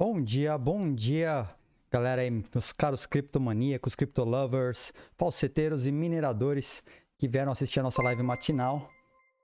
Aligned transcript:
Bom 0.00 0.18
dia, 0.18 0.56
bom 0.56 0.94
dia, 0.94 1.46
galera 1.90 2.22
aí, 2.22 2.30
meus 2.30 2.72
caros 2.72 3.04
criptomaníacos, 3.04 3.94
criptolovers, 3.94 4.94
falseteiros 5.18 5.86
e 5.86 5.92
mineradores 5.92 6.82
que 7.18 7.28
vieram 7.28 7.52
assistir 7.52 7.80
a 7.80 7.82
nossa 7.82 8.00
live 8.00 8.22
matinal 8.22 8.88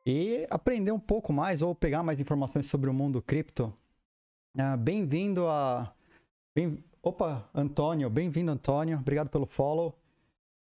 e 0.07 0.47
aprender 0.49 0.93
um 0.93 0.99
pouco 0.99 1.31
mais 1.31 1.61
ou 1.61 1.75
pegar 1.75 2.03
mais 2.03 2.21
informações 2.21 2.65
sobre 2.71 2.89
o 2.89 2.95
mundo 2.95 3.21
cripto. 3.21 3.71
Ah, 4.57 4.79
bem-vindo 4.79 5.47
a. 5.47 5.95
Bem... 6.55 6.83
Opa, 7.03 7.51
Antônio, 7.55 8.09
bem-vindo, 8.09 8.51
Antônio, 8.51 8.97
obrigado 8.97 9.29
pelo 9.29 9.45
follow. 9.45 9.95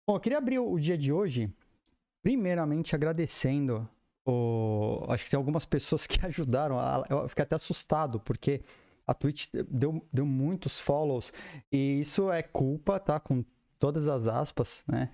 Bom, 0.08 0.16
eu 0.16 0.20
queria 0.20 0.40
abrir 0.40 0.58
o 0.58 0.80
dia 0.80 0.98
de 0.98 1.14
hoje, 1.14 1.54
primeiramente 2.24 2.96
agradecendo 2.96 3.88
o... 4.26 5.06
Acho 5.08 5.24
que 5.24 5.30
tem 5.30 5.38
algumas 5.38 5.68
pessoas 5.68 6.08
que 6.08 6.18
ajudaram. 6.26 6.78
Eu 7.08 7.30
fiquei 7.30 7.44
até 7.44 7.54
assustado, 7.54 8.20
porque 8.20 8.64
a 9.06 9.14
Twitch 9.14 9.48
deu, 9.70 10.06
deu 10.12 10.26
muitos 10.26 10.80
follows. 10.80 11.34
E 11.72 12.00
isso 12.00 12.32
é 12.32 12.42
culpa, 12.42 13.00
tá? 13.00 13.20
Com 13.20 13.44
todas 13.80 14.08
as 14.08 14.26
aspas, 14.28 14.84
né? 14.88 15.12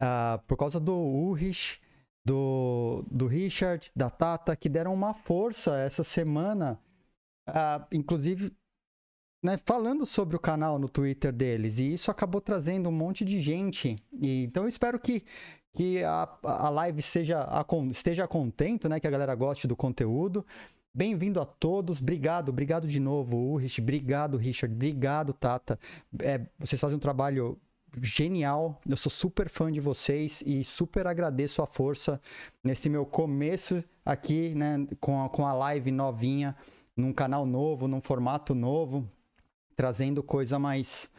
Uh, 0.00 0.38
por 0.46 0.56
causa 0.56 0.80
do 0.80 0.94
Ulrich, 0.94 1.80
do, 2.24 3.04
do 3.10 3.26
Richard, 3.26 3.90
da 3.94 4.10
Tata, 4.10 4.56
que 4.56 4.68
deram 4.68 4.94
uma 4.94 5.14
força 5.14 5.76
essa 5.78 6.04
semana. 6.04 6.78
Uh, 7.48 7.84
inclusive, 7.92 8.52
né, 9.42 9.58
falando 9.64 10.06
sobre 10.06 10.36
o 10.36 10.40
canal 10.40 10.78
no 10.78 10.88
Twitter 10.88 11.32
deles. 11.32 11.78
E 11.78 11.92
isso 11.92 12.10
acabou 12.10 12.40
trazendo 12.40 12.88
um 12.88 12.92
monte 12.92 13.24
de 13.24 13.40
gente. 13.40 13.96
E, 14.12 14.44
então 14.44 14.64
eu 14.64 14.68
espero 14.68 15.00
que, 15.00 15.24
que 15.72 16.02
a, 16.04 16.28
a 16.44 16.68
live 16.68 17.02
seja, 17.02 17.42
a, 17.42 17.64
esteja 17.90 18.28
contento, 18.28 18.88
né? 18.88 19.00
Que 19.00 19.08
a 19.08 19.10
galera 19.10 19.34
goste 19.34 19.66
do 19.66 19.76
conteúdo. 19.76 20.46
Bem-vindo 20.94 21.40
a 21.40 21.46
todos, 21.46 22.02
obrigado, 22.02 22.50
obrigado 22.50 22.86
de 22.86 23.00
novo, 23.00 23.34
Ulrich, 23.34 23.80
obrigado, 23.80 24.36
Richard, 24.36 24.74
obrigado, 24.74 25.32
Tata. 25.32 25.78
É, 26.20 26.46
vocês 26.58 26.78
fazem 26.78 26.98
um 26.98 27.00
trabalho 27.00 27.58
genial, 28.02 28.78
eu 28.86 28.96
sou 28.98 29.10
super 29.10 29.48
fã 29.48 29.72
de 29.72 29.80
vocês 29.80 30.42
e 30.44 30.62
super 30.62 31.06
agradeço 31.06 31.62
a 31.62 31.66
força 31.66 32.20
nesse 32.62 32.90
meu 32.90 33.06
começo 33.06 33.82
aqui, 34.04 34.54
né, 34.54 34.86
com 35.00 35.24
a, 35.24 35.30
com 35.30 35.46
a 35.46 35.54
live 35.54 35.90
novinha, 35.90 36.54
num 36.94 37.10
canal 37.10 37.46
novo, 37.46 37.88
num 37.88 38.02
formato 38.02 38.54
novo, 38.54 39.08
trazendo 39.74 40.22
coisa 40.22 40.58
mais. 40.58 41.10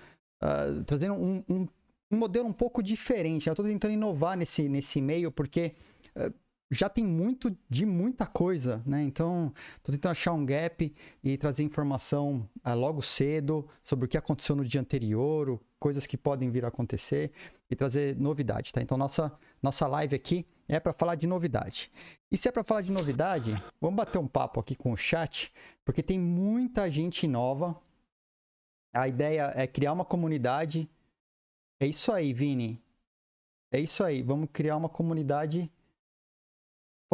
Uh, 0.43 0.83
trazendo 0.83 1.15
um, 1.15 1.43
um, 1.49 1.67
um, 2.11 2.17
modelo 2.17 2.47
um 2.47 2.53
pouco 2.53 2.83
diferente. 2.83 3.47
Eu 3.47 3.53
estou 3.53 3.65
tentando 3.65 3.93
inovar 3.93 4.37
nesse, 4.37 4.69
nesse 4.69 5.01
meio, 5.01 5.31
porque. 5.31 5.73
Uh, 6.15 6.42
já 6.73 6.89
tem 6.89 7.03
muito 7.05 7.55
de 7.69 7.85
muita 7.85 8.25
coisa, 8.25 8.81
né? 8.85 9.03
Então, 9.03 9.53
tô 9.83 9.91
tentando 9.91 10.11
achar 10.11 10.33
um 10.33 10.45
gap 10.45 10.93
e 11.23 11.37
trazer 11.37 11.63
informação 11.63 12.49
uh, 12.65 12.73
logo 12.73 13.01
cedo 13.01 13.67
sobre 13.83 14.05
o 14.05 14.07
que 14.07 14.17
aconteceu 14.17 14.55
no 14.55 14.65
dia 14.65 14.81
anterior, 14.81 15.59
coisas 15.79 16.07
que 16.07 16.17
podem 16.17 16.49
vir 16.49 16.65
a 16.65 16.69
acontecer 16.69 17.31
e 17.69 17.75
trazer 17.75 18.15
novidade, 18.17 18.71
tá? 18.71 18.81
Então, 18.81 18.97
nossa, 18.97 19.31
nossa 19.61 19.87
live 19.87 20.15
aqui 20.15 20.45
é 20.67 20.79
para 20.79 20.93
falar 20.93 21.15
de 21.15 21.27
novidade. 21.27 21.91
E 22.31 22.37
se 22.37 22.47
é 22.47 22.51
para 22.51 22.63
falar 22.63 22.81
de 22.81 22.91
novidade, 22.91 23.51
vamos 23.79 23.97
bater 23.97 24.17
um 24.17 24.27
papo 24.27 24.59
aqui 24.59 24.75
com 24.75 24.91
o 24.91 24.97
chat, 24.97 25.51
porque 25.85 26.01
tem 26.01 26.19
muita 26.19 26.89
gente 26.89 27.27
nova. 27.27 27.79
A 28.93 29.07
ideia 29.07 29.51
é 29.55 29.67
criar 29.67 29.93
uma 29.93 30.05
comunidade. 30.05 30.89
É 31.79 31.85
isso 31.85 32.11
aí, 32.11 32.33
Vini. 32.33 32.81
É 33.71 33.79
isso 33.79 34.03
aí. 34.03 34.21
Vamos 34.21 34.49
criar 34.51 34.77
uma 34.77 34.89
comunidade 34.89 35.69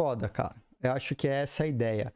foda, 0.00 0.30
cara. 0.30 0.56
Eu 0.82 0.92
acho 0.92 1.14
que 1.14 1.28
é 1.28 1.42
essa 1.42 1.64
a 1.64 1.66
ideia. 1.66 2.10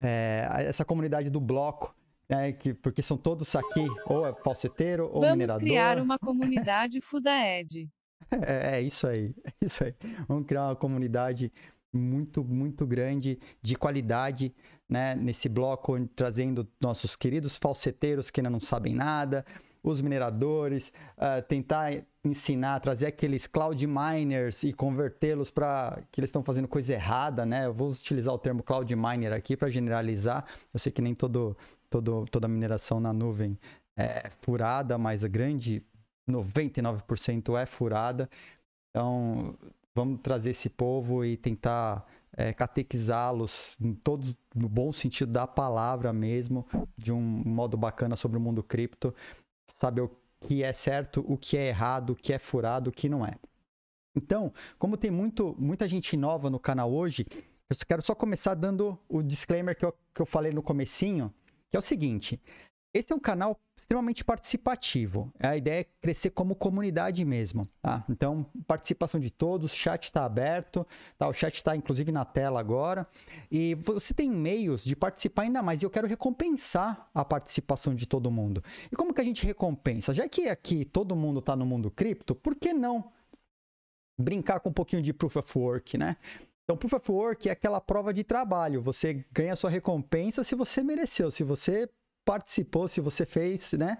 É, 0.00 0.46
essa 0.68 0.84
comunidade 0.84 1.28
do 1.30 1.40
bloco, 1.40 1.92
né, 2.28 2.52
que, 2.52 2.72
porque 2.72 3.02
são 3.02 3.16
todos 3.16 3.56
aqui, 3.56 3.84
ou 4.06 4.24
é 4.24 4.32
falseteiro, 4.32 5.06
ou 5.06 5.22
Vamos 5.22 5.30
minerador. 5.30 5.58
Vamos 5.58 5.64
criar 5.64 5.98
uma 6.00 6.16
comunidade 6.20 7.00
Fudaed. 7.00 7.90
É, 8.30 8.76
é 8.76 8.82
isso 8.82 9.08
aí, 9.08 9.34
é 9.60 9.66
isso 9.66 9.82
aí. 9.82 9.94
Vamos 10.28 10.46
criar 10.46 10.66
uma 10.66 10.76
comunidade 10.76 11.52
muito, 11.92 12.44
muito 12.44 12.86
grande, 12.86 13.40
de 13.60 13.74
qualidade, 13.74 14.54
né, 14.88 15.16
nesse 15.16 15.48
bloco, 15.48 15.98
trazendo 16.14 16.68
nossos 16.80 17.16
queridos 17.16 17.56
falseteiros 17.56 18.30
que 18.30 18.40
ainda 18.40 18.50
não 18.50 18.60
sabem 18.60 18.94
nada, 18.94 19.44
os 19.82 20.00
mineradores, 20.00 20.92
uh, 21.18 21.42
tentar 21.48 21.92
ensinar, 22.24 22.80
trazer 22.80 23.06
aqueles 23.06 23.46
cloud 23.46 23.86
miners 23.86 24.64
e 24.64 24.72
convertê-los 24.72 25.50
para 25.50 26.02
que 26.10 26.20
eles 26.20 26.28
estão 26.28 26.42
fazendo 26.42 26.66
coisa 26.66 26.92
errada, 26.94 27.44
né? 27.44 27.66
Eu 27.66 27.74
vou 27.74 27.90
utilizar 27.90 28.32
o 28.32 28.38
termo 28.38 28.62
cloud 28.62 28.94
miner 28.96 29.32
aqui 29.32 29.56
para 29.56 29.68
generalizar. 29.68 30.44
Eu 30.72 30.78
sei 30.78 30.90
que 30.90 31.02
nem 31.02 31.14
todo, 31.14 31.56
todo, 31.90 32.24
toda 32.30 32.48
mineração 32.48 32.98
na 32.98 33.12
nuvem 33.12 33.58
é 33.96 34.30
furada, 34.40 34.96
mas 34.96 35.22
a 35.22 35.28
grande 35.28 35.82
99% 36.28 37.60
é 37.60 37.66
furada. 37.66 38.28
Então, 38.90 39.54
vamos 39.94 40.20
trazer 40.22 40.50
esse 40.50 40.68
povo 40.68 41.24
e 41.24 41.36
tentar 41.36 42.06
é, 42.36 42.52
catequizá-los 42.52 43.78
todos 44.02 44.34
no 44.54 44.68
bom 44.68 44.90
sentido 44.92 45.30
da 45.30 45.46
palavra 45.46 46.12
mesmo, 46.12 46.66
de 46.96 47.12
um 47.12 47.20
modo 47.20 47.76
bacana 47.76 48.16
sobre 48.16 48.38
o 48.38 48.40
mundo 48.40 48.62
cripto, 48.62 49.14
saber 49.68 50.02
o 50.02 50.10
que 50.46 50.62
é 50.62 50.72
certo, 50.72 51.24
o 51.26 51.38
que 51.38 51.56
é 51.56 51.68
errado, 51.68 52.10
o 52.10 52.16
que 52.16 52.32
é 52.32 52.38
furado, 52.38 52.90
o 52.90 52.92
que 52.92 53.08
não 53.08 53.24
é. 53.24 53.34
Então, 54.14 54.52
como 54.78 54.96
tem 54.96 55.10
muito, 55.10 55.56
muita 55.58 55.88
gente 55.88 56.16
nova 56.16 56.50
no 56.50 56.60
canal 56.60 56.92
hoje, 56.92 57.26
eu 57.32 57.76
quero 57.86 58.02
só 58.02 58.14
começar 58.14 58.54
dando 58.54 58.98
o 59.08 59.22
disclaimer 59.22 59.76
que 59.76 59.84
eu, 59.84 59.92
que 60.14 60.20
eu 60.20 60.26
falei 60.26 60.52
no 60.52 60.62
comecinho, 60.62 61.32
que 61.70 61.76
é 61.76 61.80
o 61.80 61.82
seguinte, 61.82 62.40
esse 62.92 63.12
é 63.12 63.16
um 63.16 63.20
canal 63.20 63.58
extremamente 63.84 64.24
participativo. 64.24 65.30
A 65.38 65.56
ideia 65.56 65.80
é 65.82 65.84
crescer 66.00 66.30
como 66.30 66.56
comunidade 66.56 67.22
mesmo. 67.24 67.68
Tá? 67.82 68.02
Então, 68.08 68.46
participação 68.66 69.20
de 69.20 69.30
todos, 69.30 69.74
chat 69.74 70.04
está 70.04 70.24
aberto, 70.24 70.86
tá? 71.18 71.28
o 71.28 71.34
chat 71.34 71.54
está 71.54 71.76
inclusive 71.76 72.10
na 72.10 72.24
tela 72.24 72.58
agora. 72.58 73.06
E 73.50 73.74
você 73.74 74.14
tem 74.14 74.30
meios 74.30 74.84
de 74.84 74.96
participar 74.96 75.42
ainda 75.42 75.62
mais. 75.62 75.82
E 75.82 75.84
eu 75.84 75.90
quero 75.90 76.08
recompensar 76.08 77.10
a 77.14 77.24
participação 77.24 77.94
de 77.94 78.06
todo 78.06 78.30
mundo. 78.30 78.64
E 78.90 78.96
como 78.96 79.12
que 79.12 79.20
a 79.20 79.24
gente 79.24 79.44
recompensa? 79.44 80.14
Já 80.14 80.26
que 80.28 80.48
aqui 80.48 80.86
todo 80.86 81.14
mundo 81.14 81.40
está 81.40 81.54
no 81.54 81.66
mundo 81.66 81.90
cripto, 81.90 82.34
por 82.34 82.54
que 82.54 82.72
não 82.72 83.12
brincar 84.18 84.60
com 84.60 84.70
um 84.70 84.72
pouquinho 84.72 85.02
de 85.02 85.12
Proof 85.12 85.36
of 85.36 85.58
Work, 85.58 85.98
né? 85.98 86.16
Então, 86.64 86.78
Proof 86.78 86.94
of 86.94 87.12
Work 87.12 87.48
é 87.50 87.52
aquela 87.52 87.82
prova 87.82 88.14
de 88.14 88.24
trabalho. 88.24 88.80
Você 88.80 89.26
ganha 89.30 89.54
sua 89.54 89.68
recompensa 89.68 90.42
se 90.42 90.54
você 90.54 90.82
mereceu, 90.82 91.30
se 91.30 91.44
você 91.44 91.90
participou, 92.24 92.88
se 92.88 93.00
você 93.00 93.26
fez, 93.26 93.72
né? 93.72 93.98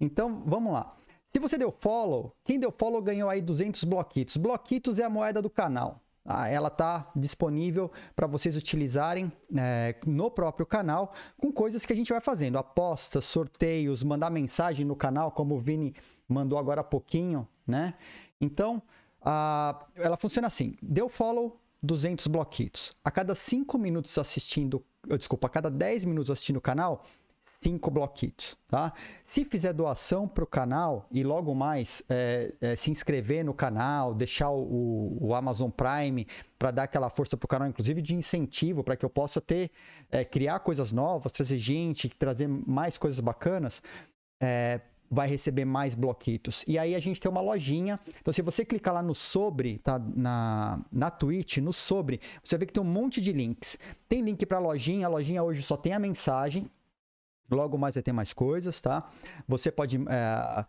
Então, 0.00 0.42
vamos 0.46 0.72
lá. 0.72 0.94
Se 1.26 1.38
você 1.38 1.58
deu 1.58 1.74
follow, 1.78 2.34
quem 2.44 2.58
deu 2.58 2.72
follow 2.76 3.02
ganhou 3.02 3.28
aí 3.28 3.42
200 3.42 3.84
bloquitos. 3.84 4.36
Bloquitos 4.36 4.98
é 4.98 5.04
a 5.04 5.10
moeda 5.10 5.42
do 5.42 5.50
canal. 5.50 6.00
Ah, 6.24 6.48
ela 6.48 6.68
está 6.68 7.10
disponível 7.16 7.90
para 8.14 8.26
vocês 8.26 8.54
utilizarem 8.54 9.32
é, 9.56 9.94
no 10.06 10.30
próprio 10.30 10.66
canal 10.66 11.12
com 11.40 11.50
coisas 11.50 11.86
que 11.86 11.92
a 11.92 11.96
gente 11.96 12.12
vai 12.12 12.20
fazendo. 12.20 12.58
Apostas, 12.58 13.24
sorteios, 13.24 14.02
mandar 14.02 14.30
mensagem 14.30 14.84
no 14.84 14.94
canal, 14.94 15.30
como 15.30 15.54
o 15.54 15.58
Vini 15.58 15.94
mandou 16.28 16.58
agora 16.58 16.82
há 16.82 16.84
pouquinho, 16.84 17.48
né? 17.66 17.94
Então, 18.40 18.82
ah, 19.22 19.86
ela 19.96 20.16
funciona 20.16 20.48
assim. 20.48 20.74
Deu 20.82 21.08
follow, 21.08 21.58
200 21.82 22.26
bloquitos. 22.26 22.92
A 23.04 23.10
cada 23.10 23.34
5 23.34 23.78
minutos 23.78 24.16
assistindo, 24.18 24.84
desculpa, 25.16 25.46
a 25.46 25.50
cada 25.50 25.70
10 25.70 26.04
minutos 26.04 26.30
assistindo 26.30 26.56
o 26.58 26.60
canal, 26.60 27.04
cinco 27.48 27.90
bloquitos, 27.90 28.56
tá? 28.68 28.92
Se 29.24 29.44
fizer 29.44 29.72
doação 29.72 30.28
para 30.28 30.44
o 30.44 30.46
canal 30.46 31.06
e 31.10 31.24
logo 31.24 31.54
mais 31.54 32.02
é, 32.08 32.54
é, 32.60 32.76
se 32.76 32.90
inscrever 32.90 33.44
no 33.44 33.54
canal, 33.54 34.14
deixar 34.14 34.50
o, 34.50 35.16
o 35.20 35.34
Amazon 35.34 35.70
Prime 35.70 36.26
para 36.58 36.70
dar 36.70 36.82
aquela 36.84 37.08
força 37.08 37.36
para 37.36 37.46
o 37.46 37.48
canal, 37.48 37.68
inclusive 37.68 38.02
de 38.02 38.14
incentivo 38.14 38.84
para 38.84 38.96
que 38.96 39.04
eu 39.04 39.10
possa 39.10 39.40
ter 39.40 39.70
é, 40.10 40.24
criar 40.24 40.60
coisas 40.60 40.92
novas, 40.92 41.32
trazer 41.32 41.58
gente, 41.58 42.08
trazer 42.08 42.48
mais 42.48 42.98
coisas 42.98 43.20
bacanas, 43.20 43.82
é, 44.40 44.80
vai 45.10 45.26
receber 45.26 45.64
mais 45.64 45.94
bloquitos. 45.94 46.64
E 46.66 46.78
aí 46.78 46.94
a 46.94 46.98
gente 46.98 47.20
tem 47.20 47.30
uma 47.30 47.40
lojinha. 47.40 47.98
Então, 48.20 48.32
se 48.32 48.42
você 48.42 48.64
clicar 48.64 48.92
lá 48.92 49.02
no 49.02 49.14
sobre, 49.14 49.78
tá? 49.78 49.98
Na, 49.98 50.84
na 50.92 51.10
Twitch, 51.10 51.58
no 51.58 51.72
sobre, 51.72 52.20
você 52.44 52.58
ver 52.58 52.66
que 52.66 52.72
tem 52.72 52.82
um 52.82 52.86
monte 52.86 53.20
de 53.20 53.32
links. 53.32 53.78
Tem 54.08 54.20
link 54.20 54.44
para 54.44 54.58
lojinha. 54.58 55.06
A 55.06 55.10
lojinha 55.10 55.42
hoje 55.42 55.62
só 55.62 55.76
tem 55.76 55.94
a 55.94 55.98
mensagem. 55.98 56.70
Logo 57.50 57.78
mais 57.78 57.94
vai 57.94 58.02
ter 58.02 58.12
mais 58.12 58.32
coisas, 58.32 58.80
tá? 58.80 59.10
Você 59.46 59.70
pode 59.70 59.96
é, 59.96 60.66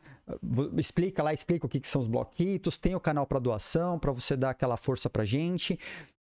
explica 0.78 1.22
lá, 1.22 1.34
explica 1.34 1.66
o 1.66 1.70
que, 1.70 1.80
que 1.80 1.88
são 1.88 2.02
os 2.02 2.08
bloquitos, 2.08 2.78
tem 2.78 2.96
o 2.96 3.00
canal 3.00 3.26
para 3.28 3.40
doação, 3.40 4.00
para 4.00 4.12
você 4.12 4.38
dar 4.38 4.52
aquela 4.52 4.78
força 4.78 5.10
para 5.10 5.26
gente. 5.26 5.80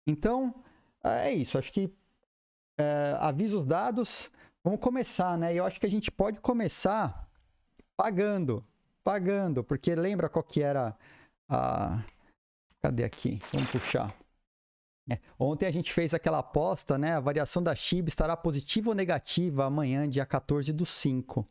Então 0.06 0.54
é 1.04 1.32
isso. 1.32 1.58
Acho 1.58 1.72
que 1.72 1.92
é, 2.78 3.16
avisos 3.20 3.64
dados. 3.64 4.30
Vamos 4.64 4.80
começar, 4.80 5.36
né? 5.38 5.54
Eu 5.54 5.64
acho 5.64 5.78
que 5.78 5.86
a 5.86 5.90
gente 5.90 6.10
pode 6.10 6.40
começar 6.40 7.28
pagando, 7.96 8.64
pagando, 9.04 9.62
porque 9.62 9.94
lembra 9.94 10.28
qual 10.28 10.42
que 10.42 10.62
era 10.62 10.96
a 11.48 12.02
Cadê 12.86 13.02
aqui? 13.02 13.40
Vamos 13.52 13.68
puxar. 13.70 14.25
É. 15.08 15.18
Ontem 15.38 15.66
a 15.66 15.70
gente 15.70 15.92
fez 15.92 16.12
aquela 16.12 16.38
aposta, 16.38 16.98
né? 16.98 17.14
A 17.14 17.20
variação 17.20 17.62
da 17.62 17.74
SHIB 17.74 18.08
estará 18.08 18.36
positiva 18.36 18.88
ou 18.88 18.94
negativa 18.94 19.64
amanhã, 19.64 20.08
dia 20.08 20.26
14 20.26 20.72
do 20.72 20.84
5. 20.84 21.46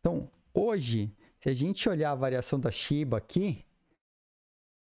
Então, 0.00 0.30
hoje, 0.54 1.14
se 1.38 1.50
a 1.50 1.54
gente 1.54 1.88
olhar 1.88 2.12
a 2.12 2.14
variação 2.14 2.58
da 2.58 2.70
Shiba 2.70 3.18
aqui, 3.18 3.64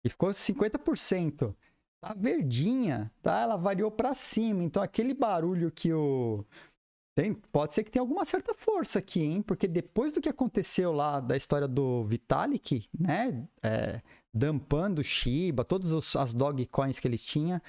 e 0.04 0.10
ficou 0.10 0.28
50%, 0.28 1.54
tá 2.02 2.14
verdinha, 2.14 3.10
tá? 3.22 3.40
Ela 3.40 3.56
variou 3.56 3.90
para 3.90 4.12
cima. 4.12 4.62
Então, 4.62 4.82
aquele 4.82 5.14
barulho 5.14 5.70
que 5.70 5.92
o 5.92 6.44
tem, 7.14 7.32
pode 7.32 7.74
ser 7.74 7.84
que 7.84 7.92
tenha 7.92 8.02
alguma 8.02 8.24
certa 8.24 8.52
força 8.54 8.98
aqui, 8.98 9.22
hein? 9.22 9.40
Porque 9.40 9.68
depois 9.68 10.12
do 10.12 10.20
que 10.20 10.28
aconteceu 10.28 10.92
lá 10.92 11.20
da 11.20 11.36
história 11.36 11.68
do 11.68 12.04
Vitalik, 12.04 12.88
né? 12.98 13.46
É, 13.62 14.02
dampando 14.32 15.02
Shiba, 15.02 15.64
todas 15.64 16.16
as 16.16 16.34
dog 16.34 16.66
coins 16.66 16.98
que 16.98 17.06
eles 17.06 17.24
tinham, 17.24 17.60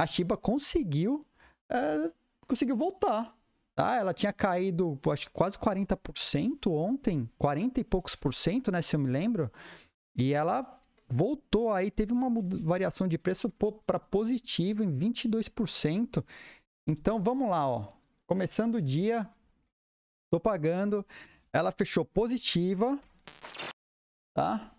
a 0.00 0.06
Shiba 0.06 0.34
conseguiu, 0.34 1.26
é, 1.68 2.10
conseguiu 2.46 2.74
voltar. 2.74 3.36
Tá? 3.74 3.96
Ela 3.96 4.14
tinha 4.14 4.32
caído, 4.32 4.98
acho 5.12 5.30
quase 5.30 5.58
40% 5.58 6.70
ontem, 6.70 7.28
40 7.38 7.80
e 7.80 7.84
poucos 7.84 8.14
por 8.14 8.32
cento, 8.32 8.72
né? 8.72 8.80
Se 8.80 8.96
eu 8.96 9.00
me 9.00 9.10
lembro. 9.10 9.52
E 10.16 10.32
ela 10.32 10.80
voltou 11.06 11.70
aí, 11.70 11.90
teve 11.90 12.12
uma 12.12 12.30
variação 12.62 13.06
de 13.06 13.18
preço 13.18 13.50
para 13.86 13.98
positivo 13.98 14.82
em 14.82 14.98
22%. 14.98 16.24
Então 16.86 17.22
vamos 17.22 17.50
lá, 17.50 17.68
ó. 17.68 17.92
Começando 18.26 18.76
o 18.76 18.82
dia, 18.82 19.28
tô 20.30 20.40
pagando. 20.40 21.04
Ela 21.52 21.72
fechou 21.72 22.06
positiva, 22.06 22.98
tá? 24.34 24.72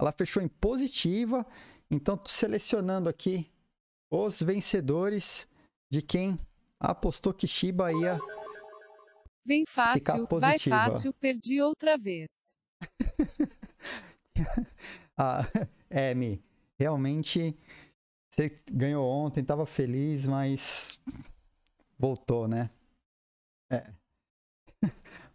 Ela 0.00 0.12
fechou 0.12 0.42
em 0.42 0.48
positiva. 0.48 1.44
Então, 1.90 2.16
tô 2.16 2.28
selecionando 2.28 3.08
aqui 3.08 3.50
os 4.10 4.42
vencedores 4.42 5.48
de 5.90 6.02
quem 6.02 6.36
apostou 6.78 7.32
que 7.32 7.46
Shiba 7.46 7.92
ia. 7.92 8.18
Vem 9.44 9.64
fácil, 9.66 10.26
vai 10.40 10.58
fácil, 10.58 11.12
perdi 11.12 11.60
outra 11.60 11.98
vez. 11.98 12.54
ah, 15.16 15.44
é, 15.90 16.14
Mi, 16.14 16.42
realmente 16.78 17.56
você 18.30 18.54
ganhou 18.72 19.06
ontem, 19.06 19.44
tava 19.44 19.66
feliz, 19.66 20.26
mas 20.26 20.98
Voltou, 21.98 22.48
né? 22.48 22.68
É. 23.70 23.86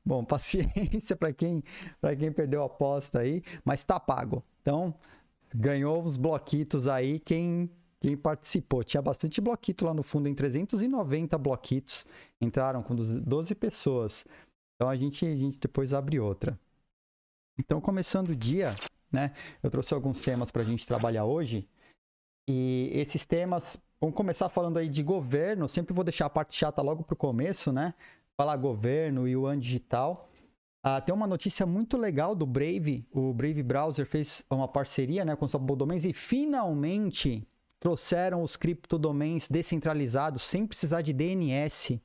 Bom, 0.06 0.24
paciência 0.24 1.16
para 1.16 1.34
quem, 1.34 1.64
para 2.00 2.16
quem 2.16 2.32
perdeu 2.32 2.64
a 2.64 2.66
aposta 2.66 3.20
aí, 3.20 3.42
mas 3.64 3.84
tá 3.84 4.00
pago. 4.00 4.44
Então, 4.62 4.94
ganhou 5.56 6.04
os 6.04 6.18
bloquitos 6.18 6.88
aí 6.88 7.20
quem 7.20 7.70
quem 8.00 8.18
participou. 8.18 8.84
Tinha 8.84 9.02
bastante 9.02 9.42
bloquito 9.42 9.86
lá 9.86 9.94
no 9.94 10.04
fundo, 10.04 10.28
em 10.28 10.36
390 10.36 11.38
bloquitos. 11.38 12.06
Entraram 12.40 12.82
com 12.82 12.96
12 12.96 13.56
pessoas. 13.56 14.26
Então 14.76 14.90
a 14.90 14.96
gente, 14.96 15.26
a 15.26 15.36
gente 15.36 15.60
depois 15.60 15.94
abre 15.94 16.20
outra. 16.20 16.60
Então, 17.58 17.82
começando 17.82 18.30
o 18.30 18.36
dia, 18.36 18.74
né? 19.12 19.34
Eu 19.62 19.70
trouxe 19.70 19.94
alguns 19.94 20.22
temas 20.22 20.50
para 20.50 20.62
a 20.62 20.66
gente 20.66 20.88
trabalhar 20.88 21.26
hoje. 21.26 21.68
E 22.50 22.90
esses 22.94 23.26
temas 23.26 23.78
Vamos 24.02 24.16
começar 24.16 24.48
falando 24.48 24.78
aí 24.78 24.88
de 24.88 25.04
governo. 25.04 25.68
Sempre 25.68 25.94
vou 25.94 26.06
deixar 26.06 26.28
a 26.28 26.30
parte 26.30 26.56
chata 26.56 26.82
logo 26.82 27.04
para 27.04 27.14
o 27.14 27.18
começo, 27.18 27.74
né? 27.74 27.94
Falar 28.38 28.56
governo 28.56 29.28
e 29.28 29.36
o 29.36 29.42
Yuan 29.42 29.60
Digital. 29.60 30.30
Ah, 30.82 31.02
tem 31.02 31.14
uma 31.14 31.28
notícia 31.28 31.66
muito 31.66 31.98
legal 31.98 32.34
do 32.34 32.46
Brave. 32.46 33.06
O 33.12 33.34
Brave 33.34 33.62
Browser 33.62 34.06
fez 34.06 34.46
uma 34.50 34.70
parceria 34.70 35.26
né, 35.26 35.36
com 35.36 35.44
o 35.44 35.50
Softball 35.50 35.76
Domains 35.76 36.06
e 36.06 36.14
finalmente 36.14 37.46
trouxeram 37.80 38.44
os 38.44 38.58
criptodomains 38.58 39.48
descentralizados 39.48 40.44
sem 40.44 40.68
precisar 40.68 41.02
de 41.02 41.14
DNS 41.14 42.02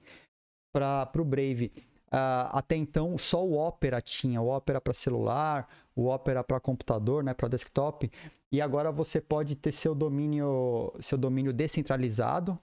para 0.72 1.10
o 1.18 1.24
Brave. 1.24 1.72
Uh, 2.06 2.46
até 2.52 2.76
então, 2.76 3.18
só 3.18 3.44
o 3.44 3.54
Opera 3.54 4.00
tinha, 4.00 4.40
o 4.40 4.48
Opera 4.48 4.80
para 4.80 4.94
celular, 4.94 5.68
o 5.96 6.06
Opera 6.06 6.44
para 6.44 6.60
computador, 6.60 7.24
né, 7.24 7.34
para 7.34 7.48
desktop. 7.48 8.10
E 8.52 8.60
agora 8.60 8.92
você 8.92 9.20
pode 9.20 9.56
ter 9.56 9.72
seu 9.72 9.94
domínio, 9.94 10.92
seu 11.00 11.18
domínio 11.18 11.52
descentralizado. 11.52 12.56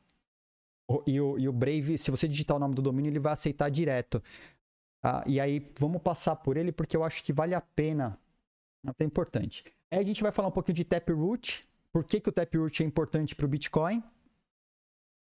E 1.05 1.19
o, 1.19 1.37
e 1.37 1.49
o 1.49 1.53
Brave, 1.53 1.97
se 1.97 2.11
você 2.11 2.27
digitar 2.27 2.55
o 2.55 2.59
nome 2.59 2.75
do 2.75 2.81
domínio, 2.81 3.09
ele 3.09 3.19
vai 3.19 3.33
aceitar 3.33 3.69
direto. 3.69 4.23
Uh, 5.03 5.27
e 5.27 5.39
aí, 5.39 5.69
vamos 5.79 6.01
passar 6.01 6.35
por 6.37 6.55
ele 6.55 6.71
porque 6.71 6.95
eu 6.95 7.03
acho 7.03 7.23
que 7.23 7.33
vale 7.33 7.53
a 7.53 7.61
pena. 7.61 8.17
Até 8.85 9.03
importante. 9.03 9.65
Aí 9.91 9.99
a 9.99 10.03
gente 10.03 10.23
vai 10.23 10.31
falar 10.31 10.47
um 10.47 10.51
pouquinho 10.51 10.75
de 10.75 10.85
Taproot. 10.85 11.65
Por 11.93 12.03
que, 12.05 12.19
que 12.19 12.29
o 12.29 12.31
Taproot 12.31 12.81
é 12.81 12.85
importante 12.85 13.35
para 13.35 13.45
o 13.45 13.49
Bitcoin? 13.49 14.03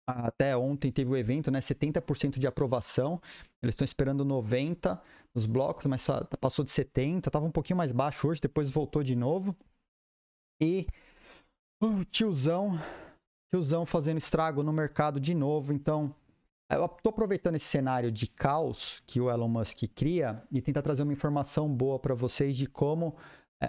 até 0.07 0.55
ontem 0.55 0.89
teve 0.89 1.11
o 1.11 1.17
evento, 1.17 1.51
né? 1.51 1.59
70% 1.59 2.39
de 2.39 2.47
aprovação. 2.47 3.19
Eles 3.61 3.73
estão 3.73 3.83
esperando 3.83 4.23
90 4.23 5.01
nos 5.35 5.45
blocos, 5.45 5.85
mas 5.85 6.07
passou 6.39 6.63
de 6.63 6.71
70, 6.71 7.27
estava 7.27 7.45
um 7.45 7.51
pouquinho 7.51 7.77
mais 7.77 7.91
baixo 7.91 8.27
hoje, 8.27 8.39
depois 8.39 8.71
voltou 8.71 9.03
de 9.03 9.15
novo. 9.15 9.55
E 10.61 10.87
o 11.83 12.05
tiozão, 12.05 12.79
tiozão 13.53 13.85
fazendo 13.85 14.17
estrago 14.17 14.63
no 14.63 14.71
mercado 14.71 15.19
de 15.19 15.35
novo. 15.35 15.73
Então, 15.73 16.15
eu 16.71 16.85
estou 16.85 17.09
aproveitando 17.09 17.55
esse 17.55 17.65
cenário 17.65 18.11
de 18.11 18.27
caos 18.27 19.03
que 19.05 19.19
o 19.19 19.29
Elon 19.29 19.49
Musk 19.49 19.83
cria 19.93 20.41
e 20.51 20.61
tentar 20.61 20.81
trazer 20.81 21.03
uma 21.03 21.13
informação 21.13 21.67
boa 21.67 21.99
para 21.99 22.15
vocês 22.15 22.55
de 22.55 22.65
como 22.65 23.15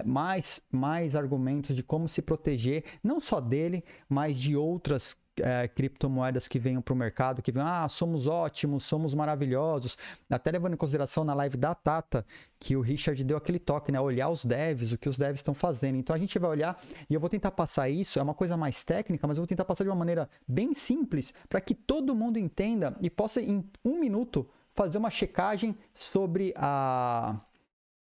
mais, 0.05 0.61
mais 0.71 1.17
argumentos 1.17 1.75
de 1.75 1.83
como 1.83 2.09
se 2.09 2.21
proteger, 2.21 2.85
não 3.03 3.21
só 3.21 3.41
dele, 3.41 3.85
mas 4.09 4.39
de 4.39 4.57
outras 4.57 5.17
é, 5.41 5.69
criptomoedas 5.69 6.49
que 6.49 6.59
venham 6.59 6.83
para 6.83 6.93
o 6.93 6.97
mercado, 6.97 7.43
que 7.43 7.53
venham, 7.53 7.67
ah, 7.67 7.89
somos 7.89 8.27
ótimos, 8.27 8.85
somos 8.85 9.15
maravilhosos. 9.15 9.97
Até 10.29 10.51
levando 10.51 10.75
em 10.75 10.77
consideração 10.77 11.25
na 11.25 11.35
live 11.35 11.57
da 11.57 11.75
Tata, 11.75 12.25
que 12.59 12.77
o 12.77 12.81
Richard 12.81 13.23
deu 13.25 13.37
aquele 13.37 13.59
toque, 13.59 13.93
né? 13.93 14.01
Olhar 14.01 14.29
os 14.29 14.45
devs, 14.45 14.93
o 14.93 14.99
que 14.99 15.09
os 15.09 15.17
devs 15.17 15.39
estão 15.39 15.55
fazendo. 15.55 15.97
Então 15.97 16.15
a 16.15 16.19
gente 16.19 16.39
vai 16.39 16.51
olhar 16.51 16.81
e 17.09 17.15
eu 17.15 17.21
vou 17.21 17.29
tentar 17.29 17.51
passar 17.53 17.89
isso, 17.89 18.19
é 18.19 18.23
uma 18.23 18.35
coisa 18.35 18.57
mais 18.57 18.85
técnica, 18.85 19.27
mas 19.27 19.39
eu 19.39 19.43
vou 19.43 19.49
tentar 19.49 19.65
passar 19.65 19.85
de 19.85 19.91
uma 19.91 19.97
maneira 19.97 20.29
bem 20.47 20.75
simples 20.75 21.33
para 21.49 21.61
que 21.61 21.75
todo 21.75 22.15
mundo 22.15 22.39
entenda 22.39 22.97
e 23.01 23.09
possa, 23.09 23.41
em 23.41 23.65
um 23.85 23.99
minuto, 23.99 24.49
fazer 24.75 24.99
uma 24.99 25.11
checagem 25.11 25.77
sobre 25.95 26.53
a. 26.57 27.41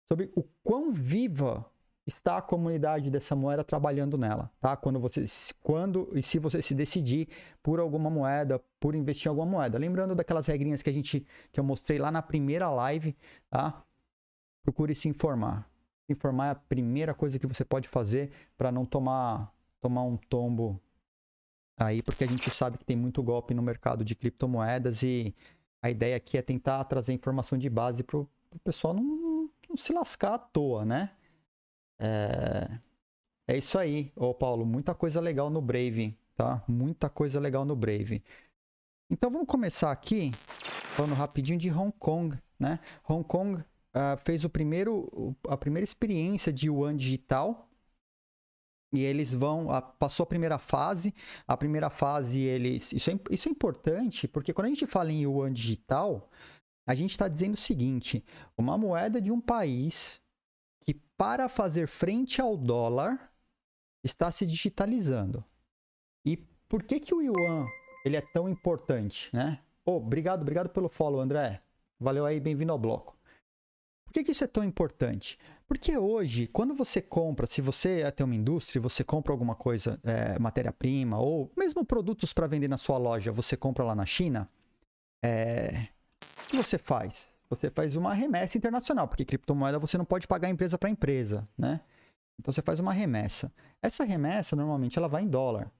sobre 0.08 0.30
o 0.34 0.44
quão 0.62 0.92
viva 0.92 1.69
está 2.10 2.38
a 2.38 2.42
comunidade 2.42 3.10
dessa 3.10 3.34
moeda 3.34 3.64
trabalhando 3.64 4.18
nela, 4.18 4.50
tá? 4.60 4.76
Quando 4.76 4.98
você, 4.98 5.24
quando 5.62 6.10
e 6.14 6.22
se 6.22 6.38
você 6.38 6.60
se 6.60 6.74
decidir 6.74 7.28
por 7.62 7.78
alguma 7.80 8.10
moeda, 8.10 8.60
por 8.78 8.94
investir 8.94 9.26
em 9.26 9.30
alguma 9.30 9.46
moeda. 9.46 9.78
Lembrando 9.78 10.14
daquelas 10.14 10.46
regrinhas 10.46 10.82
que 10.82 10.90
a 10.90 10.92
gente, 10.92 11.26
que 11.52 11.58
eu 11.58 11.64
mostrei 11.64 11.98
lá 11.98 12.10
na 12.10 12.20
primeira 12.20 12.68
live, 12.68 13.16
tá? 13.48 13.82
Procure 14.62 14.94
se 14.94 15.08
informar. 15.08 15.68
Informar 16.08 16.48
é 16.48 16.50
a 16.50 16.54
primeira 16.54 17.14
coisa 17.14 17.38
que 17.38 17.46
você 17.46 17.64
pode 17.64 17.88
fazer 17.88 18.30
para 18.58 18.72
não 18.72 18.84
tomar, 18.84 19.52
tomar 19.80 20.02
um 20.02 20.16
tombo 20.16 20.80
aí, 21.78 22.02
porque 22.02 22.24
a 22.24 22.26
gente 22.26 22.50
sabe 22.50 22.76
que 22.76 22.84
tem 22.84 22.96
muito 22.96 23.22
golpe 23.22 23.54
no 23.54 23.62
mercado 23.62 24.04
de 24.04 24.14
criptomoedas 24.14 25.02
e 25.02 25.34
a 25.80 25.88
ideia 25.88 26.16
aqui 26.16 26.36
é 26.36 26.42
tentar 26.42 26.84
trazer 26.84 27.12
informação 27.12 27.56
de 27.56 27.70
base 27.70 28.02
para 28.02 28.18
o 28.18 28.28
pessoal 28.64 28.92
não, 28.92 29.48
não 29.68 29.76
se 29.76 29.92
lascar 29.92 30.34
à 30.34 30.38
toa, 30.38 30.84
né? 30.84 31.10
É, 32.00 32.78
é 33.46 33.58
isso 33.58 33.78
aí, 33.78 34.10
ô 34.16 34.32
Paulo. 34.32 34.64
Muita 34.64 34.94
coisa 34.94 35.20
legal 35.20 35.50
no 35.50 35.60
Brave, 35.60 36.16
tá? 36.34 36.64
Muita 36.66 37.10
coisa 37.10 37.38
legal 37.38 37.64
no 37.64 37.76
Brave. 37.76 38.22
Então 39.10 39.30
vamos 39.30 39.46
começar 39.46 39.90
aqui 39.90 40.30
falando 40.96 41.14
rapidinho 41.14 41.58
de 41.58 41.70
Hong 41.70 41.92
Kong, 41.98 42.38
né? 42.58 42.80
Hong 43.06 43.24
Kong 43.24 43.58
uh, 43.58 43.64
fez 44.18 44.44
o 44.44 44.48
primeiro, 44.48 45.36
a 45.46 45.56
primeira 45.56 45.84
experiência 45.84 46.52
de 46.52 46.68
Yuan 46.68 46.96
digital 46.96 47.68
e 48.92 49.04
eles 49.04 49.34
vão 49.34 49.68
passou 49.98 50.24
a 50.24 50.26
primeira 50.26 50.58
fase 50.58 51.14
a 51.46 51.56
primeira 51.56 51.88
fase 51.88 52.40
eles 52.40 52.92
isso 52.92 53.10
é, 53.10 53.18
isso 53.30 53.48
é 53.48 53.52
importante 53.52 54.26
porque 54.26 54.52
quando 54.52 54.66
a 54.66 54.70
gente 54.70 54.86
fala 54.86 55.12
em 55.12 55.22
yuan 55.22 55.52
digital 55.52 56.28
a 56.86 56.94
gente 56.94 57.12
está 57.12 57.28
dizendo 57.28 57.54
o 57.54 57.56
seguinte 57.56 58.24
uma 58.58 58.76
moeda 58.76 59.20
de 59.20 59.30
um 59.30 59.40
país 59.40 60.20
que, 60.80 60.94
para 61.16 61.48
fazer 61.48 61.86
frente 61.86 62.40
ao 62.40 62.56
dólar, 62.56 63.32
está 64.02 64.30
se 64.30 64.46
digitalizando. 64.46 65.44
E 66.24 66.36
por 66.68 66.82
que, 66.82 67.00
que 67.00 67.14
o 67.14 67.22
yuan 67.22 67.66
ele 68.04 68.16
é 68.16 68.20
tão 68.20 68.48
importante, 68.48 69.28
né? 69.32 69.60
Oh, 69.84 69.96
obrigado, 69.96 70.42
obrigado 70.42 70.70
pelo 70.70 70.88
follow, 70.88 71.20
André. 71.20 71.62
Valeu 71.98 72.24
aí, 72.24 72.40
bem-vindo 72.40 72.72
ao 72.72 72.78
bloco. 72.78 73.18
Por 74.04 74.14
que, 74.14 74.24
que 74.24 74.32
isso 74.32 74.42
é 74.42 74.46
tão 74.46 74.64
importante? 74.64 75.38
Porque 75.68 75.96
hoje, 75.96 76.48
quando 76.48 76.74
você 76.74 77.00
compra, 77.00 77.46
se 77.46 77.60
você 77.60 78.00
é 78.00 78.10
ter 78.10 78.24
uma 78.24 78.34
indústria, 78.34 78.82
você 78.82 79.04
compra 79.04 79.32
alguma 79.32 79.54
coisa, 79.54 80.00
é, 80.02 80.36
matéria-prima, 80.38 81.20
ou 81.20 81.52
mesmo 81.56 81.84
produtos 81.84 82.32
para 82.32 82.48
vender 82.48 82.66
na 82.66 82.76
sua 82.76 82.98
loja, 82.98 83.30
você 83.30 83.56
compra 83.56 83.84
lá 83.84 83.94
na 83.94 84.04
China, 84.04 84.50
é, 85.24 85.86
o 86.44 86.48
que 86.48 86.56
você 86.56 86.76
faz? 86.76 87.29
Você 87.50 87.68
faz 87.68 87.96
uma 87.96 88.14
remessa 88.14 88.56
internacional, 88.56 89.08
porque 89.08 89.24
criptomoeda 89.24 89.78
você 89.78 89.98
não 89.98 90.04
pode 90.04 90.28
pagar 90.28 90.48
empresa 90.48 90.78
para 90.78 90.88
empresa, 90.88 91.46
né? 91.58 91.80
Então 92.38 92.52
você 92.52 92.62
faz 92.62 92.78
uma 92.78 92.92
remessa. 92.92 93.52
Essa 93.82 94.04
remessa 94.04 94.54
normalmente 94.54 94.96
ela 94.96 95.08
vai 95.08 95.22
em 95.22 95.28
dólar. 95.28 95.70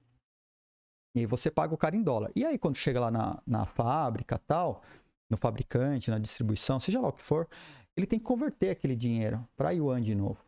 E 1.15 1.25
você 1.25 1.49
paga 1.49 1.73
o 1.73 1.77
cara 1.77 1.95
em 1.95 2.03
dólar. 2.03 2.29
E 2.35 2.45
aí 2.45 2.57
quando 2.57 2.75
chega 2.75 2.99
lá 2.99 3.09
na, 3.09 3.41
na 3.47 3.65
fábrica 3.65 4.37
tal, 4.37 4.83
no 5.29 5.37
fabricante, 5.37 6.11
na 6.11 6.19
distribuição, 6.19 6.79
seja 6.79 6.99
lá 6.99 7.07
o 7.07 7.13
que 7.13 7.21
for, 7.21 7.47
ele 7.95 8.05
tem 8.05 8.19
que 8.19 8.25
converter 8.25 8.69
aquele 8.69 8.95
dinheiro 8.95 9.47
para 9.55 9.71
yuan 9.71 10.01
de 10.01 10.13
novo. 10.13 10.39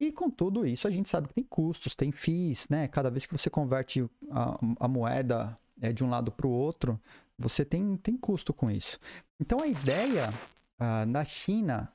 E 0.00 0.10
com 0.10 0.30
tudo 0.30 0.66
isso, 0.66 0.88
a 0.88 0.90
gente 0.90 1.10
sabe 1.10 1.28
que 1.28 1.34
tem 1.34 1.44
custos, 1.44 1.94
tem 1.94 2.10
FIIs, 2.10 2.70
né? 2.70 2.88
Cada 2.88 3.10
vez 3.10 3.26
que 3.26 3.36
você 3.36 3.50
converte 3.50 4.08
a, 4.30 4.58
a 4.80 4.88
moeda 4.88 5.54
é, 5.78 5.92
de 5.92 6.02
um 6.02 6.08
lado 6.08 6.32
para 6.32 6.46
o 6.46 6.50
outro, 6.50 6.98
você 7.38 7.66
tem, 7.66 7.98
tem 7.98 8.16
custo 8.16 8.54
com 8.54 8.70
isso. 8.70 8.98
Então 9.38 9.60
a 9.60 9.66
ideia 9.66 10.32
uh, 10.80 11.06
na 11.06 11.24
China, 11.24 11.92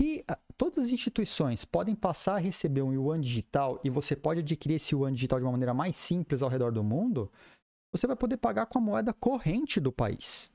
se 0.00 0.24
todas 0.56 0.78
as 0.78 0.90
instituições 0.90 1.64
podem 1.64 1.94
passar 1.94 2.36
a 2.36 2.38
receber 2.38 2.82
um 2.82 2.92
yuan 2.92 3.20
digital 3.20 3.80
e 3.84 3.90
você 3.90 4.16
pode 4.16 4.40
adquirir 4.40 4.74
esse 4.74 4.94
yuan 4.94 5.12
digital 5.12 5.38
de 5.38 5.44
uma 5.44 5.52
maneira 5.52 5.74
mais 5.74 5.96
simples 5.96 6.42
ao 6.42 6.48
redor 6.48 6.72
do 6.72 6.82
mundo, 6.82 7.30
você 7.92 8.06
vai 8.06 8.16
poder 8.16 8.36
pagar 8.36 8.66
com 8.66 8.78
a 8.78 8.82
moeda 8.82 9.12
corrente 9.12 9.80
do 9.80 9.92
país, 9.92 10.50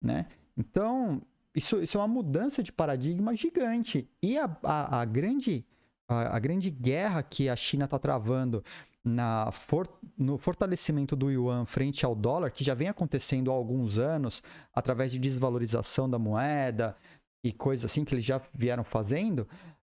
né? 0.00 0.26
Então, 0.56 1.20
isso, 1.54 1.80
isso 1.82 1.98
é 1.98 2.00
uma 2.00 2.08
mudança 2.08 2.62
de 2.62 2.72
paradigma 2.72 3.34
gigante. 3.34 4.08
E 4.22 4.38
a, 4.38 4.56
a, 4.62 5.00
a 5.00 5.04
grande, 5.04 5.66
a, 6.08 6.36
a, 6.36 6.38
grande 6.38 6.70
guerra 6.70 7.22
que 7.22 7.48
a 7.48 7.54
China 7.54 7.84
está 7.84 7.98
travando 7.98 8.64
na 9.04 9.50
for, 9.52 9.88
no 10.16 10.38
fortalecimento 10.38 11.14
do 11.14 11.30
yuan 11.30 11.64
frente 11.66 12.04
ao 12.04 12.14
dólar, 12.14 12.50
que 12.50 12.64
já 12.64 12.74
vem 12.74 12.88
acontecendo 12.88 13.50
há 13.50 13.54
alguns 13.54 13.98
anos, 13.98 14.42
através 14.74 15.12
de 15.12 15.18
desvalorização 15.18 16.08
da 16.08 16.18
moeda 16.18 16.96
e 17.44 17.52
coisas 17.52 17.84
assim 17.90 18.04
que 18.04 18.14
eles 18.14 18.24
já 18.24 18.40
vieram 18.52 18.82
fazendo, 18.82 19.46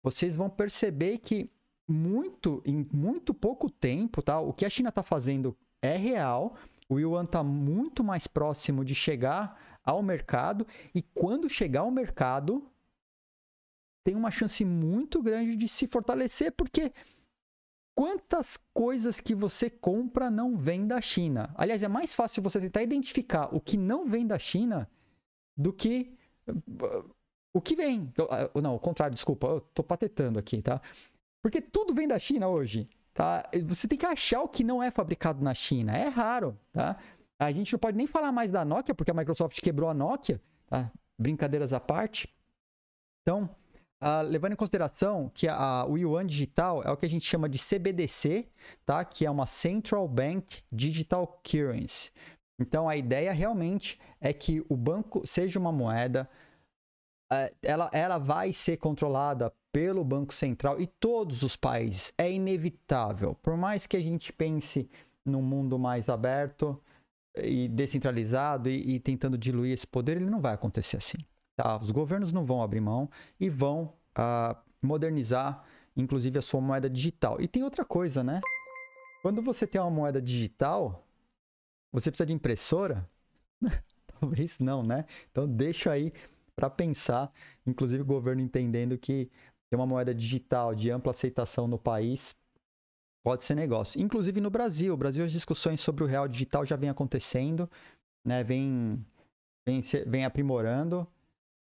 vocês 0.03 0.35
vão 0.35 0.49
perceber 0.49 1.17
que 1.19 1.49
muito, 1.87 2.61
em 2.65 2.87
muito 2.93 3.33
pouco 3.33 3.69
tempo, 3.69 4.21
tá? 4.21 4.39
o 4.39 4.53
que 4.53 4.65
a 4.65 4.69
China 4.69 4.89
está 4.89 5.03
fazendo 5.03 5.55
é 5.81 5.97
real, 5.97 6.55
o 6.87 6.99
yuan 6.99 7.23
está 7.23 7.43
muito 7.43 8.03
mais 8.03 8.27
próximo 8.27 8.85
de 8.85 8.93
chegar 8.93 9.79
ao 9.83 10.03
mercado 10.03 10.65
e 10.93 11.01
quando 11.01 11.49
chegar 11.49 11.81
ao 11.81 11.91
mercado 11.91 12.70
tem 14.03 14.15
uma 14.15 14.31
chance 14.31 14.63
muito 14.65 15.21
grande 15.21 15.55
de 15.55 15.67
se 15.67 15.87
fortalecer 15.87 16.51
porque 16.51 16.91
quantas 17.95 18.57
coisas 18.73 19.19
que 19.19 19.35
você 19.35 19.69
compra 19.69 20.29
não 20.29 20.57
vêm 20.57 20.87
da 20.87 21.01
China? 21.01 21.53
Aliás, 21.55 21.83
é 21.83 21.87
mais 21.87 22.15
fácil 22.15 22.41
você 22.41 22.59
tentar 22.59 22.81
identificar 22.81 23.53
o 23.53 23.59
que 23.59 23.77
não 23.77 24.07
vem 24.07 24.25
da 24.25 24.39
China 24.39 24.89
do 25.55 25.71
que 25.71 26.13
uh, 26.47 27.09
o 27.53 27.61
que 27.61 27.75
vem. 27.75 28.11
Uh, 28.53 28.61
não, 28.61 28.75
o 28.75 28.79
contrário, 28.79 29.13
desculpa, 29.13 29.47
eu 29.47 29.61
tô 29.61 29.83
patetando 29.83 30.39
aqui, 30.39 30.61
tá? 30.61 30.81
Porque 31.41 31.61
tudo 31.61 31.93
vem 31.93 32.07
da 32.07 32.17
China 32.17 32.47
hoje, 32.47 32.89
tá? 33.13 33.43
Você 33.67 33.87
tem 33.87 33.97
que 33.97 34.05
achar 34.05 34.41
o 34.41 34.47
que 34.47 34.63
não 34.63 34.81
é 34.81 34.89
fabricado 34.89 35.43
na 35.43 35.53
China. 35.53 35.95
É 35.95 36.07
raro, 36.07 36.57
tá? 36.71 36.97
A 37.39 37.51
gente 37.51 37.73
não 37.73 37.79
pode 37.79 37.97
nem 37.97 38.07
falar 38.07 38.31
mais 38.31 38.51
da 38.51 38.63
Nokia, 38.63 38.93
porque 38.93 39.11
a 39.11 39.13
Microsoft 39.13 39.59
quebrou 39.59 39.89
a 39.89 39.93
Nokia, 39.93 40.39
tá? 40.67 40.91
Brincadeiras 41.19 41.73
à 41.73 41.79
parte. 41.79 42.33
Então, 43.21 43.49
uh, 44.01 44.27
levando 44.27 44.53
em 44.53 44.55
consideração 44.55 45.31
que 45.33 45.47
a, 45.47 45.85
o 45.87 45.97
yuan 45.97 46.25
digital 46.25 46.83
é 46.83 46.91
o 46.91 46.97
que 46.97 47.05
a 47.05 47.09
gente 47.09 47.25
chama 47.25 47.47
de 47.47 47.59
CBDC, 47.59 48.47
tá? 48.85 49.05
Que 49.05 49.25
é 49.25 49.31
uma 49.31 49.45
Central 49.45 50.07
Bank 50.07 50.61
Digital 50.71 51.39
Currency. 51.43 52.11
Então, 52.59 52.89
a 52.89 52.95
ideia 52.95 53.31
realmente 53.31 53.99
é 54.19 54.33
que 54.33 54.63
o 54.69 54.75
banco 54.75 55.25
seja 55.25 55.59
uma 55.59 55.71
moeda, 55.71 56.29
uh, 57.31 57.55
ela, 57.61 57.89
ela 57.93 58.17
vai 58.17 58.51
ser 58.53 58.77
controlada 58.77 59.53
pelo 59.71 60.03
Banco 60.03 60.33
Central 60.33 60.79
e 60.81 60.87
todos 60.87 61.43
os 61.43 61.55
países. 61.55 62.13
É 62.17 62.31
inevitável. 62.31 63.35
Por 63.35 63.55
mais 63.55 63.87
que 63.87 63.95
a 63.95 64.01
gente 64.01 64.33
pense 64.33 64.89
num 65.25 65.41
mundo 65.41 65.79
mais 65.79 66.09
aberto, 66.09 66.81
e 67.37 67.67
descentralizado 67.67 68.69
e, 68.69 68.95
e, 68.95 68.99
tentando 68.99 69.37
diluir 69.37 69.73
esse 69.73 69.87
poder, 69.87 70.17
ele 70.17 70.29
não 70.29 70.41
vai 70.41 70.53
acontecer 70.53 70.97
assim. 70.97 71.17
Tá? 71.61 71.77
Os 71.77 71.91
governos 71.91 72.33
não 72.33 72.43
vão 72.43 72.63
abrir 72.63 72.81
mão 72.81 73.07
e 73.39 73.47
vão 73.47 73.93
uh, 74.17 74.57
modernizar, 74.81 75.63
inclusive, 75.95 76.39
a 76.39 76.41
sua 76.41 76.59
moeda 76.59 76.89
digital. 76.89 77.39
E 77.39 77.47
tem 77.47 77.63
outra 77.63 77.85
coisa, 77.85 78.23
né? 78.23 78.41
Quando 79.21 79.43
você 79.43 79.67
tem 79.67 79.79
uma 79.79 79.91
moeda 79.91 80.19
digital, 80.19 81.05
você 81.91 82.09
precisa 82.09 82.25
de 82.25 82.33
impressora? 82.33 83.07
Talvez 84.19 84.57
não, 84.57 84.81
né? 84.81 85.05
Então 85.29 85.47
deixa 85.47 85.91
aí 85.91 86.11
para 86.55 86.67
pensar, 86.67 87.31
inclusive 87.63 88.01
o 88.01 88.05
governo 88.05 88.41
entendendo 88.41 88.97
que 88.97 89.29
ter 89.69 89.75
uma 89.75 89.85
moeda 89.85 90.15
digital 90.15 90.73
de 90.73 90.89
ampla 90.89 91.11
aceitação 91.11 91.67
no 91.67 91.77
país 91.77 92.35
pode 93.23 93.45
ser 93.45 93.53
negócio. 93.53 94.01
Inclusive 94.01 94.41
no 94.41 94.49
Brasil. 94.49 94.93
No 94.93 94.97
Brasil, 94.97 95.23
as 95.23 95.31
discussões 95.31 95.79
sobre 95.79 96.03
o 96.03 96.07
real 96.07 96.27
digital 96.27 96.65
já 96.65 96.75
vem 96.75 96.89
acontecendo, 96.89 97.69
né? 98.25 98.43
Vem, 98.43 99.05
vem, 99.63 99.79
vem 100.07 100.25
aprimorando. 100.25 101.07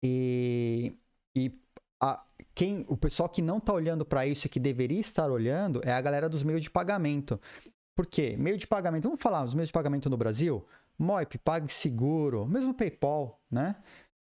E, 0.05 0.95
e 1.35 1.51
a, 1.99 2.23
quem, 2.55 2.85
o 2.89 2.97
pessoal 2.97 3.27
que 3.27 3.41
não 3.41 3.57
está 3.57 3.73
olhando 3.73 4.05
para 4.05 4.27
isso 4.27 4.47
e 4.47 4.51
que 4.51 4.61
deveria 4.61 5.01
estar 5.01 5.31
olhando 5.31 5.81
é 5.83 5.93
a 5.93 6.01
galera 6.01 6.29
dos 6.29 6.43
meios 6.43 6.63
de 6.63 6.71
pagamento. 6.71 7.41
Por 7.97 8.07
quê? 8.07 8.37
Meio 8.37 8.59
de 8.59 8.67
pagamento, 8.67 9.05
vamos 9.05 9.23
falar 9.23 9.45
dos 9.45 9.55
meios 9.55 9.71
de 9.71 9.73
pagamento 9.73 10.11
no 10.11 10.17
Brasil? 10.19 10.67
Moip, 10.99 11.39
PagSeguro, 11.39 12.47
mesmo 12.47 12.75
PayPal, 12.75 13.41
né? 13.51 13.77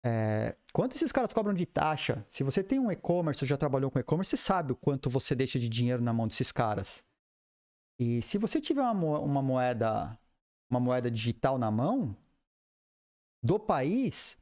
É, 0.04 0.56
quanto 0.72 0.96
esses 0.96 1.12
caras 1.12 1.32
cobram 1.32 1.54
de 1.54 1.66
taxa? 1.66 2.26
Se 2.30 2.42
você 2.42 2.64
tem 2.64 2.80
um 2.80 2.90
e-commerce, 2.90 3.46
já 3.46 3.56
trabalhou 3.56 3.90
com 3.90 3.98
e-commerce, 3.98 4.30
você 4.30 4.36
sabe 4.36 4.72
o 4.72 4.76
quanto 4.76 5.08
você 5.08 5.34
deixa 5.36 5.58
de 5.58 5.68
dinheiro 5.68 6.02
na 6.02 6.12
mão 6.12 6.26
desses 6.26 6.50
caras. 6.50 7.04
E 7.98 8.20
se 8.22 8.38
você 8.38 8.60
tiver 8.60 8.82
uma, 8.82 9.20
uma 9.20 9.42
moeda, 9.42 10.18
uma 10.68 10.80
moeda 10.80 11.10
digital 11.10 11.58
na 11.58 11.70
mão 11.70 12.16
do 13.42 13.58
país, 13.58 14.39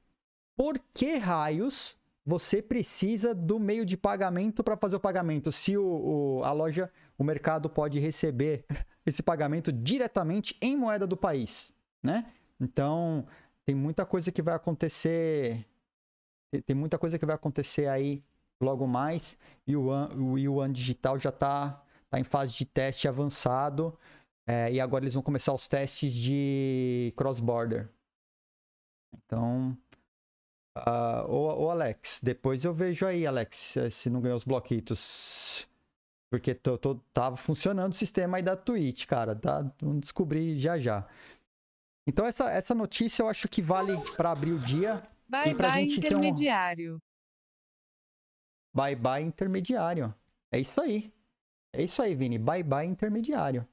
por 0.58 0.76
que 0.92 1.16
raios 1.18 1.96
você 2.26 2.60
precisa 2.60 3.32
do 3.32 3.60
meio 3.60 3.86
de 3.86 3.96
pagamento 3.96 4.64
para 4.64 4.76
fazer 4.76 4.96
o 4.96 5.00
pagamento? 5.00 5.52
Se 5.52 5.76
o, 5.76 5.84
o, 6.40 6.44
a 6.44 6.50
loja, 6.50 6.90
o 7.16 7.22
mercado 7.22 7.70
pode 7.70 8.00
receber 8.00 8.64
esse 9.06 9.22
pagamento 9.22 9.70
diretamente 9.72 10.56
em 10.60 10.76
moeda 10.76 11.06
do 11.06 11.16
país, 11.16 11.72
né? 12.02 12.32
Então, 12.58 13.24
tem 13.64 13.72
muita 13.72 14.04
coisa 14.04 14.32
que 14.32 14.42
vai 14.42 14.52
acontecer. 14.52 15.64
Tem 16.66 16.74
muita 16.74 16.98
coisa 16.98 17.16
que 17.20 17.24
vai 17.24 17.36
acontecer 17.36 17.86
aí 17.86 18.24
logo 18.60 18.84
mais. 18.84 19.38
E 19.64 19.76
o 19.76 19.92
Yuan, 20.36 20.66
o 20.66 20.72
Digital 20.72 21.20
já 21.20 21.30
está 21.30 21.84
tá 22.10 22.18
em 22.18 22.24
fase 22.24 22.56
de 22.56 22.64
teste 22.64 23.06
avançado. 23.06 23.96
É, 24.44 24.72
e 24.72 24.80
agora 24.80 25.04
eles 25.04 25.14
vão 25.14 25.22
começar 25.22 25.54
os 25.54 25.68
testes 25.68 26.12
de 26.12 27.14
cross-border. 27.16 27.88
Então. 29.14 29.78
Uh, 30.86 31.70
Alex, 31.70 32.20
depois 32.22 32.64
eu 32.64 32.74
vejo 32.74 33.06
aí, 33.06 33.26
Alex, 33.26 33.74
se 33.90 34.10
não 34.10 34.20
ganhou 34.20 34.36
os 34.36 34.44
bloquitos. 34.44 35.68
Porque 36.30 36.54
tô, 36.54 36.76
tô, 36.76 36.96
tava 37.12 37.36
funcionando 37.36 37.92
o 37.92 37.96
sistema 37.96 38.36
aí 38.36 38.42
da 38.42 38.56
Twitch, 38.56 39.06
cara. 39.06 39.34
Tá? 39.34 39.70
Vamos 39.80 40.00
descobrir 40.00 40.58
já 40.58 40.78
já. 40.78 41.06
Então 42.06 42.26
essa, 42.26 42.50
essa 42.50 42.74
notícia 42.74 43.22
eu 43.22 43.28
acho 43.28 43.48
que 43.48 43.62
vale 43.62 43.96
para 44.16 44.30
abrir 44.30 44.52
o 44.52 44.58
dia. 44.58 45.02
Bye 45.28 45.54
bye 45.54 45.82
intermediário. 45.82 46.96
Um... 46.96 46.98
Bye 48.74 48.96
bye 48.96 49.22
intermediário. 49.22 50.14
É 50.52 50.58
isso 50.58 50.80
aí. 50.80 51.12
É 51.72 51.82
isso 51.82 52.00
aí, 52.00 52.14
Vini. 52.14 52.38
Bye 52.38 52.62
bye 52.62 52.86
intermediário. 52.86 53.66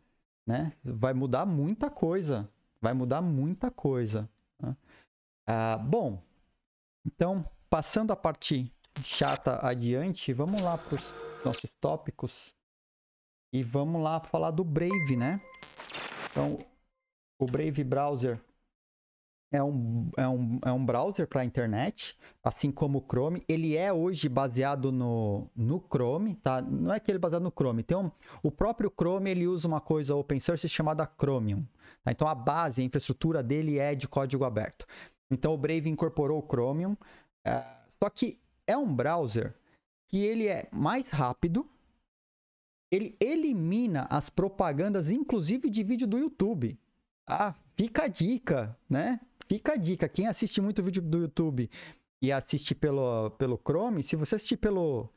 Né? 0.45 0.73
Vai 0.83 1.13
mudar 1.13 1.45
muita 1.45 1.89
coisa. 1.89 2.49
Vai 2.81 2.93
mudar 2.93 3.21
muita 3.21 3.71
coisa. 3.71 4.29
Né? 4.61 4.75
Ah, 5.47 5.77
bom, 5.77 6.21
então, 7.05 7.45
passando 7.69 8.11
a 8.11 8.15
parte 8.15 8.71
chata 9.03 9.59
adiante, 9.65 10.33
vamos 10.33 10.61
lá 10.61 10.77
para 10.77 10.95
os 10.95 11.13
nossos 11.43 11.71
tópicos. 11.79 12.53
E 13.53 13.63
vamos 13.63 14.01
lá 14.01 14.19
falar 14.19 14.51
do 14.51 14.63
Brave, 14.63 15.15
né? 15.15 15.39
Então, 16.29 16.59
o 17.39 17.45
Brave 17.45 17.83
Browser 17.83 18.39
é 19.51 19.63
um, 19.63 20.09
é 20.17 20.27
um, 20.27 20.59
é 20.65 20.71
um 20.71 20.85
browser 20.85 21.27
para 21.27 21.41
a 21.41 21.45
internet, 21.45 22.17
assim 22.43 22.71
como 22.71 22.97
o 22.97 23.05
Chrome. 23.07 23.43
Ele 23.47 23.75
é 23.77 23.93
hoje 23.93 24.27
baseado 24.27 24.91
no, 24.91 25.49
no 25.55 25.79
Chrome, 25.79 26.35
tá? 26.35 26.61
Não 26.61 26.93
é 26.93 26.99
que 26.99 27.09
ele 27.09 27.17
é 27.17 27.19
baseado 27.19 27.43
no 27.43 27.51
Chrome. 27.51 27.85
Um, 27.91 28.11
o 28.43 28.51
próprio 28.51 28.91
Chrome 28.91 29.29
ele 29.29 29.47
usa 29.47 29.67
uma 29.67 29.79
coisa 29.79 30.15
open 30.15 30.39
source 30.39 30.67
chamada 30.67 31.09
Chromium. 31.19 31.65
Tá? 32.03 32.11
Então 32.11 32.27
a 32.27 32.35
base, 32.35 32.81
a 32.81 32.85
infraestrutura 32.85 33.41
dele 33.41 33.79
é 33.79 33.95
de 33.95 34.07
código 34.07 34.43
aberto. 34.43 34.85
Então 35.31 35.53
o 35.53 35.57
Brave 35.57 35.89
incorporou 35.89 36.39
o 36.39 36.47
Chromium. 36.47 36.95
É, 37.45 37.63
só 38.01 38.09
que 38.09 38.39
é 38.67 38.77
um 38.77 38.93
browser 38.93 39.55
que 40.07 40.17
ele 40.17 40.47
é 40.47 40.67
mais 40.71 41.11
rápido. 41.11 41.67
Ele 42.91 43.15
elimina 43.19 44.07
as 44.09 44.29
propagandas, 44.29 45.09
inclusive 45.09 45.69
de 45.69 45.83
vídeo 45.83 46.07
do 46.07 46.17
YouTube. 46.17 46.79
Ah, 47.27 47.55
fica 47.75 48.03
a 48.03 48.07
dica, 48.07 48.77
né? 48.89 49.19
Fica 49.47 49.73
a 49.73 49.75
dica. 49.75 50.07
Quem 50.07 50.27
assiste 50.27 50.61
muito 50.61 50.83
vídeo 50.83 51.01
do 51.01 51.19
YouTube 51.19 51.69
e 52.21 52.31
assiste 52.31 52.73
pelo, 52.73 53.31
pelo 53.31 53.57
Chrome, 53.57 54.03
se 54.03 54.15
você 54.15 54.35
assistir 54.35 54.57
pelo, 54.57 55.09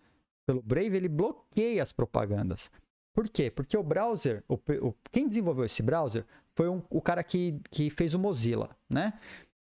pelo 0.46 0.62
Brave, 0.62 0.96
ele 0.96 1.08
bloqueia 1.08 1.82
as 1.82 1.92
propagandas. 1.92 2.70
Por 3.14 3.28
quê? 3.28 3.50
Porque 3.50 3.76
o 3.76 3.82
browser, 3.82 4.44
o, 4.48 4.54
o, 4.54 4.94
quem 5.10 5.26
desenvolveu 5.26 5.64
esse 5.64 5.82
browser 5.82 6.24
foi 6.54 6.68
um, 6.68 6.82
o 6.90 7.00
cara 7.00 7.22
que, 7.22 7.60
que 7.70 7.90
fez 7.90 8.14
o 8.14 8.18
Mozilla, 8.18 8.76
né? 8.88 9.12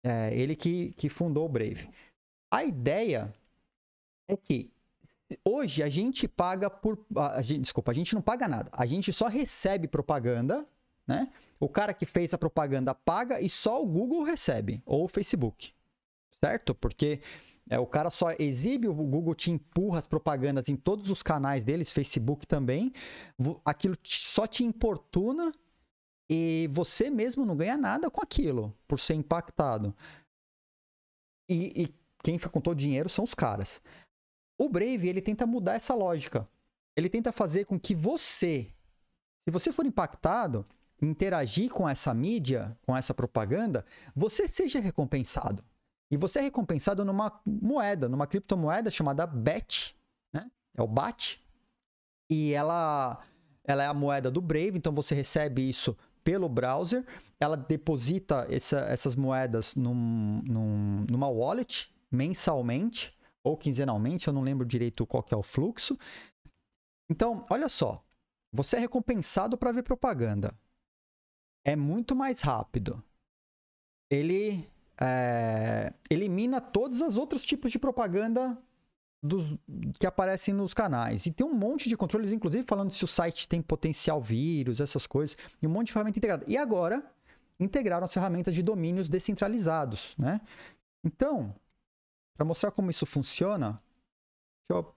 É, 0.04 0.34
ele 0.34 0.54
que, 0.54 0.92
que 0.92 1.08
fundou 1.08 1.46
o 1.46 1.48
Brave. 1.48 1.88
A 2.52 2.62
ideia 2.62 3.32
é 4.28 4.36
que 4.36 4.70
hoje 5.42 5.82
a 5.82 5.88
gente 5.88 6.28
paga 6.28 6.68
por. 6.68 7.04
A 7.16 7.40
gente, 7.40 7.62
desculpa, 7.62 7.90
a 7.90 7.94
gente 7.94 8.14
não 8.14 8.20
paga 8.20 8.46
nada. 8.46 8.70
A 8.72 8.84
gente 8.84 9.12
só 9.14 9.28
recebe 9.28 9.88
propaganda, 9.88 10.62
né? 11.06 11.32
O 11.58 11.70
cara 11.70 11.94
que 11.94 12.04
fez 12.04 12.34
a 12.34 12.38
propaganda 12.38 12.94
paga 12.94 13.40
e 13.40 13.48
só 13.48 13.82
o 13.82 13.86
Google 13.86 14.24
recebe, 14.24 14.82
ou 14.84 15.04
o 15.04 15.08
Facebook. 15.08 15.72
Certo? 16.38 16.74
Porque 16.74 17.20
é, 17.70 17.78
o 17.78 17.86
cara 17.86 18.10
só 18.10 18.32
exibe, 18.38 18.86
o 18.86 18.94
Google 18.94 19.34
te 19.34 19.50
empurra 19.50 19.98
as 19.98 20.06
propagandas 20.06 20.68
em 20.68 20.76
todos 20.76 21.08
os 21.08 21.22
canais 21.22 21.64
deles, 21.64 21.90
Facebook 21.90 22.46
também. 22.46 22.92
Aquilo 23.64 23.96
só 24.04 24.46
te 24.46 24.62
importuna 24.62 25.50
e 26.28 26.68
você 26.72 27.10
mesmo 27.10 27.44
não 27.44 27.56
ganha 27.56 27.76
nada 27.76 28.10
com 28.10 28.20
aquilo, 28.20 28.74
por 28.88 28.98
ser 28.98 29.14
impactado. 29.14 29.94
E, 31.48 31.82
e 31.82 31.94
quem 32.22 32.38
fica 32.38 32.50
com 32.50 32.60
todo 32.60 32.72
o 32.72 32.80
dinheiro 32.80 33.08
são 33.08 33.24
os 33.24 33.34
caras. 33.34 33.82
O 34.58 34.68
Brave, 34.68 35.08
ele 35.08 35.20
tenta 35.20 35.46
mudar 35.46 35.74
essa 35.74 35.94
lógica. 35.94 36.48
Ele 36.96 37.08
tenta 37.08 37.32
fazer 37.32 37.66
com 37.66 37.78
que 37.78 37.94
você, 37.94 38.72
se 39.44 39.50
você 39.50 39.72
for 39.72 39.84
impactado, 39.84 40.66
interagir 41.02 41.70
com 41.70 41.88
essa 41.88 42.14
mídia, 42.14 42.76
com 42.82 42.96
essa 42.96 43.12
propaganda, 43.12 43.84
você 44.14 44.48
seja 44.48 44.80
recompensado. 44.80 45.62
E 46.10 46.16
você 46.16 46.38
é 46.38 46.42
recompensado 46.42 47.04
numa 47.04 47.40
moeda, 47.44 48.08
numa 48.08 48.26
criptomoeda 48.26 48.90
chamada 48.90 49.26
BAT, 49.26 49.94
né? 50.32 50.50
É 50.74 50.80
o 50.80 50.86
BAT. 50.86 51.40
E 52.30 52.52
ela, 52.52 53.22
ela 53.64 53.82
é 53.82 53.86
a 53.86 53.94
moeda 53.94 54.30
do 54.30 54.40
Brave, 54.40 54.78
então 54.78 54.94
você 54.94 55.14
recebe 55.14 55.68
isso 55.68 55.96
pelo 56.24 56.48
browser. 56.48 57.04
Ela 57.38 57.56
deposita 57.56 58.46
essa, 58.50 58.78
essas 58.80 59.14
moedas 59.14 59.76
num, 59.76 60.42
num, 60.42 61.06
numa 61.08 61.28
wallet 61.28 61.94
mensalmente 62.10 63.14
ou 63.44 63.58
quinzenalmente, 63.58 64.26
eu 64.26 64.32
não 64.32 64.40
lembro 64.40 64.64
direito 64.64 65.06
qual 65.06 65.22
que 65.22 65.34
é 65.34 65.36
o 65.36 65.42
fluxo. 65.42 65.98
Então, 67.10 67.44
olha 67.50 67.68
só, 67.68 68.02
você 68.50 68.76
é 68.76 68.78
recompensado 68.78 69.58
para 69.58 69.70
ver 69.70 69.82
propaganda. 69.82 70.58
É 71.62 71.76
muito 71.76 72.16
mais 72.16 72.40
rápido. 72.40 73.04
Ele 74.10 74.66
é, 74.98 75.92
elimina 76.08 76.60
todos 76.60 77.00
os 77.02 77.18
outros 77.18 77.44
tipos 77.44 77.70
de 77.70 77.78
propaganda 77.78 78.56
dos, 79.24 79.56
que 79.98 80.06
aparecem 80.06 80.52
nos 80.52 80.74
canais. 80.74 81.24
E 81.24 81.32
tem 81.32 81.46
um 81.46 81.54
monte 81.54 81.88
de 81.88 81.96
controles, 81.96 82.30
inclusive 82.30 82.64
falando 82.68 82.90
se 82.90 83.02
o 83.04 83.08
site 83.08 83.48
tem 83.48 83.62
potencial 83.62 84.20
vírus, 84.20 84.80
essas 84.80 85.06
coisas, 85.06 85.34
e 85.62 85.66
um 85.66 85.70
monte 85.70 85.86
de 85.86 85.92
ferramenta 85.94 86.18
integrada. 86.18 86.44
E 86.46 86.58
agora, 86.58 87.02
integraram 87.58 88.04
as 88.04 88.12
ferramentas 88.12 88.54
de 88.54 88.62
domínios 88.62 89.08
descentralizados, 89.08 90.14
né? 90.18 90.42
Então, 91.02 91.54
para 92.36 92.44
mostrar 92.44 92.70
como 92.70 92.90
isso 92.90 93.06
funciona, 93.06 93.80
deixa 94.68 94.82
eu 94.82 94.94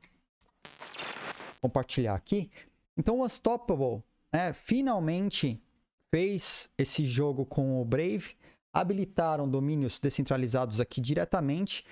compartilhar 1.62 2.16
aqui. 2.16 2.52
Então, 2.98 3.20
o 3.20 3.24
Unstoppable 3.24 4.04
né, 4.34 4.52
finalmente 4.52 5.62
fez 6.14 6.70
esse 6.78 7.06
jogo 7.06 7.46
com 7.46 7.82
o 7.82 7.86
Brave, 7.86 8.36
habilitaram 8.74 9.50
domínios 9.50 10.00
descentralizados 10.00 10.82
aqui 10.82 11.00
diretamente. 11.00 11.86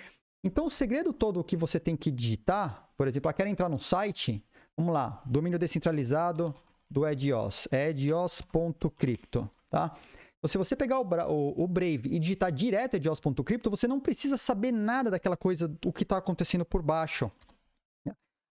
Então, 0.46 0.68
o 0.68 0.70
segredo 0.70 1.12
todo 1.12 1.44
que 1.44 1.58
você 1.58 1.80
tem 1.80 1.98
que 1.98 2.12
digitar, 2.12 2.88
por 2.96 3.08
exemplo, 3.08 3.32
eu 3.32 3.34
quero 3.34 3.50
entrar 3.50 3.68
no 3.68 3.80
site, 3.80 4.46
vamos 4.78 4.94
lá, 4.94 5.20
domínio 5.26 5.58
descentralizado 5.58 6.54
do 6.88 7.04
Edios, 7.04 7.68
é 7.72 7.90
edios.crypto, 7.90 9.50
tá? 9.72 9.98
Então, 10.38 10.48
se 10.48 10.56
você 10.60 10.76
pegar 10.76 11.00
o, 11.00 11.04
o, 11.04 11.64
o 11.64 11.68
Brave 11.68 12.10
e 12.14 12.20
digitar 12.20 12.52
direto 12.52 12.94
edios.crypto, 12.94 13.72
você 13.72 13.88
não 13.88 14.00
precisa 14.00 14.38
saber 14.38 14.72
nada 14.72 15.10
daquela 15.10 15.36
coisa, 15.36 15.76
o 15.84 15.92
que 15.92 16.04
está 16.04 16.18
acontecendo 16.18 16.64
por 16.64 16.84
baixo. 16.84 17.32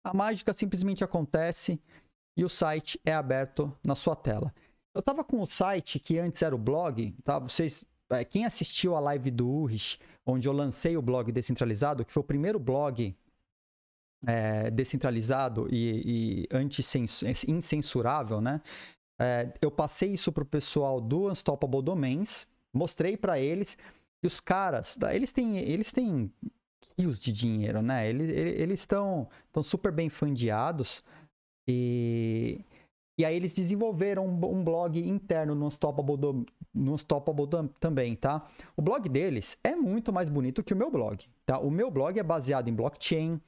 A 0.03 0.13
mágica 0.13 0.53
simplesmente 0.53 1.05
acontece 1.05 1.81
e 2.37 2.45
o 2.45 2.49
site 2.49 3.01
é 3.05 3.13
aberto 3.13 3.73
na 3.87 3.95
sua 3.95 4.17
tela. 4.17 4.53
Eu 4.93 4.99
estava 4.99 5.23
com 5.23 5.41
o 5.41 5.47
site 5.47 6.01
que 6.01 6.19
antes 6.19 6.43
era 6.43 6.57
o 6.57 6.59
blog, 6.59 7.15
tá? 7.23 7.39
Vocês, 7.39 7.85
é, 8.11 8.25
quem 8.25 8.45
assistiu 8.45 8.97
a 8.97 9.01
live 9.01 9.31
do 9.31 9.49
Urich, 9.49 10.01
onde 10.27 10.49
eu 10.49 10.53
lancei 10.53 10.97
o 10.97 11.03
blog 11.03 11.31
descentralizado, 11.31 12.05
que 12.05 12.13
foi 12.13 12.21
o 12.21 12.25
primeiro 12.25 12.59
blog 12.59 13.15
é, 14.27 14.71
descentralizado 14.71 15.69
e, 15.71 16.47
e 16.51 17.51
incensurável, 17.51 18.41
né? 18.41 18.61
É, 19.19 19.53
eu 19.61 19.71
passei 19.71 20.13
isso 20.13 20.33
pro 20.33 20.45
pessoal 20.45 21.01
do 21.01 21.31
Unstoppable 21.31 21.83
Domains, 21.83 22.47
mostrei 22.73 23.17
para 23.17 23.39
eles, 23.39 23.79
e 24.23 24.27
os 24.27 24.41
caras, 24.41 24.99
eles 25.13 25.33
têm, 25.33 25.59
eles 25.59 25.93
têm 25.93 26.33
rios 26.99 27.21
de 27.21 27.33
dinheiro, 27.33 27.83
né? 27.83 28.09
Eles 28.09 28.81
estão 28.81 29.29
eles 29.55 29.67
super 29.67 29.93
bem 29.93 30.09
fundeados 30.09 31.05
e, 31.69 32.61
e 33.17 33.25
aí 33.25 33.37
eles 33.37 33.55
desenvolveram 33.55 34.27
um, 34.27 34.65
blog 34.65 34.99
interno 34.99 35.55
no 35.55 35.67
Unstoppable, 35.67 36.17
do, 36.17 36.47
no 36.75 36.95
Unstoppable 36.95 37.47
também, 37.79 38.17
tá? 38.17 38.47
O 38.77 38.83
blog 38.83 39.09
deles 39.09 39.57
é 39.63 39.77
muito 39.77 40.13
mais 40.13 40.29
bonito 40.29 40.65
que 40.65 40.73
o 40.73 40.77
meu 40.77 40.91
blog, 40.91 41.25
tá? 41.47 41.59
O 41.59 41.71
meu 41.71 41.91
blog 41.91 42.19
é 42.19 42.23
baseado 42.23 42.69
em 42.69 42.75
blockchain, 42.75 43.41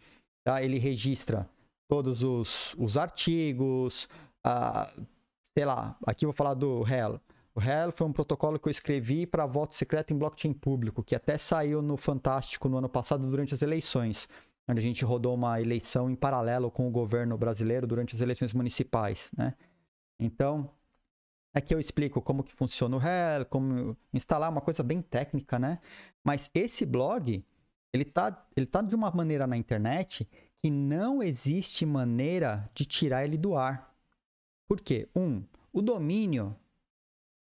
tá? 0.44 0.62
Ele 0.62 0.78
registra 0.78 1.48
todos 1.88 2.22
os, 2.22 2.74
os 2.78 2.96
artigos, 2.96 4.08
uh, 4.46 5.06
sei 5.52 5.64
lá, 5.64 5.96
aqui 6.06 6.24
eu 6.24 6.28
vou 6.28 6.36
falar 6.36 6.54
do 6.54 6.86
Hell. 6.88 7.20
O 7.52 7.60
Hell 7.60 7.90
foi 7.90 8.06
um 8.06 8.12
protocolo 8.12 8.60
que 8.60 8.68
eu 8.68 8.70
escrevi 8.70 9.26
para 9.26 9.46
voto 9.46 9.74
secreto 9.74 10.12
em 10.12 10.18
blockchain 10.18 10.52
público, 10.52 11.02
que 11.02 11.14
até 11.14 11.36
saiu 11.38 11.82
no 11.82 11.96
Fantástico 11.96 12.68
no 12.68 12.76
ano 12.76 12.88
passado 12.88 13.28
durante 13.28 13.54
as 13.54 13.62
eleições, 13.62 14.28
onde 14.68 14.80
a 14.80 14.82
gente 14.82 15.04
rodou 15.04 15.34
uma 15.34 15.60
eleição 15.60 16.10
em 16.10 16.14
paralelo 16.14 16.70
com 16.70 16.88
o 16.88 16.90
governo 16.90 17.36
brasileiro 17.38 17.86
durante 17.86 18.14
as 18.14 18.20
eleições 18.20 18.52
municipais, 18.52 19.30
né? 19.36 19.54
Então, 20.18 20.70
aqui 21.54 21.74
eu 21.74 21.78
explico 21.78 22.20
como 22.20 22.42
que 22.42 22.52
funciona 22.52 22.96
o 22.96 23.00
Hell, 23.00 23.46
como 23.46 23.96
instalar 24.12 24.50
uma 24.50 24.60
coisa 24.60 24.82
bem 24.82 25.00
técnica, 25.00 25.58
né? 25.58 25.78
Mas 26.24 26.50
esse 26.54 26.84
blog, 26.84 27.44
ele 27.92 28.04
tá, 28.04 28.46
ele 28.56 28.66
tá 28.66 28.82
de 28.82 28.94
uma 28.94 29.10
maneira 29.10 29.46
na 29.46 29.56
internet 29.56 30.28
que 30.62 30.70
não 30.70 31.22
existe 31.22 31.86
maneira 31.86 32.68
de 32.74 32.84
tirar 32.84 33.24
ele 33.24 33.36
do 33.36 33.56
ar. 33.56 33.94
Por 34.66 34.80
quê? 34.80 35.08
Um, 35.14 35.44
o 35.72 35.80
domínio 35.80 36.56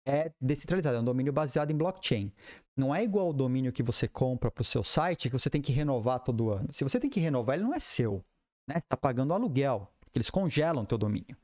é 0.09 0.31
descentralizado, 0.41 0.97
é 0.97 0.99
um 0.99 1.03
domínio 1.03 1.31
baseado 1.31 1.71
em 1.71 1.77
blockchain. 1.77 2.33
Não 2.75 2.95
é 2.95 3.03
igual 3.03 3.29
o 3.29 3.33
domínio 3.33 3.71
que 3.71 3.83
você 3.83 4.07
compra 4.07 4.49
para 4.49 4.61
o 4.61 4.65
seu 4.65 4.81
site 4.81 5.29
que 5.29 5.37
você 5.37 5.49
tem 5.49 5.61
que 5.61 5.71
renovar 5.71 6.21
todo 6.21 6.49
ano. 6.49 6.73
Se 6.73 6.83
você 6.83 6.99
tem 6.99 7.09
que 7.09 7.19
renovar, 7.19 7.55
ele 7.55 7.65
não 7.65 7.73
é 7.73 7.79
seu. 7.79 8.23
Né? 8.67 8.75
Você 8.75 8.79
está 8.79 8.97
pagando 8.97 9.33
aluguel, 9.33 9.87
porque 9.99 10.17
eles 10.17 10.29
congelam 10.29 10.83
o 10.83 10.85
teu 10.85 10.97
domínio. 10.97 11.37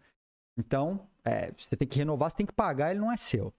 Então, 0.57 1.07
é, 1.23 1.51
você 1.51 1.75
tem 1.75 1.87
que 1.87 1.99
renovar, 1.99 2.31
você 2.31 2.37
tem 2.37 2.45
que 2.45 2.53
pagar, 2.53 2.91
ele 2.91 2.99
não 2.99 3.11
é 3.11 3.17
seu. 3.17 3.53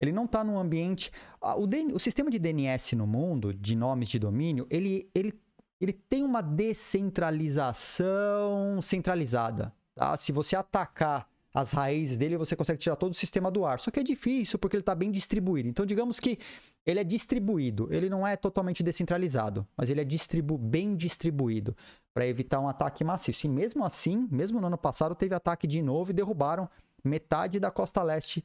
Ele 0.00 0.12
não 0.12 0.24
está 0.24 0.44
num 0.44 0.58
ambiente. 0.58 1.10
O, 1.40 1.66
DN... 1.66 1.94
o, 1.94 1.98
sistema 1.98 2.30
de 2.30 2.38
DNS 2.38 2.94
no 2.94 3.06
mundo, 3.06 3.52
de 3.52 3.74
nomes 3.74 4.08
de 4.08 4.18
domínio, 4.18 4.66
ele, 4.70 5.10
ele, 5.14 5.34
ele 5.80 5.92
tem 5.92 6.22
uma 6.22 6.42
descentralização 6.42 8.80
centralizada. 8.80 9.72
Tá? 9.94 10.16
Se 10.16 10.32
você 10.32 10.54
atacar 10.54 11.28
as 11.56 11.72
raízes 11.72 12.18
dele, 12.18 12.36
você 12.36 12.54
consegue 12.54 12.78
tirar 12.78 12.96
todo 12.96 13.12
o 13.12 13.14
sistema 13.14 13.50
do 13.50 13.64
ar. 13.64 13.80
Só 13.80 13.90
que 13.90 13.98
é 13.98 14.02
difícil 14.02 14.58
porque 14.58 14.76
ele 14.76 14.82
está 14.82 14.94
bem 14.94 15.10
distribuído. 15.10 15.66
Então, 15.66 15.86
digamos 15.86 16.20
que 16.20 16.38
ele 16.84 17.00
é 17.00 17.04
distribuído, 17.04 17.88
ele 17.90 18.10
não 18.10 18.26
é 18.26 18.36
totalmente 18.36 18.82
descentralizado, 18.82 19.66
mas 19.74 19.88
ele 19.88 20.02
é 20.02 20.04
distribu 20.04 20.58
bem 20.58 20.94
distribuído 20.94 21.74
para 22.12 22.26
evitar 22.26 22.60
um 22.60 22.68
ataque 22.68 23.02
maciço. 23.02 23.46
E 23.46 23.48
mesmo 23.48 23.86
assim, 23.86 24.28
mesmo 24.30 24.60
no 24.60 24.66
ano 24.66 24.76
passado, 24.76 25.14
teve 25.14 25.34
ataque 25.34 25.66
de 25.66 25.80
novo 25.80 26.10
e 26.10 26.14
derrubaram 26.14 26.68
metade 27.02 27.58
da 27.58 27.70
costa 27.70 28.02
leste 28.02 28.44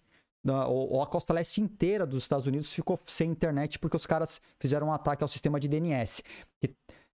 ou 0.68 1.04
a 1.04 1.06
costa 1.06 1.34
leste 1.34 1.62
inteira 1.62 2.04
dos 2.06 2.24
Estados 2.24 2.48
Unidos 2.48 2.74
ficou 2.74 3.00
sem 3.06 3.30
internet 3.30 3.78
porque 3.78 3.96
os 3.96 4.08
caras 4.08 4.42
fizeram 4.58 4.88
um 4.88 4.94
ataque 4.94 5.22
ao 5.22 5.28
sistema 5.28 5.60
de 5.60 5.68
DNS. 5.68 6.24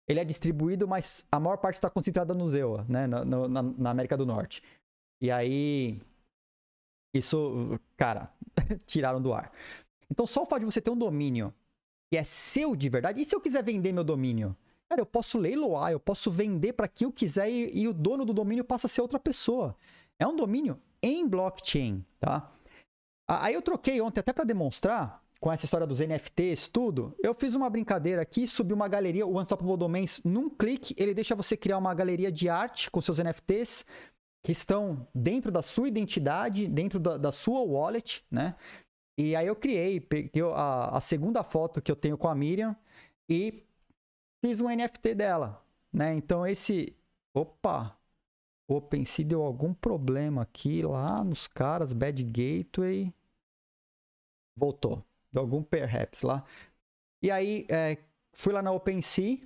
Ele 0.06 0.20
é 0.20 0.24
distribuído, 0.24 0.86
mas 0.86 1.26
a 1.32 1.40
maior 1.40 1.56
parte 1.56 1.76
está 1.76 1.90
concentrada 1.90 2.32
no 2.32 2.48
ZEUA, 2.48 2.86
né, 2.88 3.08
na, 3.08 3.24
na, 3.24 3.62
na, 3.62 3.90
América 3.90 4.16
do 4.16 4.24
Norte. 4.24 4.62
E 5.20 5.30
aí, 5.30 6.00
isso, 7.14 7.78
cara, 7.96 8.32
tiraram 8.86 9.20
do 9.20 9.32
ar. 9.32 9.52
Então, 10.10 10.26
só 10.26 10.42
o 10.42 10.46
fato 10.46 10.60
de 10.60 10.66
você 10.66 10.80
ter 10.80 10.90
um 10.90 10.98
domínio 10.98 11.52
que 12.10 12.16
é 12.16 12.24
seu 12.24 12.76
de 12.76 12.88
verdade, 12.88 13.20
e 13.20 13.24
se 13.24 13.34
eu 13.34 13.40
quiser 13.40 13.62
vender 13.64 13.92
meu 13.92 14.04
domínio? 14.04 14.56
Cara, 14.88 15.00
eu 15.00 15.06
posso 15.06 15.38
leiloar, 15.38 15.90
eu 15.90 15.98
posso 15.98 16.30
vender 16.30 16.72
para 16.72 16.86
quem 16.86 17.06
eu 17.06 17.12
quiser 17.12 17.50
e, 17.50 17.70
e, 17.76 17.88
o 17.88 17.92
dono 17.92 18.24
do 18.24 18.32
domínio 18.32 18.64
passa 18.64 18.86
a 18.86 18.90
ser 18.90 19.00
outra 19.00 19.18
pessoa. 19.18 19.76
É 20.18 20.26
um 20.26 20.36
domínio 20.36 20.80
em 21.02 21.26
blockchain, 21.26 22.04
tá? 22.20 22.52
Aí 23.28 23.54
eu 23.54 23.62
troquei 23.62 24.00
ontem 24.00 24.20
até 24.20 24.32
para 24.32 24.44
demonstrar 24.44 25.20
com 25.40 25.52
essa 25.52 25.64
história 25.64 25.86
dos 25.86 25.98
NFTs, 25.98 26.68
tudo. 26.68 27.14
Eu 27.20 27.34
fiz 27.34 27.54
uma 27.54 27.68
brincadeira 27.68 28.22
aqui, 28.22 28.46
subi 28.46 28.72
uma 28.72 28.86
galeria, 28.86 29.26
o 29.26 29.40
Unstoppable 29.40 29.76
Domains, 29.76 30.20
num 30.24 30.48
clique, 30.48 30.94
ele 30.96 31.12
deixa 31.12 31.34
você 31.34 31.56
criar 31.56 31.78
uma 31.78 31.92
galeria 31.92 32.30
de 32.30 32.48
arte 32.48 32.88
com 32.90 33.00
seus 33.00 33.18
NFTs, 33.18 33.84
que 34.46 34.52
estão 34.52 35.04
dentro 35.12 35.50
da 35.50 35.60
sua 35.60 35.88
identidade, 35.88 36.68
dentro 36.68 37.00
da, 37.00 37.16
da 37.16 37.32
sua 37.32 37.62
wallet, 37.62 38.24
né? 38.30 38.54
E 39.18 39.34
aí 39.34 39.44
eu 39.44 39.56
criei, 39.56 39.98
peguei 39.98 40.40
a, 40.54 40.96
a 40.96 41.00
segunda 41.00 41.42
foto 41.42 41.82
que 41.82 41.90
eu 41.90 41.96
tenho 41.96 42.16
com 42.16 42.28
a 42.28 42.34
Miriam 42.34 42.76
e 43.28 43.66
fiz 44.40 44.60
um 44.60 44.68
NFT 44.68 45.16
dela, 45.16 45.60
né? 45.92 46.14
Então 46.14 46.46
esse, 46.46 46.96
opa, 47.34 47.98
OpenSea 48.70 49.24
deu 49.24 49.42
algum 49.42 49.74
problema 49.74 50.42
aqui 50.42 50.80
lá 50.80 51.24
nos 51.24 51.48
caras, 51.48 51.92
Bad 51.92 52.22
Gateway, 52.22 53.12
voltou, 54.56 55.04
deu 55.32 55.42
algum 55.42 55.60
perhaps 55.60 56.22
lá. 56.22 56.44
E 57.20 57.32
aí 57.32 57.66
é, 57.68 57.98
fui 58.32 58.52
lá 58.52 58.62
na 58.62 58.70
OpenSea, 58.70 59.40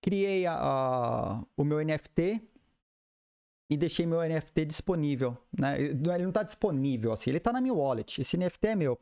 criei 0.00 0.46
a, 0.46 0.54
a, 0.54 1.44
o 1.56 1.64
meu 1.64 1.84
NFT 1.84 2.48
e 3.70 3.76
deixei 3.76 4.04
meu 4.04 4.20
NFT 4.20 4.64
disponível. 4.64 5.38
Né? 5.56 5.80
Ele 5.80 6.22
não 6.22 6.30
está 6.30 6.42
disponível 6.42 7.12
assim, 7.12 7.30
ele 7.30 7.38
está 7.38 7.52
na 7.52 7.60
minha 7.60 7.72
wallet. 7.72 8.20
Esse 8.20 8.36
NFT 8.36 8.66
é 8.66 8.74
meu. 8.74 8.98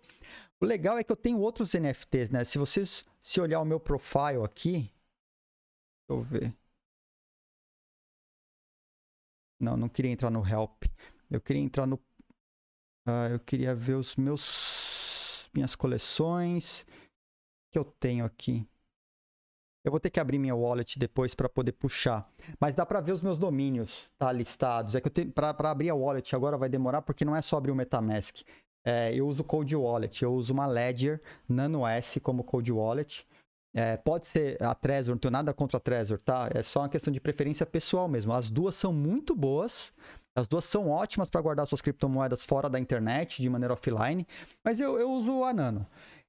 O 0.60 0.66
legal 0.66 0.98
é 0.98 1.02
que 1.02 1.10
eu 1.10 1.16
tenho 1.16 1.38
outros 1.40 1.72
NFTs, 1.72 2.30
né? 2.30 2.44
Se 2.44 2.58
vocês 2.58 3.04
se 3.20 3.40
olhar 3.40 3.60
o 3.60 3.64
meu 3.64 3.80
profile 3.80 4.44
aqui, 4.44 4.92
deixa 6.06 6.10
eu 6.10 6.20
ver. 6.20 6.54
Não, 9.58 9.76
não 9.76 9.88
queria 9.88 10.10
entrar 10.10 10.30
no 10.30 10.46
help. 10.46 10.84
Eu 11.30 11.40
queria 11.40 11.62
entrar 11.62 11.86
no 11.86 11.96
uh, 11.96 13.32
eu 13.32 13.40
queria 13.40 13.74
ver 13.74 13.94
os 13.94 14.16
meus 14.16 15.50
minhas 15.54 15.74
coleções 15.74 16.86
que 17.72 17.78
eu 17.78 17.84
tenho 17.84 18.24
aqui. 18.24 18.68
Eu 19.88 19.90
vou 19.90 19.98
ter 19.98 20.10
que 20.10 20.20
abrir 20.20 20.38
minha 20.38 20.54
wallet 20.54 20.98
depois 20.98 21.34
para 21.34 21.48
poder 21.48 21.72
puxar. 21.72 22.30
Mas 22.60 22.74
dá 22.74 22.84
para 22.84 23.00
ver 23.00 23.12
os 23.12 23.22
meus 23.22 23.38
domínios, 23.38 24.06
tá? 24.18 24.30
Listados. 24.30 24.94
É 24.94 25.00
que 25.00 25.08
eu 25.08 25.10
tenho 25.10 25.32
para 25.32 25.48
abrir 25.70 25.88
a 25.88 25.94
wallet 25.94 26.36
agora 26.36 26.58
vai 26.58 26.68
demorar 26.68 27.00
porque 27.00 27.24
não 27.24 27.34
é 27.34 27.40
só 27.40 27.56
abrir 27.56 27.72
o 27.72 27.74
MetaMask. 27.74 28.42
É, 28.84 29.14
eu 29.14 29.26
uso 29.26 29.42
Cold 29.42 29.74
Wallet, 29.74 30.22
eu 30.22 30.34
uso 30.34 30.52
uma 30.52 30.66
Ledger 30.66 31.22
Nano 31.48 31.86
S 31.86 32.20
como 32.20 32.44
Cold 32.44 32.70
Wallet. 32.70 33.26
É, 33.74 33.96
pode 33.96 34.26
ser 34.26 34.62
a 34.62 34.74
Trezor, 34.74 35.14
não 35.14 35.18
tenho 35.18 35.32
nada 35.32 35.54
contra 35.54 35.78
a 35.78 35.80
Trezor, 35.80 36.18
tá? 36.18 36.50
É 36.54 36.62
só 36.62 36.80
uma 36.80 36.88
questão 36.90 37.10
de 37.10 37.20
preferência 37.20 37.64
pessoal 37.64 38.08
mesmo. 38.08 38.32
As 38.34 38.50
duas 38.50 38.74
são 38.74 38.92
muito 38.92 39.34
boas, 39.34 39.94
as 40.36 40.46
duas 40.46 40.66
são 40.66 40.90
ótimas 40.90 41.30
para 41.30 41.40
guardar 41.40 41.66
suas 41.66 41.80
criptomoedas 41.80 42.44
fora 42.44 42.68
da 42.68 42.78
internet, 42.78 43.40
de 43.40 43.48
maneira 43.48 43.72
offline, 43.72 44.26
mas 44.62 44.80
eu, 44.80 44.98
eu 44.98 45.10
uso 45.10 45.44
a 45.44 45.52
Nano 45.54 45.86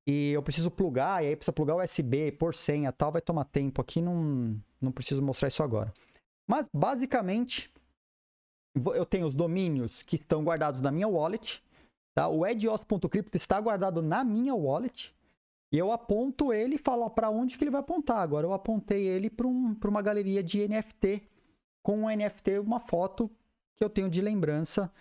e 0.10 0.32
eu 0.32 0.42
preciso 0.42 0.72
plugar, 0.72 1.24
e 1.24 1.28
aí 1.28 1.36
precisa 1.36 1.54
plugar 1.54 1.76
USB, 1.76 2.32
por 2.32 2.56
senha 2.56 2.92
tal, 2.92 3.12
vai 3.12 3.22
tomar 3.22 3.46
tempo 3.46 3.80
aqui, 3.80 4.02
não, 4.02 4.60
não 4.82 4.92
preciso 4.92 5.22
mostrar 5.22 5.50
isso 5.50 5.62
agora. 5.62 5.94
Mas, 6.48 6.68
basicamente, 6.74 7.72
eu 8.96 9.06
tenho 9.06 9.28
os 9.28 9.36
domínios 9.36 10.02
que 10.02 10.16
estão 10.16 10.44
guardados 10.44 10.82
na 10.82 10.90
minha 10.90 11.08
wallet, 11.08 11.64
tá? 12.16 12.28
O 12.28 12.44
edios.crypto 12.44 13.38
está 13.38 13.62
guardado 13.62 14.02
na 14.02 14.24
minha 14.24 14.56
wallet, 14.56 15.14
e 15.72 15.78
eu 15.78 15.92
aponto 15.92 16.52
ele 16.52 16.78
e 16.78 16.80
falo 16.80 17.08
para 17.12 17.30
onde 17.30 17.56
que 17.56 17.64
ele 17.64 17.70
vai 17.70 17.82
apontar. 17.82 18.18
Agora 18.18 18.48
eu 18.48 18.54
apontei 18.54 19.06
ele 19.06 19.30
para 19.30 19.46
um, 19.46 19.78
uma 19.86 20.02
galeria 20.02 20.42
de 20.42 20.68
NFT, 20.68 21.22
com 21.84 22.06
um 22.06 22.10
NFT, 22.10 22.58
uma 22.58 22.80
foto 22.80 23.30
que 23.76 23.84
eu 23.84 23.92
tenho 23.92 24.10
de 24.10 24.22
lembrança 24.22 24.92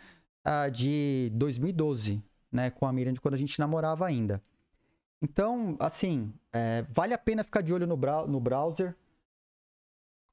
uh, 0.46 0.70
de 0.70 1.30
2012, 1.32 2.22
né? 2.52 2.68
Com 2.68 2.84
a 2.84 2.92
Miriam 2.92 3.14
de 3.14 3.22
quando 3.22 3.32
a 3.32 3.38
gente 3.38 3.58
namorava 3.58 4.04
ainda. 4.04 4.42
Então, 5.20 5.76
assim, 5.81 6.33
é, 6.52 6.83
vale 6.83 7.12
a 7.12 7.18
pena 7.18 7.42
ficar 7.42 7.61
de 7.61 7.72
olho 7.72 7.87
no, 7.87 7.96
no 8.26 8.40
browser. 8.40 8.96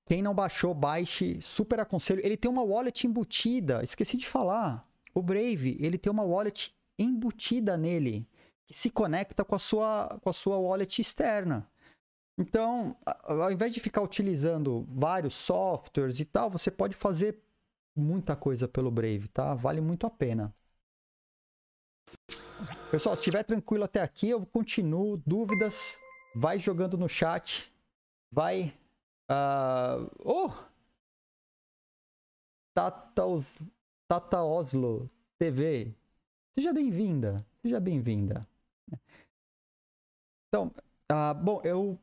Quem 0.05 0.21
não 0.21 0.35
baixou, 0.35 0.73
baixe. 0.73 1.41
Super 1.41 1.79
aconselho. 1.79 2.21
Ele 2.23 2.37
tem 2.37 2.49
uma 2.49 2.61
wallet 2.61 3.07
embutida. 3.07 3.83
Esqueci 3.83 4.17
de 4.17 4.27
falar. 4.27 4.87
O 5.13 5.21
Brave, 5.21 5.77
ele 5.79 5.97
tem 5.97 6.11
uma 6.11 6.23
wallet 6.23 6.75
embutida 6.99 7.75
nele. 7.75 8.27
Que 8.67 8.73
se 8.73 8.89
conecta 8.89 9.43
com 9.43 9.55
a 9.55 9.59
sua, 9.59 10.19
com 10.21 10.29
a 10.29 10.33
sua 10.33 10.57
wallet 10.57 11.01
externa. 11.01 11.67
Então, 12.37 12.95
ao 13.23 13.51
invés 13.51 13.73
de 13.73 13.79
ficar 13.79 14.01
utilizando 14.01 14.85
vários 14.89 15.33
softwares 15.33 16.19
e 16.19 16.25
tal, 16.25 16.49
você 16.49 16.69
pode 16.69 16.95
fazer 16.95 17.41
muita 17.95 18.35
coisa 18.35 18.67
pelo 18.67 18.91
Brave, 18.91 19.27
tá? 19.29 19.53
Vale 19.53 19.79
muito 19.79 20.05
a 20.05 20.09
pena. 20.09 20.53
Pessoal, 22.89 23.15
se 23.15 23.21
estiver 23.21 23.43
tranquilo 23.43 23.83
até 23.83 24.01
aqui, 24.01 24.29
eu 24.29 24.45
continuo. 24.45 25.17
Dúvidas, 25.25 25.97
vai 26.35 26.59
jogando 26.59 26.97
no 26.97 27.07
chat. 27.07 27.71
Vai. 28.31 28.73
Uh... 29.29 30.09
Oh! 30.23 30.51
Tata. 32.73 33.23
Tata 34.07 34.43
Oslo 34.43 35.09
TV. 35.37 35.93
Seja 36.53 36.71
bem-vinda. 36.71 37.45
Seja 37.61 37.79
bem-vinda. 37.79 38.47
Então, 40.47 40.71
uh, 41.11 41.33
bom, 41.33 41.61
eu. 41.63 41.99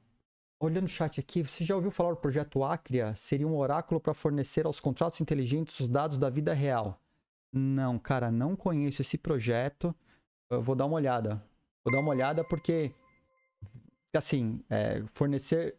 Olhando 0.61 0.85
o 0.85 0.89
chat 0.89 1.19
aqui, 1.19 1.43
você 1.43 1.65
já 1.65 1.75
ouviu 1.75 1.91
falar 1.91 2.11
do 2.11 2.19
projeto 2.19 2.63
Acria? 2.63 3.17
Seria 3.17 3.49
um 3.49 3.57
oráculo 3.57 4.01
para 4.01 4.15
fornecer 4.15 4.65
aos 4.65 4.79
contratos 4.79 5.21
inteligentes 5.21 5.81
os 5.81 5.89
dados 5.89 6.19
da 6.19 6.31
vida 6.31 6.53
real. 6.55 7.01
Não, 7.53 7.99
cara, 7.99 8.31
não 8.31 8.55
conheço 8.55 9.03
esse 9.03 9.19
projeto 9.19 9.93
eu 10.53 10.63
vou 10.63 10.75
dar 10.75 10.87
uma 10.87 10.97
olhada. 10.97 11.43
Vou 11.85 11.93
dar 11.93 12.01
uma 12.01 12.11
olhada 12.11 12.45
porque, 12.45 12.93
assim, 14.15 14.61
é, 14.71 15.03
fornecer 15.13 15.77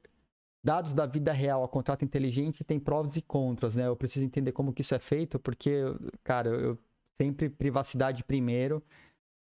dados 0.64 0.94
da 0.94 1.06
vida 1.06 1.32
real 1.32 1.64
a 1.64 1.68
contrato 1.68 2.06
inteligente 2.06 2.64
tem 2.64 2.80
provas 2.80 3.16
e 3.16 3.22
contras, 3.22 3.76
né? 3.76 3.88
Eu 3.88 3.96
preciso 3.96 4.26
entender 4.26 4.52
como 4.52 4.74
que 4.74 4.82
isso 4.82 4.96
é 4.96 5.00
feito, 5.00 5.38
porque, 5.40 5.82
cara, 6.24 6.50
eu 6.50 6.78
sempre 7.16 7.50
privacidade 7.50 8.24
primeiro, 8.24 8.82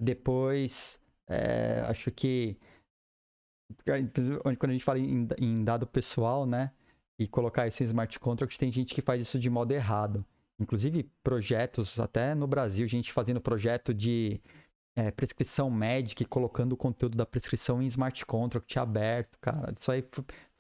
depois 0.01 1.01
é, 1.29 1.85
acho 1.89 2.11
que 2.11 2.57
quando 3.85 4.71
a 4.71 4.73
gente 4.73 4.85
fala 4.85 4.99
em, 4.99 5.27
em, 5.41 5.65
dado 5.65 5.87
pessoal, 5.87 6.47
né? 6.47 6.71
E 7.19 7.27
colocar 7.27 7.67
isso 7.67 7.83
em 7.83 7.87
smart 7.87 8.21
contract, 8.21 8.59
tem 8.59 8.71
gente 8.71 8.95
que 8.95 9.03
faz 9.03 9.21
isso 9.21 9.39
de 9.39 9.51
modo 9.51 9.73
errado. 9.73 10.25
Inclusive 10.61 11.11
projetos, 11.23 11.99
até 11.99 12.35
no 12.35 12.47
Brasil, 12.47 12.87
gente 12.87 13.13
fazendo 13.13 13.41
projeto 13.41 13.93
de 13.93 14.41
é, 14.97 15.11
prescrição 15.11 15.71
médica 15.71 16.23
e 16.23 16.27
colocando 16.27 16.73
o 16.73 16.77
conteúdo 16.77 17.17
da 17.17 17.27
prescrição 17.27 17.83
em 17.83 17.87
smart 17.87 18.25
contract 18.25 18.79
aberto, 18.79 19.39
cara. 19.39 19.73
Isso 19.77 19.93
aí 19.93 20.03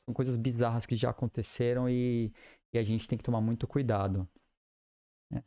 são 0.04 0.14
coisas 0.14 0.36
bizarras 0.36 0.84
que 0.84 0.94
já 0.94 1.10
aconteceram 1.10 1.88
e, 1.88 2.30
e 2.72 2.78
a 2.78 2.82
gente 2.82 3.08
tem 3.08 3.16
que 3.16 3.24
tomar 3.24 3.40
muito 3.40 3.66
cuidado. 3.66 4.28
Né? 5.32 5.42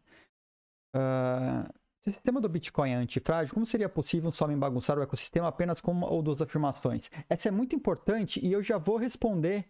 Uh, 0.95 1.71
se 2.01 2.09
o 2.09 2.13
sistema 2.13 2.41
do 2.41 2.49
Bitcoin 2.49 2.91
é 2.91 2.95
antifrágil, 2.95 3.53
como 3.53 3.65
seria 3.65 3.87
possível 3.87 4.31
um 4.31 4.43
homem 4.43 4.57
bagunçar 4.57 4.97
o 4.97 5.03
ecossistema 5.03 5.47
apenas 5.47 5.79
com 5.79 5.91
uma 5.91 6.09
ou 6.09 6.23
duas 6.23 6.41
afirmações? 6.41 7.11
Essa 7.29 7.49
é 7.49 7.51
muito 7.51 7.75
importante 7.75 8.43
e 8.43 8.51
eu 8.51 8.63
já 8.63 8.79
vou 8.79 8.97
responder. 8.97 9.65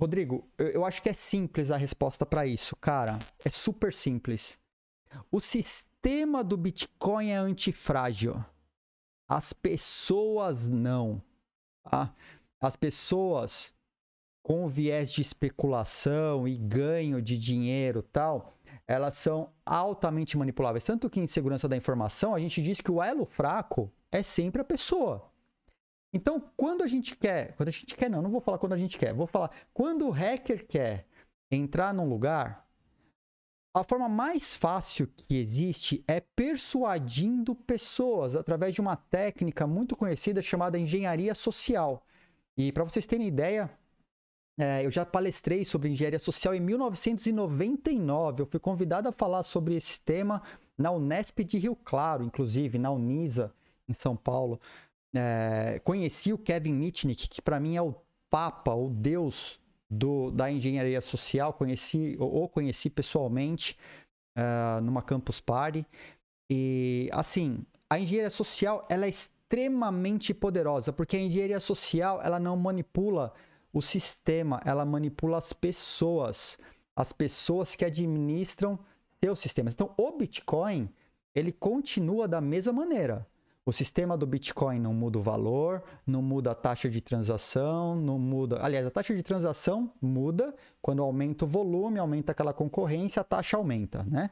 Rodrigo, 0.00 0.50
eu, 0.58 0.66
eu 0.70 0.84
acho 0.84 1.00
que 1.00 1.08
é 1.08 1.12
simples 1.12 1.70
a 1.70 1.76
resposta 1.76 2.26
para 2.26 2.44
isso, 2.44 2.74
cara. 2.74 3.16
É 3.44 3.48
super 3.48 3.94
simples. 3.94 4.58
O 5.30 5.40
sistema 5.40 6.42
do 6.44 6.56
Bitcoin 6.56 7.30
é 7.30 7.36
antifrágil. 7.36 8.44
As 9.28 9.52
pessoas 9.52 10.70
não. 10.70 11.22
Tá? 11.82 12.14
As 12.60 12.76
pessoas 12.76 13.74
com 14.42 14.68
viés 14.68 15.10
de 15.10 15.22
especulação 15.22 16.46
e 16.46 16.56
ganho 16.56 17.22
de 17.22 17.38
dinheiro 17.38 18.02
tal, 18.02 18.52
elas 18.86 19.14
são 19.14 19.50
altamente 19.64 20.36
manipuláveis. 20.36 20.84
Tanto 20.84 21.08
que 21.08 21.18
em 21.18 21.26
segurança 21.26 21.66
da 21.66 21.76
informação, 21.76 22.34
a 22.34 22.38
gente 22.38 22.60
diz 22.60 22.80
que 22.80 22.92
o 22.92 23.02
elo 23.02 23.24
fraco 23.24 23.90
é 24.12 24.22
sempre 24.22 24.60
a 24.60 24.64
pessoa. 24.64 25.30
Então, 26.12 26.40
quando 26.56 26.82
a 26.82 26.86
gente 26.86 27.16
quer, 27.16 27.56
quando 27.56 27.70
a 27.70 27.72
gente 27.72 27.96
quer 27.96 28.08
não, 28.10 28.22
não 28.22 28.30
vou 28.30 28.40
falar 28.40 28.58
quando 28.58 28.74
a 28.74 28.78
gente 28.78 28.98
quer, 28.98 29.12
vou 29.14 29.26
falar 29.26 29.50
quando 29.72 30.06
o 30.06 30.10
hacker 30.10 30.66
quer 30.66 31.06
entrar 31.50 31.92
num 31.92 32.08
lugar, 32.08 32.63
a 33.74 33.82
forma 33.82 34.08
mais 34.08 34.54
fácil 34.54 35.08
que 35.08 35.36
existe 35.36 36.04
é 36.06 36.20
persuadindo 36.20 37.56
pessoas 37.56 38.36
através 38.36 38.72
de 38.72 38.80
uma 38.80 38.94
técnica 38.94 39.66
muito 39.66 39.96
conhecida 39.96 40.40
chamada 40.40 40.78
engenharia 40.78 41.34
social. 41.34 42.06
E 42.56 42.70
para 42.70 42.84
vocês 42.84 43.04
terem 43.04 43.26
ideia, 43.26 43.68
é, 44.56 44.86
eu 44.86 44.90
já 44.92 45.04
palestrei 45.04 45.64
sobre 45.64 45.88
engenharia 45.88 46.20
social 46.20 46.54
em 46.54 46.60
1999. 46.60 48.42
Eu 48.42 48.46
fui 48.46 48.60
convidado 48.60 49.08
a 49.08 49.12
falar 49.12 49.42
sobre 49.42 49.74
esse 49.74 50.00
tema 50.00 50.40
na 50.78 50.92
Unesp 50.92 51.40
de 51.40 51.58
Rio 51.58 51.74
Claro, 51.74 52.22
inclusive, 52.22 52.78
na 52.78 52.92
Unisa, 52.92 53.52
em 53.88 53.92
São 53.92 54.16
Paulo. 54.16 54.60
É, 55.12 55.80
conheci 55.82 56.32
o 56.32 56.38
Kevin 56.38 56.74
Mitnick, 56.74 57.28
que 57.28 57.42
para 57.42 57.58
mim 57.58 57.74
é 57.74 57.82
o 57.82 57.94
papa, 58.30 58.72
o 58.72 58.88
deus 58.88 59.60
do, 59.94 60.30
da 60.30 60.50
engenharia 60.50 61.00
social, 61.00 61.52
conheci 61.52 62.16
ou 62.18 62.48
conheci 62.48 62.90
pessoalmente 62.90 63.76
uh, 64.36 64.80
numa 64.80 65.02
campus 65.02 65.40
party. 65.40 65.86
E 66.50 67.08
assim, 67.12 67.64
a 67.88 67.98
engenharia 67.98 68.30
social 68.30 68.86
ela 68.90 69.06
é 69.06 69.08
extremamente 69.08 70.34
poderosa, 70.34 70.92
porque 70.92 71.16
a 71.16 71.20
engenharia 71.20 71.60
social 71.60 72.20
ela 72.22 72.38
não 72.38 72.56
manipula 72.56 73.32
o 73.72 73.80
sistema, 73.80 74.60
ela 74.64 74.84
manipula 74.84 75.38
as 75.38 75.52
pessoas, 75.52 76.58
as 76.94 77.12
pessoas 77.12 77.74
que 77.74 77.84
administram 77.84 78.78
seus 79.22 79.38
sistemas. 79.38 79.74
Então, 79.74 79.92
o 79.96 80.12
Bitcoin 80.12 80.88
ele 81.34 81.50
continua 81.50 82.28
da 82.28 82.40
mesma 82.40 82.72
maneira. 82.72 83.26
O 83.66 83.72
sistema 83.72 84.16
do 84.16 84.26
Bitcoin 84.26 84.78
não 84.78 84.92
muda 84.92 85.18
o 85.18 85.22
valor, 85.22 85.82
não 86.06 86.20
muda 86.20 86.50
a 86.50 86.54
taxa 86.54 86.88
de 86.88 87.00
transação, 87.00 87.96
não 87.96 88.18
muda. 88.18 88.58
Aliás, 88.62 88.86
a 88.86 88.90
taxa 88.90 89.14
de 89.14 89.22
transação 89.22 89.90
muda 90.02 90.54
quando 90.82 91.02
aumenta 91.02 91.46
o 91.46 91.48
volume, 91.48 91.98
aumenta 91.98 92.32
aquela 92.32 92.52
concorrência, 92.52 93.20
a 93.20 93.24
taxa 93.24 93.56
aumenta, 93.56 94.04
né? 94.04 94.28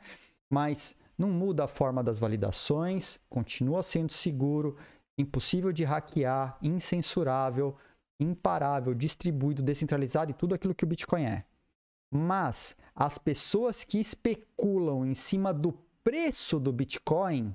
Mas 0.51 0.95
não 1.16 1.31
muda 1.31 1.64
a 1.64 1.68
forma 1.68 2.03
das 2.03 2.18
validações, 2.18 3.18
continua 3.31 3.83
sendo 3.83 4.12
seguro, 4.12 4.77
impossível 5.16 5.73
de 5.73 5.85
hackear, 5.85 6.59
incensurável, 6.62 7.75
imparável, 8.21 8.92
distribuído, 8.92 9.62
descentralizado 9.62 10.31
e 10.31 10.35
tudo 10.35 10.55
aquilo 10.55 10.75
que 10.75 10.85
o 10.85 10.87
Bitcoin 10.87 11.25
é. 11.25 11.45
Mas 12.12 12.77
as 12.95 13.16
pessoas 13.16 13.83
que 13.83 13.99
especulam 13.99 15.07
em 15.07 15.14
cima 15.14 15.55
do 15.55 15.73
preço 16.05 16.61
do 16.61 16.71
Bitcoin, 16.71 17.55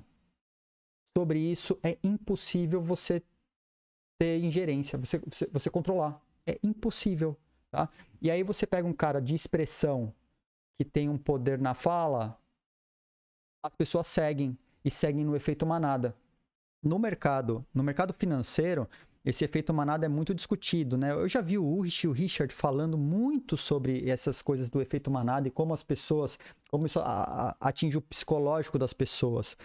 sobre 1.16 1.38
isso 1.38 1.78
é 1.82 1.98
impossível 2.02 2.80
você 2.80 3.22
ter 4.18 4.42
ingerência, 4.42 4.98
você, 4.98 5.18
você, 5.18 5.46
você 5.46 5.70
controlar. 5.70 6.20
É 6.46 6.58
impossível. 6.62 7.36
Tá? 7.70 7.88
E 8.20 8.30
aí 8.30 8.42
você 8.42 8.66
pega 8.66 8.86
um 8.86 8.92
cara 8.92 9.20
de 9.20 9.34
expressão 9.34 10.12
que 10.76 10.84
tem 10.84 11.08
um 11.08 11.18
poder 11.18 11.58
na 11.58 11.74
fala, 11.74 12.38
as 13.62 13.74
pessoas 13.74 14.06
seguem 14.06 14.56
e 14.84 14.90
seguem 14.90 15.24
no 15.24 15.36
efeito 15.36 15.66
manada. 15.66 16.14
No 16.82 16.98
mercado, 16.98 17.66
no 17.74 17.82
mercado 17.82 18.12
financeiro, 18.12 18.88
esse 19.24 19.44
efeito 19.44 19.74
manada 19.74 20.06
é 20.06 20.08
muito 20.08 20.34
discutido, 20.34 20.96
né? 20.96 21.12
Eu 21.12 21.28
já 21.28 21.40
vi 21.40 21.58
o 21.58 21.64
Ulrich 21.64 22.06
e 22.06 22.08
o 22.08 22.12
Richard 22.12 22.54
falando 22.54 22.96
muito 22.96 23.56
sobre 23.56 24.08
essas 24.08 24.40
coisas 24.40 24.70
do 24.70 24.80
efeito 24.80 25.10
manada 25.10 25.48
e 25.48 25.50
como 25.50 25.74
as 25.74 25.82
pessoas, 25.82 26.38
como 26.70 26.86
isso 26.86 27.00
atinge 27.60 27.98
o 27.98 28.00
psicológico 28.00 28.78
das 28.78 28.92
pessoas. 28.92 29.56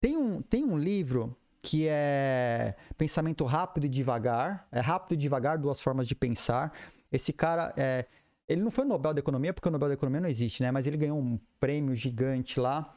Tem 0.00 0.16
um, 0.16 0.40
tem 0.40 0.64
um 0.64 0.78
livro 0.78 1.36
que 1.62 1.86
é 1.88 2.74
Pensamento 2.96 3.44
Rápido 3.44 3.84
e 3.86 3.88
Devagar. 3.88 4.66
É 4.72 4.80
rápido 4.80 5.12
e 5.12 5.16
devagar, 5.16 5.58
duas 5.58 5.80
formas 5.80 6.08
de 6.08 6.14
pensar. 6.14 6.72
Esse 7.12 7.32
cara, 7.32 7.72
é, 7.76 8.06
ele 8.48 8.62
não 8.62 8.70
foi 8.70 8.84
Nobel 8.84 9.12
da 9.12 9.20
Economia, 9.20 9.52
porque 9.52 9.68
o 9.68 9.72
Nobel 9.72 9.88
da 9.88 9.94
Economia 9.94 10.22
não 10.22 10.28
existe, 10.28 10.62
né? 10.62 10.70
Mas 10.70 10.86
ele 10.86 10.96
ganhou 10.96 11.18
um 11.18 11.38
prêmio 11.58 11.94
gigante 11.94 12.58
lá. 12.58 12.94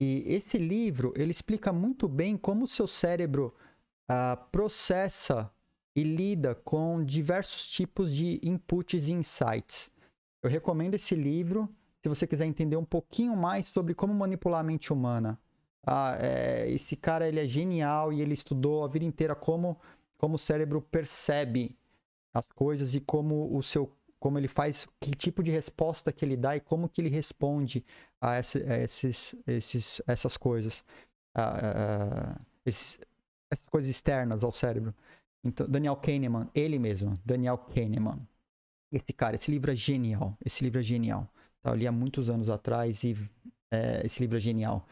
E 0.00 0.24
esse 0.26 0.56
livro, 0.58 1.12
ele 1.16 1.30
explica 1.30 1.72
muito 1.72 2.08
bem 2.08 2.36
como 2.36 2.64
o 2.64 2.68
seu 2.68 2.86
cérebro 2.86 3.54
uh, 4.10 4.36
processa 4.50 5.50
e 5.94 6.02
lida 6.02 6.54
com 6.54 7.04
diversos 7.04 7.68
tipos 7.68 8.14
de 8.14 8.40
inputs 8.42 9.08
e 9.08 9.12
insights. 9.12 9.90
Eu 10.42 10.48
recomendo 10.48 10.94
esse 10.94 11.14
livro 11.14 11.68
se 12.00 12.08
você 12.08 12.26
quiser 12.26 12.46
entender 12.46 12.76
um 12.76 12.84
pouquinho 12.84 13.36
mais 13.36 13.66
sobre 13.66 13.94
como 13.94 14.14
manipular 14.14 14.60
a 14.60 14.62
mente 14.62 14.92
humana. 14.92 15.38
Ah, 15.86 16.16
é, 16.20 16.70
esse 16.70 16.96
cara 16.96 17.26
ele 17.28 17.40
é 17.40 17.46
genial 17.46 18.12
e 18.12 18.20
ele 18.20 18.34
estudou 18.34 18.84
a 18.84 18.88
vida 18.88 19.04
inteira 19.04 19.34
como, 19.34 19.78
como 20.16 20.34
o 20.34 20.38
cérebro 20.38 20.82
percebe 20.82 21.76
as 22.34 22.46
coisas 22.46 22.94
e 22.94 23.00
como 23.00 23.56
o 23.56 23.62
seu 23.62 23.92
como 24.18 24.36
ele 24.36 24.48
faz, 24.48 24.86
que 25.00 25.12
tipo 25.12 25.42
de 25.42 25.50
resposta 25.50 26.12
que 26.12 26.24
ele 26.24 26.36
dá 26.36 26.56
e 26.56 26.60
como 26.60 26.88
que 26.88 27.00
ele 27.00 27.08
responde 27.08 27.84
a, 28.20 28.38
esse, 28.38 28.58
a 28.64 28.78
esses, 28.78 29.34
esses, 29.46 30.02
essas 30.06 30.36
coisas, 30.36 30.84
a, 31.32 32.32
a, 32.32 32.40
esses, 32.66 32.98
essas 33.50 33.68
coisas 33.68 33.88
externas 33.88 34.42
ao 34.42 34.52
cérebro. 34.52 34.94
Então, 35.44 35.68
Daniel 35.68 35.96
Kahneman, 35.96 36.48
ele 36.54 36.78
mesmo, 36.78 37.18
Daniel 37.24 37.58
Kahneman. 37.58 38.18
Esse 38.90 39.12
cara, 39.12 39.34
esse 39.34 39.50
livro 39.50 39.70
é 39.70 39.76
genial. 39.76 40.36
Esse 40.44 40.64
livro 40.64 40.80
é 40.80 40.82
genial. 40.82 41.28
Tá, 41.62 41.70
eu 41.70 41.76
li 41.76 41.86
há 41.86 41.92
muitos 41.92 42.28
anos 42.30 42.50
atrás 42.50 43.04
e 43.04 43.16
é, 43.70 44.02
esse 44.04 44.20
livro 44.20 44.36
é 44.36 44.40
genial. 44.40 44.86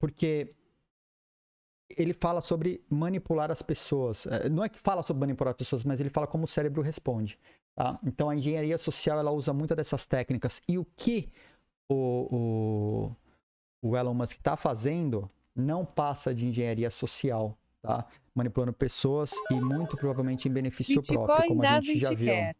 Porque 0.00 0.50
ele 1.96 2.14
fala 2.14 2.40
sobre 2.40 2.84
manipular 2.88 3.50
as 3.50 3.62
pessoas. 3.62 4.26
É, 4.26 4.48
não 4.48 4.64
é 4.64 4.68
que 4.68 4.78
fala 4.78 5.02
sobre 5.02 5.20
manipular 5.20 5.52
as 5.52 5.58
pessoas, 5.58 5.84
mas 5.84 6.00
ele 6.00 6.10
fala 6.10 6.26
como 6.26 6.44
o 6.44 6.48
cérebro 6.48 6.82
responde. 6.82 7.38
Tá? 7.76 7.98
Então 8.04 8.28
a 8.28 8.34
engenharia 8.34 8.78
social 8.78 9.18
ela 9.18 9.30
usa 9.30 9.52
muitas 9.52 9.76
dessas 9.76 10.06
técnicas. 10.06 10.60
E 10.66 10.78
o 10.78 10.84
que 10.84 11.30
o, 11.90 13.14
o, 13.82 13.88
o 13.88 13.96
Elon 13.96 14.14
Musk 14.14 14.38
está 14.38 14.56
fazendo 14.56 15.28
não 15.54 15.84
passa 15.84 16.34
de 16.34 16.46
engenharia 16.46 16.90
social, 16.90 17.58
tá? 17.82 18.06
Manipulando 18.34 18.72
pessoas 18.72 19.32
e 19.50 19.54
muito 19.54 19.96
provavelmente 19.96 20.48
em 20.48 20.52
benefício 20.52 21.00
Bitcoin 21.00 21.24
próprio, 21.24 21.48
como 21.48 21.64
a 21.64 21.80
gente 21.80 21.98
já 21.98 22.14
viu. 22.14 22.32
Care. 22.32 22.56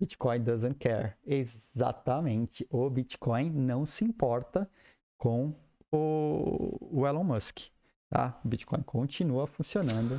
Bitcoin 0.00 0.40
doesn't 0.44 0.76
care. 0.76 1.14
Exatamente. 1.26 2.64
O 2.70 2.88
Bitcoin 2.88 3.50
não 3.50 3.84
se 3.84 4.04
importa 4.04 4.70
com 5.18 5.54
o, 5.92 7.00
o 7.00 7.06
Elon 7.06 7.24
Musk. 7.24 7.68
Tá? 8.08 8.40
O 8.44 8.48
Bitcoin 8.48 8.82
continua 8.82 9.46
funcionando 9.46 10.18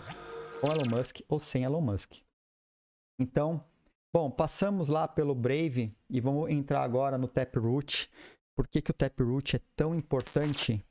com 0.61 0.67
Elon 0.67 0.97
Musk 0.97 1.21
ou 1.27 1.39
sem 1.39 1.63
Elon 1.63 1.81
Musk. 1.81 2.17
Então, 3.19 3.65
bom, 4.13 4.29
passamos 4.29 4.89
lá 4.89 5.07
pelo 5.07 5.33
Brave 5.33 5.95
e 6.09 6.21
vamos 6.21 6.49
entrar 6.51 6.83
agora 6.83 7.17
no 7.17 7.27
Taproot. 7.27 8.11
Por 8.55 8.67
que, 8.67 8.81
que 8.81 8.91
o 8.91 8.93
Taproot 8.93 9.55
é 9.55 9.61
tão 9.75 9.95
importante 9.95 10.85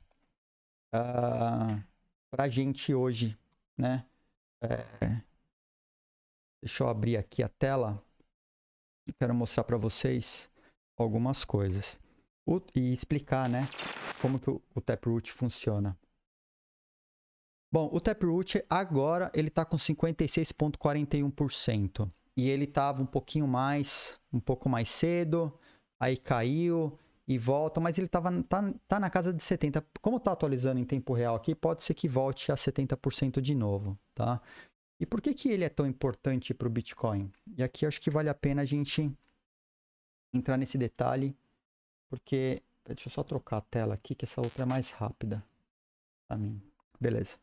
uh, 0.93 0.97
ah, 0.97 1.83
para 2.29 2.43
a 2.43 2.49
gente 2.49 2.93
hoje, 2.93 3.37
né? 3.77 4.05
É, 4.61 5.21
deixa 6.61 6.83
eu 6.83 6.89
abrir 6.89 7.15
aqui 7.15 7.41
a 7.41 7.47
tela 7.47 8.03
quero 9.13 9.33
mostrar 9.33 9.63
para 9.63 9.77
vocês 9.77 10.49
algumas 10.97 11.45
coisas 11.45 11.99
o, 12.49 12.61
e 12.75 12.93
explicar, 12.93 13.47
né, 13.47 13.69
como 14.21 14.37
que 14.39 14.49
o, 14.49 14.61
o 14.73 14.81
Taproot 14.81 15.31
funciona. 15.31 15.95
Bom, 17.71 17.87
o 17.93 18.01
Taproot 18.01 18.65
agora 18.67 19.31
ele 19.35 19.49
está 19.49 19.63
com 19.63 19.77
56,41% 19.77 22.09
e 22.35 22.49
ele 22.49 22.63
estava 22.63 23.03
um 23.03 23.05
pouquinho 23.05 23.47
mais, 23.47 24.19
um 24.33 24.39
pouco 24.39 24.67
mais 24.67 24.89
cedo, 24.89 25.53
aí 25.99 26.17
caiu 26.17 26.97
e 27.27 27.37
volta, 27.37 27.79
mas 27.79 27.99
ele 27.99 28.07
tava, 28.07 28.31
tá, 28.43 28.73
tá 28.87 28.99
na 28.99 29.11
casa 29.11 29.31
de 29.31 29.43
70%. 29.43 29.83
Como 30.01 30.17
está 30.17 30.31
atualizando 30.31 30.79
em 30.79 30.85
tempo 30.85 31.13
real 31.13 31.35
aqui, 31.35 31.53
pode 31.53 31.83
ser 31.83 31.93
que 31.93 32.07
volte 32.07 32.51
a 32.51 32.55
70% 32.55 33.39
de 33.39 33.53
novo, 33.53 33.95
tá? 34.15 34.41
E 34.99 35.05
por 35.05 35.21
que, 35.21 35.35
que 35.35 35.49
ele 35.49 35.63
é 35.63 35.69
tão 35.69 35.85
importante 35.85 36.55
para 36.55 36.67
o 36.67 36.71
Bitcoin? 36.71 37.31
E 37.55 37.61
aqui 37.61 37.85
acho 37.85 38.01
que 38.01 38.09
vale 38.09 38.29
a 38.29 38.33
pena 38.33 38.63
a 38.63 38.65
gente 38.65 39.15
entrar 40.33 40.57
nesse 40.57 40.75
detalhe 40.77 41.35
porque. 42.09 42.61
Deixa 42.85 43.07
eu 43.07 43.11
só 43.11 43.21
trocar 43.21 43.57
a 43.57 43.61
tela 43.61 43.93
aqui, 43.93 44.15
que 44.15 44.25
essa 44.25 44.41
outra 44.41 44.63
é 44.63 44.65
mais 44.65 44.89
rápida 44.89 45.45
para 46.27 46.37
mim. 46.37 46.59
Beleza. 46.99 47.37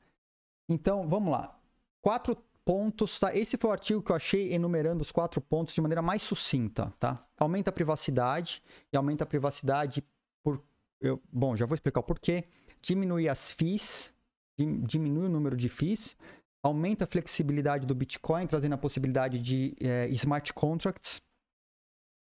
Então, 0.69 1.09
vamos 1.09 1.31
lá. 1.31 1.57
Quatro 2.03 2.37
pontos, 2.65 3.17
tá? 3.21 3.35
Esse 3.35 3.57
foi 3.57 3.71
o 3.71 3.73
artigo 3.73 4.03
que 4.03 4.11
eu 4.11 4.17
achei 4.17 4.53
enumerando 4.53 5.03
os 5.03 5.13
quatro 5.13 5.41
pontos 5.41 5.73
de 5.73 5.81
maneira 5.81 6.03
mais 6.03 6.23
sucinta, 6.23 6.93
tá? 6.99 7.25
Aumenta 7.39 7.71
a 7.71 7.73
privacidade 7.73 8.61
e 8.93 8.97
aumenta 8.97 9.23
a 9.23 9.27
privacidade 9.27 10.05
por. 10.43 10.61
Eu, 11.01 11.23
bom, 11.33 11.55
já 11.55 11.65
vou 11.65 11.77
explicar 11.77 12.01
o 12.01 12.03
porquê. 12.03 12.49
Diminui 12.83 13.29
as 13.29 13.53
FIIs, 13.53 14.13
diminui 14.59 15.27
o 15.27 15.31
número 15.31 15.57
de 15.57 15.69
FIIs, 15.69 16.17
aumenta 16.63 17.05
a 17.05 17.07
flexibilidade 17.07 17.87
do 17.87 17.95
Bitcoin, 17.95 18.47
trazendo 18.47 18.75
a 18.75 18.79
possibilidade 18.79 19.39
de 19.39 19.77
é, 19.81 20.09
smart 20.09 20.53
contracts 20.53 21.21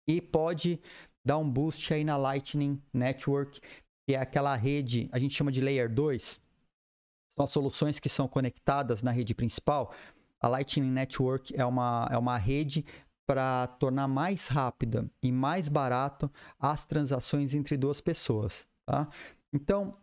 e 0.07 0.21
pode 0.21 0.81
dá 1.25 1.39
um 1.39 1.49
boost 1.49 1.93
aí 1.93 2.05
na 2.05 2.17
Lightning 2.17 2.81
Network, 2.93 3.61
que 4.07 4.15
é 4.15 4.19
aquela 4.19 4.55
rede, 4.55 5.09
a 5.11 5.19
gente 5.19 5.35
chama 5.35 5.51
de 5.51 5.61
Layer 5.61 5.93
2. 5.93 6.41
São 7.31 7.45
as 7.45 7.51
soluções 7.51 7.99
que 7.99 8.09
são 8.09 8.29
conectadas 8.29 9.03
na 9.03 9.11
rede 9.11 9.35
principal. 9.35 9.93
A 10.41 10.47
Lightning 10.47 10.91
Network 10.91 11.55
é 11.57 11.65
uma, 11.65 12.09
é 12.11 12.19
uma 12.19 12.37
rede 12.37 12.85
para 13.27 13.67
tornar 13.67 14.07
mais 14.07 14.49
rápida 14.49 15.11
e 15.23 15.33
mais 15.33 15.69
barato 15.69 16.31
as 16.61 16.85
transações 16.85 17.55
entre 17.55 17.77
duas 17.77 18.01
pessoas. 18.01 18.67
Tá? 18.87 19.09
Então, 19.53 19.97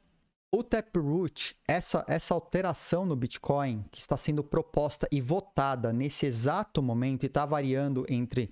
o 0.53 0.63
Taproot, 0.63 1.55
essa, 1.65 2.03
essa 2.07 2.33
alteração 2.33 3.05
no 3.05 3.15
Bitcoin 3.15 3.85
que 3.91 4.01
está 4.01 4.17
sendo 4.17 4.43
proposta 4.43 5.07
e 5.11 5.21
votada 5.21 5.93
nesse 5.93 6.25
exato 6.25 6.81
momento 6.81 7.23
e 7.23 7.27
está 7.27 7.45
variando 7.45 8.05
entre 8.09 8.51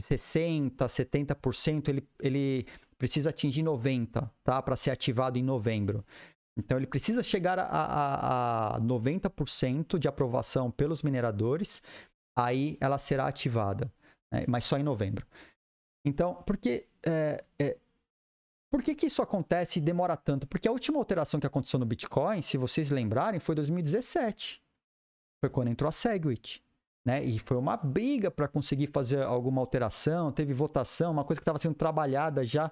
60%, 0.00 0.76
70%, 0.76 1.88
ele, 1.88 2.08
ele 2.20 2.66
precisa 2.96 3.30
atingir 3.30 3.62
90%, 3.62 4.30
tá? 4.42 4.62
Para 4.62 4.76
ser 4.76 4.90
ativado 4.90 5.38
em 5.38 5.42
novembro. 5.42 6.04
Então 6.56 6.76
ele 6.76 6.86
precisa 6.86 7.22
chegar 7.22 7.58
a, 7.58 7.64
a, 7.64 8.76
a 8.76 8.80
90% 8.80 9.98
de 9.98 10.06
aprovação 10.06 10.70
pelos 10.70 11.02
mineradores, 11.02 11.82
aí 12.36 12.76
ela 12.80 12.98
será 12.98 13.26
ativada, 13.26 13.92
né? 14.30 14.44
mas 14.46 14.64
só 14.64 14.78
em 14.78 14.82
novembro. 14.82 15.26
Então, 16.04 16.34
por 16.34 16.56
que, 16.56 16.86
é, 17.06 17.44
é, 17.58 17.78
por 18.70 18.82
que, 18.82 18.94
que 18.94 19.06
isso 19.06 19.22
acontece 19.22 19.78
e 19.78 19.82
demora 19.82 20.16
tanto? 20.16 20.46
Porque 20.46 20.68
a 20.68 20.72
última 20.72 20.98
alteração 20.98 21.40
que 21.40 21.46
aconteceu 21.46 21.78
no 21.78 21.86
Bitcoin, 21.86 22.42
se 22.42 22.58
vocês 22.58 22.90
lembrarem, 22.90 23.40
foi 23.40 23.54
2017. 23.54 24.60
Foi 25.40 25.50
quando 25.50 25.68
entrou 25.68 25.88
a 25.88 25.92
Segwit. 25.92 26.62
Né? 27.04 27.24
E 27.24 27.38
foi 27.38 27.56
uma 27.56 27.76
briga 27.76 28.30
para 28.30 28.46
conseguir 28.46 28.88
fazer 28.88 29.22
alguma 29.22 29.60
alteração, 29.60 30.30
teve 30.30 30.52
votação, 30.52 31.10
uma 31.10 31.24
coisa 31.24 31.40
que 31.40 31.42
estava 31.42 31.58
sendo 31.58 31.74
trabalhada 31.74 32.44
já 32.44 32.70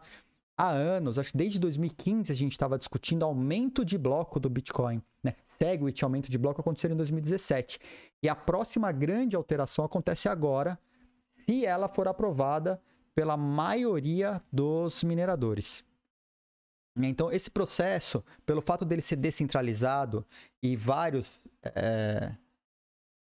há 0.56 0.68
anos, 0.68 1.18
acho 1.18 1.32
que 1.32 1.38
desde 1.38 1.58
2015 1.58 2.30
a 2.30 2.34
gente 2.34 2.52
estava 2.52 2.76
discutindo 2.76 3.24
aumento 3.24 3.84
de 3.84 3.96
bloco 3.96 4.38
do 4.38 4.50
Bitcoin. 4.50 5.02
Né? 5.22 5.34
Segwit, 5.46 6.04
aumento 6.04 6.30
de 6.30 6.38
bloco, 6.38 6.60
aconteceu 6.60 6.90
em 6.90 6.96
2017. 6.96 7.80
E 8.22 8.28
a 8.28 8.36
próxima 8.36 8.92
grande 8.92 9.34
alteração 9.34 9.84
acontece 9.84 10.28
agora, 10.28 10.78
se 11.30 11.64
ela 11.64 11.88
for 11.88 12.06
aprovada 12.06 12.80
pela 13.14 13.36
maioria 13.36 14.42
dos 14.52 15.02
mineradores. 15.02 15.84
Então, 16.96 17.32
esse 17.32 17.50
processo, 17.50 18.22
pelo 18.44 18.60
fato 18.60 18.84
dele 18.84 19.00
ser 19.00 19.16
descentralizado 19.16 20.26
e 20.62 20.76
vários. 20.76 21.26
É... 21.62 22.34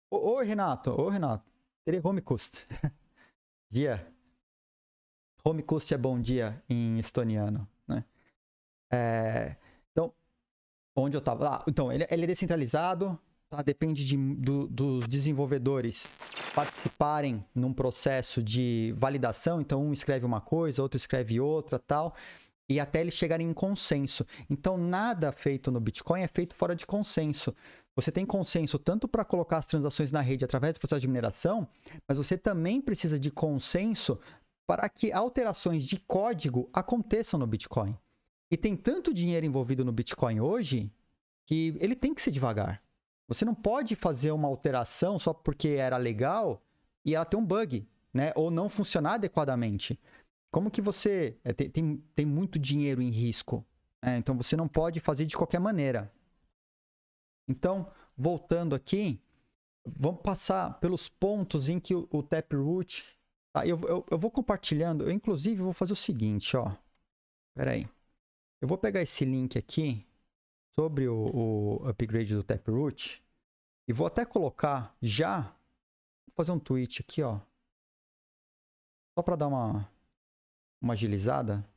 Oi, 0.10 0.46
Renato. 0.46 0.92
Oi, 1.02 1.12
Renato. 1.12 1.52
Teria 1.84 2.02
home 2.02 2.22
cost. 2.22 2.66
dia. 3.70 4.08
Home 5.44 5.62
cost 5.62 5.94
é 5.94 5.98
bom 5.98 6.20
dia 6.20 6.64
em 6.70 6.98
estoniano, 6.98 7.68
né? 7.86 8.06
É... 8.92 9.58
Então, 9.92 10.14
onde 10.96 11.18
eu 11.18 11.20
estava? 11.20 11.58
Ah, 11.58 11.64
então, 11.68 11.92
ele, 11.92 12.08
ele, 12.10 12.24
é 12.24 12.28
descentralizado, 12.28 13.20
tá? 13.50 13.62
depende 13.62 14.06
de, 14.06 14.16
do, 14.16 14.68
dos 14.68 15.08
desenvolvedores 15.08 16.08
participarem 16.56 17.46
num 17.54 17.74
processo 17.74 18.42
de 18.42 18.94
validação. 18.98 19.60
Então, 19.60 19.86
um 19.86 19.92
escreve 19.92 20.26
uma 20.26 20.40
coisa, 20.40 20.82
outro 20.82 20.96
escreve 20.96 21.40
outra, 21.40 21.78
tal 21.78 22.16
e 22.70 22.80
até 22.80 23.02
eles 23.02 23.14
chegarem 23.14 23.48
em 23.48 23.54
consenso. 23.54 24.26
Então, 24.50 24.78
nada 24.78 25.32
feito 25.32 25.72
no 25.72 25.80
Bitcoin 25.80 26.22
é 26.22 26.28
feito 26.28 26.56
fora 26.56 26.76
de 26.76 26.86
consenso. 26.86 27.56
Você 27.98 28.12
tem 28.12 28.28
consenso 28.28 28.78
tanto 28.78 29.08
para 29.08 29.26
colocar 29.26 29.58
as 29.58 29.66
transações 29.66 30.12
na 30.12 30.22
rede 30.22 30.46
através 30.46 30.76
do 30.76 30.80
processo 30.80 31.02
de 31.02 31.08
mineração, 31.08 31.68
mas 32.08 32.20
você 32.20 32.38
também 32.38 32.80
precisa 32.80 33.20
de 33.20 33.32
consenso 33.32 34.20
para 34.68 34.88
que 34.88 35.12
alterações 35.12 35.84
de 35.84 35.98
código 35.98 36.70
aconteçam 36.72 37.40
no 37.40 37.48
Bitcoin. 37.48 37.98
E 38.52 38.56
tem 38.56 38.76
tanto 38.76 39.12
dinheiro 39.12 39.48
envolvido 39.48 39.84
no 39.84 39.92
Bitcoin 39.92 40.40
hoje 40.40 40.92
que 41.48 41.76
ele 41.80 41.96
tem 41.96 42.14
que 42.14 42.22
ser 42.22 42.30
devagar. 42.30 42.80
Você 43.28 43.44
não 43.44 43.56
pode 43.56 43.96
fazer 43.96 44.32
uma 44.32 44.48
alteração 44.48 45.18
só 45.18 45.34
porque 45.34 45.70
era 45.70 45.98
legal 45.98 46.62
e 47.04 47.16
ela 47.16 47.26
ter 47.26 47.36
um 47.36 47.46
bug, 47.46 47.88
né? 48.14 48.32
Ou 48.36 48.52
não 48.52 48.70
funcionar 48.70 49.16
adequadamente. 49.16 50.00
Como 50.52 50.70
que 50.70 50.82
você. 50.82 51.36
É, 51.44 51.52
tem, 51.52 51.68
tem, 51.68 52.04
tem, 52.14 52.26
muito 52.28 52.60
dinheiro 52.60 53.02
em 53.02 53.10
risco. 53.10 53.66
Né? 54.06 54.18
Então 54.18 54.38
você 54.38 54.56
não 54.56 54.68
pode 54.68 55.00
fazer 55.00 55.26
de 55.26 55.36
qualquer 55.36 55.60
maneira. 55.60 56.12
Então, 57.48 57.92
voltando 58.18 58.76
aqui, 58.76 59.22
vamos 59.86 60.22
passar 60.22 60.80
pelos 60.80 61.08
pontos 61.08 61.70
em 61.70 61.80
que 61.80 61.96
o, 61.96 62.08
o 62.12 62.22
Taproot. 62.22 63.06
Tá? 63.54 63.66
Eu, 63.66 63.80
eu, 63.82 64.06
eu, 64.10 64.18
vou 64.18 64.30
compartilhando. 64.30 65.06
Eu, 65.06 65.12
inclusive, 65.12 65.62
vou 65.62 65.74
fazer 65.74 65.94
o 65.94 65.96
seguinte, 65.96 66.56
ó. 66.58 66.76
Espera 67.50 67.72
aí. 67.72 67.88
Eu 68.62 68.68
vou 68.68 68.78
pegar 68.78 69.02
esse 69.02 69.24
link 69.24 69.58
aqui 69.58 70.06
sobre 70.74 71.08
o, 71.08 71.80
o 71.82 71.88
upgrade 71.88 72.36
do 72.36 72.44
Taproot 72.44 73.24
e 73.88 73.94
vou 73.94 74.08
até 74.08 74.26
colocar 74.26 74.96
já. 75.02 75.42
Vou 76.26 76.36
fazer 76.36 76.52
um 76.52 76.60
tweet 76.60 77.02
aqui, 77.02 77.22
ó. 77.22 77.40
Só 79.18 79.24
para 79.24 79.36
dar 79.36 79.48
uma 79.48 79.90
uma 80.82 80.94
agilizada, 80.94 81.68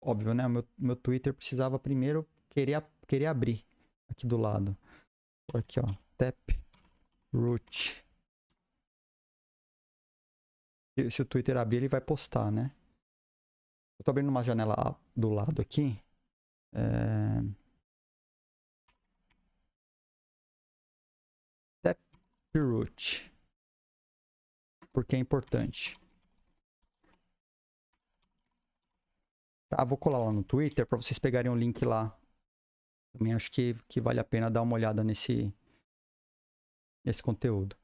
óbvio, 0.00 0.34
né? 0.34 0.46
Meu, 0.46 0.64
meu 0.76 0.96
Twitter 0.96 1.32
precisava 1.32 1.78
primeiro 1.78 2.26
querer, 2.50 2.84
querer 3.06 3.26
abrir 3.26 3.64
aqui 4.08 4.26
do 4.26 4.36
lado. 4.36 4.76
Aqui, 5.54 5.80
ó. 5.80 5.86
Tap 6.16 6.36
root. 7.32 8.04
Se, 11.08 11.22
o 11.22 11.24
Twitter 11.24 11.56
abrir, 11.56 11.78
ele 11.78 11.88
vai 11.88 12.00
postar, 12.00 12.50
né? 12.50 12.72
Eu 13.98 14.04
tô 14.04 14.10
abrindo 14.10 14.28
uma 14.28 14.42
janela 14.42 14.98
do 15.16 15.30
lado 15.30 15.60
aqui. 15.62 15.98
É... 16.72 17.40
Taproot. 21.82 23.30
Porque 24.92 25.16
é 25.16 25.18
importante. 25.18 25.96
Tá, 29.68 29.84
vou 29.84 29.96
colar 29.96 30.18
lá 30.18 30.32
no 30.32 30.42
Twitter 30.42 30.86
para 30.86 31.00
vocês 31.00 31.18
pegarem 31.18 31.50
o 31.50 31.54
link 31.56 31.84
lá. 31.84 32.16
Também 33.12 33.34
acho 33.34 33.50
que, 33.50 33.76
que 33.88 34.00
vale 34.00 34.20
a 34.20 34.24
pena 34.24 34.50
dar 34.50 34.62
uma 34.62 34.74
olhada 34.74 35.02
nesse, 35.02 35.52
nesse 37.04 37.22
conteúdo. 37.22 37.76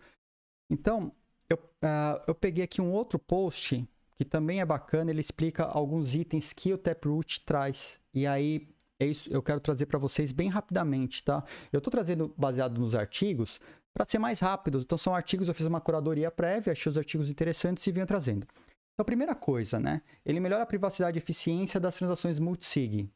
Então, 0.71 1.13
eu, 1.49 1.57
uh, 1.57 2.23
eu 2.27 2.35
peguei 2.35 2.65
aqui 2.65 2.81
um 2.81 2.93
outro 2.93 3.19
post 3.19 3.89
que 4.17 4.25
também 4.25 4.61
é 4.61 4.65
bacana. 4.65 5.11
Ele 5.11 5.21
explica 5.21 5.65
alguns 5.65 6.15
itens 6.15 6.53
que 6.53 6.73
o 6.73 6.79
Taproot 6.79 7.45
traz. 7.45 8.01
E 8.15 8.27
aí, 8.27 8.69
é 8.99 9.07
isso, 9.07 9.29
eu 9.31 9.43
quero 9.43 9.61
trazer 9.61 9.87
para 9.87 9.99
vocês 9.99 10.33
bem 10.33 10.49
rapidamente, 10.49 11.23
tá? 11.23 11.45
Eu 11.73 11.79
estou 11.79 11.91
trazendo 11.91 12.35
baseado 12.37 12.79
nos 12.79 12.95
artigos 12.95 13.61
para 13.93 14.05
ser 14.05 14.19
mais 14.19 14.41
rápido. 14.41 14.81
Então, 14.81 14.97
são 14.97 15.15
artigos, 15.15 15.49
eu 15.49 15.55
fiz 15.55 15.67
uma 15.67 15.81
curadoria 15.81 16.31
prévia, 16.31 16.73
achei 16.73 16.91
os 16.91 16.99
artigos 16.99 17.29
interessantes 17.29 17.87
e 17.87 17.93
venho 17.93 18.07
trazendo. 18.07 18.47
Então, 18.95 19.05
primeira 19.05 19.35
coisa, 19.35 19.79
né? 19.79 20.01
Ele 20.25 20.41
melhora 20.41 20.63
a 20.63 20.67
privacidade 20.67 21.19
e 21.19 21.21
eficiência 21.21 21.79
das 21.79 21.97
transações 21.97 22.39
multisig. 22.39 23.11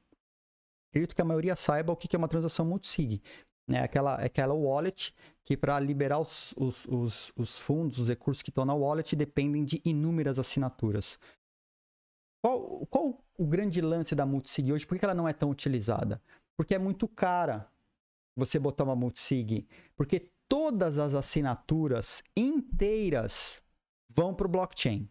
Acredito 0.90 1.14
que 1.14 1.22
a 1.22 1.24
maioria 1.24 1.57
saiba 1.57 1.92
o 1.92 1.96
que 1.96 2.14
é 2.14 2.18
uma 2.18 2.29
transação 2.29 2.66
multisig. 2.66 3.22
Né? 3.68 3.83
Aquela, 3.83 4.14
aquela 4.16 4.55
wallet 4.55 5.14
que 5.44 5.57
para 5.57 5.79
liberar 5.81 6.18
os, 6.18 6.53
os, 6.57 6.85
os, 6.87 7.33
os, 7.37 7.59
fundos, 7.61 7.98
os 7.98 8.09
recursos 8.09 8.42
que 8.42 8.50
estão 8.50 8.64
na 8.64 8.74
wallet, 8.74 9.14
dependem 9.16 9.64
de 9.64 9.81
inúmeras 9.85 10.38
assinaturas. 10.38 11.18
Qual, 12.44 12.87
qual 12.87 13.24
o 13.38 13.46
grande 13.46 13.81
lance 13.81 14.14
da 14.14 14.26
multisig 14.26 14.72
hoje? 14.72 14.87
Por 14.87 14.98
que 14.98 15.05
ela 15.05 15.14
não 15.14 15.29
é 15.29 15.33
tão 15.33 15.50
utilizada? 15.50 16.20
Porque 16.57 16.74
é 16.74 16.79
muito 16.79 17.07
cara 17.07 17.70
você 18.37 18.59
botar 18.59 18.85
uma 18.85 18.96
multisig. 18.96 19.66
Porque 19.96 20.31
todas 20.48 20.98
as 20.98 21.14
assinaturas 21.14 22.22
inteiras 22.37 23.62
vão 24.09 24.35
para 24.35 24.46
o 24.46 24.50
blockchain. 24.50 25.09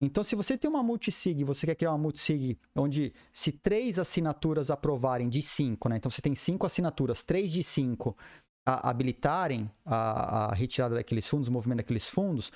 Então, 0.00 0.24
se 0.24 0.34
você 0.34 0.56
tem 0.56 0.70
uma 0.70 0.82
multisig, 0.82 1.44
você 1.44 1.66
quer 1.66 1.74
criar 1.74 1.90
uma 1.90 1.98
multisig 1.98 2.58
onde 2.74 3.12
se 3.30 3.52
três 3.52 3.98
assinaturas 3.98 4.70
aprovarem 4.70 5.28
de 5.28 5.42
cinco, 5.42 5.88
né? 5.88 5.96
Então 5.96 6.10
você 6.10 6.22
tem 6.22 6.34
cinco 6.34 6.64
assinaturas, 6.66 7.22
três 7.22 7.52
de 7.52 7.62
cinco 7.62 8.16
a, 8.64 8.88
habilitarem 8.88 9.70
a, 9.84 10.46
a 10.46 10.54
retirada 10.54 10.94
daqueles 10.94 11.28
fundos, 11.28 11.48
o 11.48 11.52
movimento 11.52 11.78
daqueles 11.78 12.08
fundos, 12.08 12.50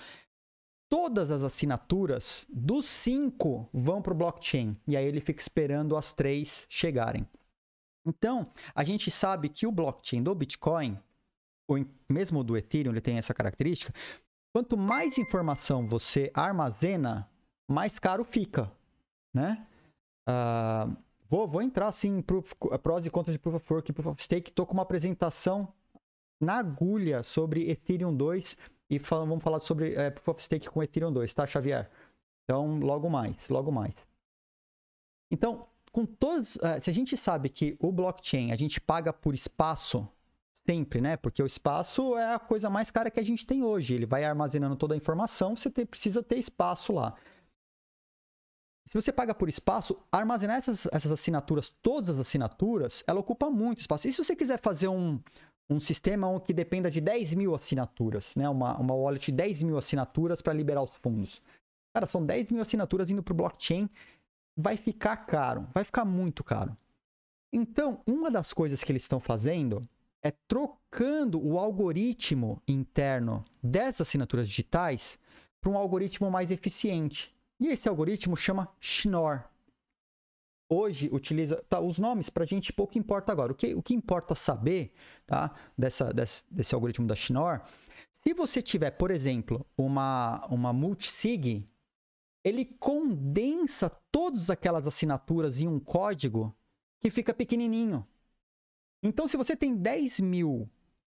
todas 0.88 1.30
as 1.30 1.42
assinaturas 1.42 2.46
dos 2.48 2.86
cinco 2.86 3.68
vão 3.74 4.00
para 4.00 4.14
o 4.14 4.16
blockchain. 4.16 4.74
E 4.86 4.96
aí 4.96 5.04
ele 5.04 5.20
fica 5.20 5.42
esperando 5.42 5.96
as 5.98 6.14
três 6.14 6.66
chegarem. 6.70 7.28
Então, 8.06 8.50
a 8.74 8.84
gente 8.84 9.10
sabe 9.10 9.48
que 9.50 9.66
o 9.66 9.72
blockchain 9.72 10.22
do 10.22 10.34
Bitcoin, 10.34 10.98
ou 11.68 11.84
mesmo 12.08 12.42
do 12.42 12.56
Ethereum, 12.56 12.92
ele 12.92 13.00
tem 13.00 13.18
essa 13.18 13.34
característica. 13.34 13.92
Quanto 14.54 14.76
mais 14.76 15.18
informação 15.18 15.86
você 15.88 16.30
armazena, 16.32 17.28
mais 17.68 17.98
caro 17.98 18.24
fica, 18.24 18.70
né? 19.32 19.66
Uh, 20.28 20.96
vou, 21.26 21.46
vou 21.46 21.62
entrar 21.62 21.88
assim 21.88 22.18
em 22.18 22.22
prós 22.22 23.06
e 23.06 23.10
contras 23.10 23.34
de 23.34 23.38
Proof 23.38 23.56
of 23.56 23.72
Work 23.72 23.90
e 23.90 23.94
Proof 23.94 24.06
of 24.08 24.22
Stake. 24.22 24.50
Estou 24.50 24.66
com 24.66 24.74
uma 24.74 24.82
apresentação 24.82 25.72
na 26.40 26.58
agulha 26.58 27.22
sobre 27.22 27.70
Ethereum 27.70 28.14
2 28.14 28.56
e 28.90 28.98
vamos 28.98 29.42
falar 29.42 29.60
sobre 29.60 29.94
é, 29.94 30.10
Proof 30.10 30.28
of 30.28 30.42
Stake 30.42 30.68
com 30.68 30.82
Ethereum 30.82 31.12
2, 31.12 31.32
tá, 31.32 31.46
Xavier? 31.46 31.90
Então, 32.44 32.78
logo 32.78 33.08
mais, 33.08 33.48
logo 33.48 33.72
mais. 33.72 33.94
Então, 35.30 35.66
com 35.90 36.04
todos, 36.04 36.56
uh, 36.56 36.80
se 36.80 36.90
a 36.90 36.92
gente 36.92 37.16
sabe 37.16 37.48
que 37.48 37.76
o 37.80 37.90
blockchain 37.90 38.52
a 38.52 38.56
gente 38.56 38.80
paga 38.80 39.12
por 39.12 39.34
espaço 39.34 40.06
sempre, 40.66 41.00
né? 41.00 41.16
Porque 41.16 41.42
o 41.42 41.46
espaço 41.46 42.16
é 42.16 42.34
a 42.34 42.38
coisa 42.38 42.70
mais 42.70 42.90
cara 42.90 43.10
que 43.10 43.20
a 43.20 43.24
gente 43.24 43.46
tem 43.46 43.62
hoje. 43.62 43.94
Ele 43.94 44.06
vai 44.06 44.24
armazenando 44.24 44.76
toda 44.76 44.94
a 44.94 44.96
informação, 44.96 45.54
você 45.54 45.70
precisa 45.70 46.22
ter 46.22 46.38
espaço 46.38 46.92
lá. 46.92 47.14
Se 48.86 49.00
você 49.00 49.12
paga 49.12 49.34
por 49.34 49.48
espaço, 49.48 49.98
armazenar 50.12 50.56
essas, 50.56 50.86
essas 50.92 51.10
assinaturas, 51.10 51.70
todas 51.82 52.10
as 52.10 52.18
assinaturas, 52.18 53.02
ela 53.06 53.20
ocupa 53.20 53.50
muito 53.50 53.80
espaço. 53.80 54.06
E 54.06 54.12
se 54.12 54.22
você 54.22 54.36
quiser 54.36 54.60
fazer 54.60 54.88
um, 54.88 55.18
um 55.68 55.80
sistema 55.80 56.40
que 56.40 56.52
dependa 56.52 56.90
de 56.90 57.00
10 57.00 57.34
mil 57.34 57.54
assinaturas, 57.54 58.34
né? 58.36 58.48
uma, 58.48 58.76
uma 58.78 58.94
wallet 58.94 59.26
de 59.26 59.32
10 59.32 59.62
mil 59.62 59.78
assinaturas 59.78 60.42
para 60.42 60.52
liberar 60.52 60.82
os 60.82 60.90
fundos? 61.02 61.42
Cara, 61.94 62.06
são 62.06 62.24
10 62.24 62.50
mil 62.50 62.62
assinaturas 62.62 63.10
indo 63.10 63.22
para 63.22 63.32
o 63.32 63.36
blockchain, 63.36 63.88
vai 64.56 64.76
ficar 64.76 65.16
caro, 65.16 65.66
vai 65.72 65.84
ficar 65.84 66.04
muito 66.04 66.44
caro. 66.44 66.76
Então, 67.52 68.00
uma 68.06 68.30
das 68.30 68.52
coisas 68.52 68.82
que 68.82 68.92
eles 68.92 69.02
estão 69.02 69.20
fazendo 69.20 69.86
é 70.22 70.30
trocando 70.48 71.44
o 71.44 71.58
algoritmo 71.58 72.60
interno 72.66 73.44
dessas 73.62 74.08
assinaturas 74.08 74.48
digitais 74.48 75.18
para 75.60 75.70
um 75.70 75.76
algoritmo 75.76 76.30
mais 76.30 76.50
eficiente. 76.50 77.33
E 77.60 77.68
esse 77.68 77.88
algoritmo 77.88 78.36
chama 78.36 78.68
Schnorr. 78.80 79.44
Hoje 80.68 81.08
utiliza 81.12 81.62
tá, 81.68 81.78
os 81.80 81.98
nomes 81.98 82.30
para 82.30 82.44
a 82.44 82.46
gente 82.46 82.72
pouco 82.72 82.98
importa 82.98 83.30
agora. 83.30 83.52
O 83.52 83.54
que, 83.54 83.74
o 83.74 83.82
que 83.82 83.94
importa 83.94 84.34
saber 84.34 84.92
tá, 85.26 85.54
dessa, 85.76 86.12
desse, 86.12 86.44
desse 86.50 86.74
algoritmo 86.74 87.06
da 87.06 87.14
Schnorr, 87.14 87.62
se 88.12 88.32
você 88.32 88.62
tiver, 88.62 88.90
por 88.92 89.10
exemplo, 89.10 89.66
uma, 89.76 90.46
uma 90.46 90.72
multisig, 90.72 91.68
ele 92.42 92.64
condensa 92.64 93.90
todas 94.10 94.50
aquelas 94.50 94.86
assinaturas 94.86 95.60
em 95.60 95.68
um 95.68 95.78
código 95.78 96.54
que 97.00 97.10
fica 97.10 97.34
pequenininho. 97.34 98.02
Então, 99.02 99.28
se 99.28 99.36
você 99.36 99.54
tem 99.54 99.76
10 99.76 100.20
mil 100.20 100.68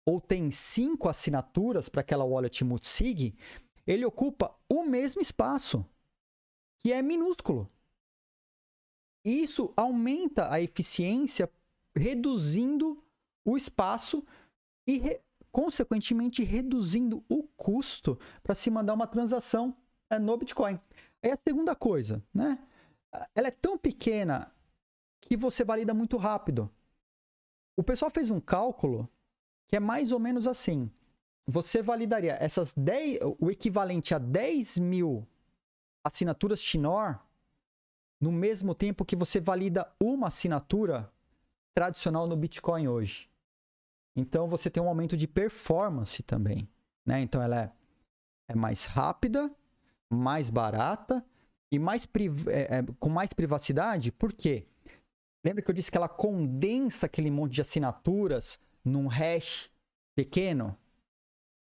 ou 0.06 0.20
tem 0.20 0.50
cinco 0.50 1.08
assinaturas 1.08 1.88
para 1.88 2.00
aquela 2.00 2.24
wallet 2.24 2.64
multisig, 2.64 3.34
ele 3.86 4.04
ocupa 4.04 4.54
o 4.68 4.84
mesmo 4.84 5.20
espaço, 5.20 5.84
que 6.82 6.92
é 6.92 7.00
minúsculo. 7.00 7.70
Isso 9.24 9.72
aumenta 9.76 10.52
a 10.52 10.60
eficiência, 10.60 11.48
reduzindo 11.94 13.00
o 13.44 13.56
espaço 13.56 14.24
e, 14.84 14.98
re, 14.98 15.20
consequentemente, 15.52 16.42
reduzindo 16.42 17.24
o 17.28 17.44
custo 17.56 18.18
para 18.42 18.54
se 18.54 18.68
mandar 18.68 18.94
uma 18.94 19.06
transação 19.06 19.76
é, 20.10 20.18
no 20.18 20.36
Bitcoin. 20.36 20.80
É 21.22 21.30
a 21.30 21.36
segunda 21.36 21.76
coisa, 21.76 22.20
né? 22.34 22.58
Ela 23.32 23.46
é 23.46 23.52
tão 23.52 23.78
pequena 23.78 24.52
que 25.20 25.36
você 25.36 25.64
valida 25.64 25.94
muito 25.94 26.16
rápido. 26.16 26.68
O 27.76 27.84
pessoal 27.84 28.10
fez 28.10 28.28
um 28.28 28.40
cálculo 28.40 29.08
que 29.68 29.76
é 29.76 29.80
mais 29.80 30.10
ou 30.10 30.18
menos 30.18 30.48
assim. 30.48 30.90
Você 31.46 31.80
validaria 31.80 32.36
essas 32.40 32.74
10, 32.74 33.20
o 33.38 33.50
equivalente 33.50 34.14
a 34.14 34.18
10 34.18 34.78
mil 34.80 35.28
assinaturas 36.04 36.60
Schnorr 36.60 37.18
no 38.20 38.32
mesmo 38.32 38.74
tempo 38.74 39.04
que 39.04 39.16
você 39.16 39.40
valida 39.40 39.90
uma 40.00 40.28
assinatura 40.28 41.12
tradicional 41.74 42.26
no 42.26 42.36
Bitcoin 42.36 42.88
hoje. 42.88 43.28
Então 44.14 44.48
você 44.48 44.70
tem 44.70 44.82
um 44.82 44.88
aumento 44.88 45.16
de 45.16 45.26
performance 45.26 46.22
também. 46.22 46.68
Né? 47.04 47.20
Então 47.20 47.42
ela 47.42 47.62
é, 47.62 47.72
é 48.48 48.54
mais 48.54 48.84
rápida 48.84 49.50
mais 50.12 50.50
barata 50.50 51.24
e 51.70 51.78
mais 51.78 52.06
é, 52.48 52.78
é, 52.78 52.82
com 53.00 53.08
mais 53.08 53.32
privacidade. 53.32 54.12
Por 54.12 54.32
quê? 54.32 54.66
Lembra 55.44 55.62
que 55.62 55.70
eu 55.70 55.74
disse 55.74 55.90
que 55.90 55.96
ela 55.96 56.08
condensa 56.08 57.06
aquele 57.06 57.30
monte 57.30 57.54
de 57.54 57.62
assinaturas 57.62 58.60
num 58.84 59.08
hash 59.08 59.70
pequeno? 60.14 60.76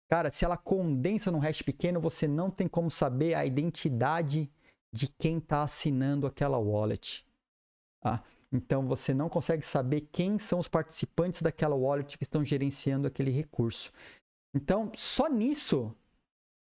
Cara, 0.09 0.29
se 0.29 0.45
ela 0.45 0.57
condensa 0.57 1.31
num 1.31 1.39
hash 1.39 1.61
pequeno, 1.61 1.99
você 1.99 2.27
não 2.27 2.49
tem 2.49 2.67
como 2.67 2.89
saber 2.89 3.33
a 3.33 3.45
identidade 3.45 4.49
de 4.91 5.07
quem 5.07 5.37
está 5.37 5.63
assinando 5.63 6.25
aquela 6.25 6.57
wallet. 6.57 7.25
Tá? 8.01 8.23
Então 8.51 8.87
você 8.87 9.13
não 9.13 9.27
consegue 9.27 9.65
saber 9.65 10.01
quem 10.11 10.39
são 10.39 10.59
os 10.59 10.67
participantes 10.67 11.41
daquela 11.41 11.75
wallet 11.75 12.17
que 12.17 12.23
estão 12.23 12.43
gerenciando 12.43 13.07
aquele 13.07 13.31
recurso. 13.31 13.91
Então, 14.55 14.89
só 14.95 15.27
nisso 15.27 15.93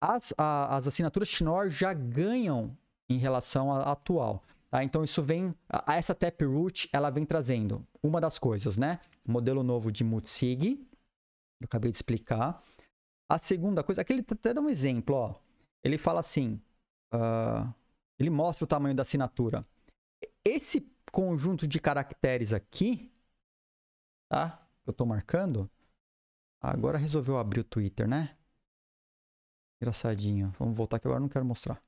as, 0.01 0.33
a, 0.37 0.75
as 0.75 0.87
assinaturas 0.87 1.29
Schnorr 1.29 1.69
já 1.69 1.93
ganham 1.93 2.75
em 3.09 3.17
relação 3.17 3.71
à 3.71 3.91
atual. 3.91 4.43
Tá? 4.69 4.83
Então 4.83 5.03
isso 5.03 5.21
vem, 5.23 5.53
a, 5.69 5.95
essa 5.95 6.13
Taproot, 6.13 6.89
ela 6.91 7.09
vem 7.09 7.25
trazendo 7.25 7.85
uma 8.01 8.19
das 8.19 8.37
coisas, 8.37 8.77
né? 8.77 8.99
Modelo 9.27 9.63
novo 9.63 9.91
de 9.91 10.03
multisig, 10.03 10.79
eu 11.61 11.65
acabei 11.65 11.91
de 11.91 11.97
explicar. 11.97 12.61
A 13.29 13.37
segunda 13.37 13.83
coisa, 13.83 14.01
aqui 14.01 14.13
ele 14.13 14.25
até 14.29 14.53
dá 14.53 14.61
um 14.61 14.69
exemplo, 14.69 15.15
ó. 15.15 15.35
Ele 15.83 15.97
fala 15.97 16.19
assim, 16.19 16.61
uh, 17.13 17.73
ele 18.17 18.29
mostra 18.29 18.63
o 18.63 18.67
tamanho 18.67 18.95
da 18.95 19.01
assinatura. 19.01 19.65
Esse 20.45 20.89
conjunto 21.11 21.67
de 21.67 21.79
caracteres 21.79 22.53
aqui, 22.53 23.11
tá? 24.29 24.65
Que 24.83 24.89
eu 24.89 24.91
estou 24.91 25.05
marcando, 25.05 25.69
agora 26.61 26.97
resolveu 26.97 27.37
abrir 27.37 27.61
o 27.61 27.65
Twitter, 27.65 28.07
né? 28.07 28.37
Engraçadinho. 29.81 30.53
Vamos 30.57 30.75
voltar 30.75 30.99
que 30.99 31.07
agora 31.07 31.19
não 31.19 31.29
quero 31.29 31.45
mostrar. 31.45 31.81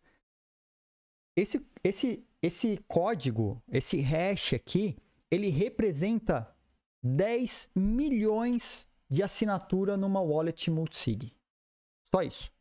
Esse, 1.38 1.66
esse, 1.84 2.28
esse 2.42 2.78
código, 2.88 3.62
esse 3.72 4.02
hash 4.02 4.54
aqui, 4.54 4.98
ele 5.32 5.50
representa 5.50 6.54
10 7.02 7.72
milhões 7.76 8.89
de 9.10 9.24
assinatura 9.24 9.98
numa 9.98 10.22
wallet 10.22 10.70
multisig. 10.70 11.34
Só 12.14 12.22
isso. 12.22 12.52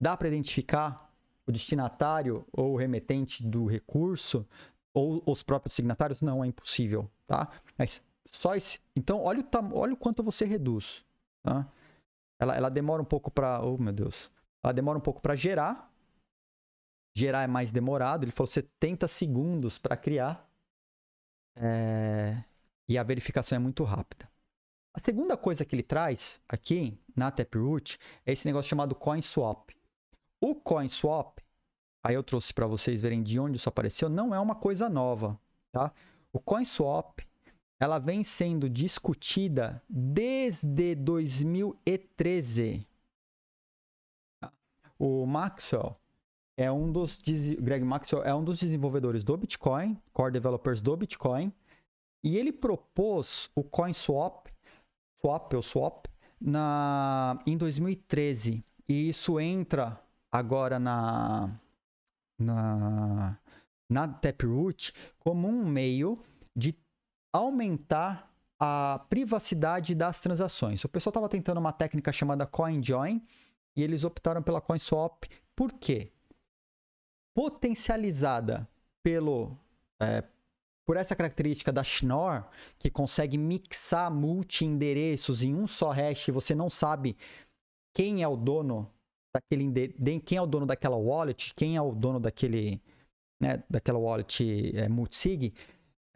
Dá 0.00 0.16
para 0.16 0.28
identificar 0.28 1.12
o 1.46 1.52
destinatário 1.52 2.46
ou 2.52 2.74
o 2.74 2.76
remetente 2.76 3.44
do 3.44 3.66
recurso 3.66 4.46
ou 4.94 5.22
os 5.26 5.42
próprios 5.42 5.74
signatários? 5.74 6.20
Não, 6.20 6.44
é 6.44 6.46
impossível, 6.46 7.10
tá? 7.26 7.50
Mas 7.76 8.02
só 8.26 8.54
esse. 8.54 8.80
Então, 8.94 9.22
olha 9.22 9.40
o, 9.40 9.78
olha 9.78 9.94
o 9.94 9.96
quanto 9.96 10.22
você 10.22 10.44
reduz, 10.44 11.04
tá? 11.42 11.66
Ela, 12.40 12.56
ela 12.56 12.68
demora 12.68 13.02
um 13.02 13.04
pouco 13.04 13.30
para. 13.30 13.60
Oh, 13.64 13.76
meu 13.76 13.92
Deus. 13.92 14.30
Ela 14.62 14.72
demora 14.72 14.98
um 14.98 15.00
pouco 15.00 15.20
para 15.20 15.34
gerar. 15.34 15.92
Gerar 17.16 17.42
é 17.42 17.46
mais 17.48 17.72
demorado. 17.72 18.24
Ele 18.24 18.30
falou 18.30 18.46
70 18.46 19.08
segundos 19.08 19.78
para 19.78 19.96
criar. 19.96 20.48
É... 21.56 22.44
E 22.88 22.96
a 22.96 23.02
verificação 23.02 23.56
é 23.56 23.58
muito 23.58 23.82
rápida. 23.82 24.30
A 24.98 25.00
segunda 25.00 25.36
coisa 25.36 25.64
que 25.64 25.76
ele 25.76 25.82
traz 25.84 26.42
aqui 26.48 26.98
na 27.14 27.30
Taproot 27.30 28.00
é 28.26 28.32
esse 28.32 28.44
negócio 28.44 28.68
chamado 28.68 28.96
CoinSwap. 28.96 29.72
O 30.40 30.56
CoinSwap, 30.56 31.40
aí 32.04 32.16
eu 32.16 32.22
trouxe 32.24 32.52
para 32.52 32.66
vocês 32.66 33.00
verem 33.00 33.22
de 33.22 33.38
onde 33.38 33.58
isso 33.58 33.68
apareceu, 33.68 34.08
não 34.08 34.34
é 34.34 34.40
uma 34.40 34.56
coisa 34.56 34.88
nova, 34.88 35.40
tá? 35.70 35.92
O 36.32 36.40
CoinSwap 36.40 37.24
ela 37.78 38.00
vem 38.00 38.24
sendo 38.24 38.68
discutida 38.68 39.80
desde 39.88 40.96
2013. 40.96 42.84
O 44.98 45.24
Maxwell 45.26 45.92
é 46.56 46.72
um 46.72 46.90
dos 46.90 47.20
Greg 47.60 47.84
Maxwell 47.84 48.24
é 48.24 48.34
um 48.34 48.42
dos 48.42 48.58
desenvolvedores 48.58 49.22
do 49.22 49.36
Bitcoin, 49.36 49.96
core 50.12 50.32
developers 50.32 50.80
do 50.80 50.96
Bitcoin, 50.96 51.52
e 52.20 52.36
ele 52.36 52.50
propôs 52.50 53.48
o 53.54 53.62
CoinSwap, 53.62 54.47
swap 55.20 55.54
ou 55.54 55.62
swap, 55.62 56.06
na 56.40 57.38
em 57.46 57.56
2013. 57.56 58.64
E 58.88 59.08
isso 59.08 59.38
entra 59.38 60.00
agora 60.32 60.78
na 60.78 61.60
na 62.38 63.38
na 63.90 64.06
Taproot 64.08 64.92
como 65.18 65.48
um 65.48 65.66
meio 65.66 66.18
de 66.54 66.76
aumentar 67.32 68.30
a 68.60 69.04
privacidade 69.08 69.94
das 69.94 70.20
transações. 70.20 70.84
O 70.84 70.88
pessoal 70.88 71.10
estava 71.10 71.28
tentando 71.28 71.58
uma 71.58 71.72
técnica 71.72 72.12
chamada 72.12 72.46
CoinJoin 72.46 73.22
e 73.76 73.82
eles 73.82 74.04
optaram 74.04 74.42
pela 74.42 74.60
CoinSwap. 74.60 75.28
Por 75.54 75.72
quê? 75.72 76.12
Potencializada 77.34 78.68
pelo 79.02 79.56
é, 80.02 80.24
por 80.88 80.96
essa 80.96 81.14
característica 81.14 81.70
da 81.70 81.84
Schnorr, 81.84 82.48
que 82.78 82.88
consegue 82.88 83.36
mixar 83.36 84.10
multi-endereços 84.10 85.42
em 85.42 85.54
um 85.54 85.66
só 85.66 85.90
hash, 85.90 86.28
você 86.28 86.54
não 86.54 86.70
sabe 86.70 87.14
quem 87.94 88.22
é 88.22 88.26
o 88.26 88.38
dono 88.38 88.90
daquele 89.30 89.92
quem 90.20 90.38
é 90.38 90.40
o 90.40 90.46
dono 90.46 90.64
daquela 90.64 90.96
wallet, 90.96 91.52
quem 91.54 91.76
é 91.76 91.82
o 91.82 91.92
dono 91.92 92.18
daquele, 92.18 92.80
né, 93.38 93.62
daquela 93.68 93.98
wallet 93.98 94.74
é, 94.74 94.88
multisig, 94.88 95.52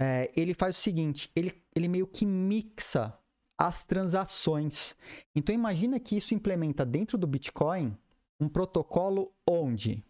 é, 0.01 0.33
ele 0.35 0.55
faz 0.55 0.79
o 0.79 0.81
seguinte, 0.81 1.31
ele, 1.37 1.63
ele 1.77 1.87
meio 1.87 2.07
que 2.07 2.25
mixa 2.25 3.13
as 3.59 3.85
transações. 3.85 4.97
Então 5.37 5.55
imagina 5.55 6.01
que 6.01 6.17
isso 6.17 6.33
implementa 6.33 6.83
dentro 6.87 7.19
do 7.19 7.27
Bitcoin 7.27 7.95
um 8.41 8.49
protocolo 8.49 9.35
onde 9.47 10.03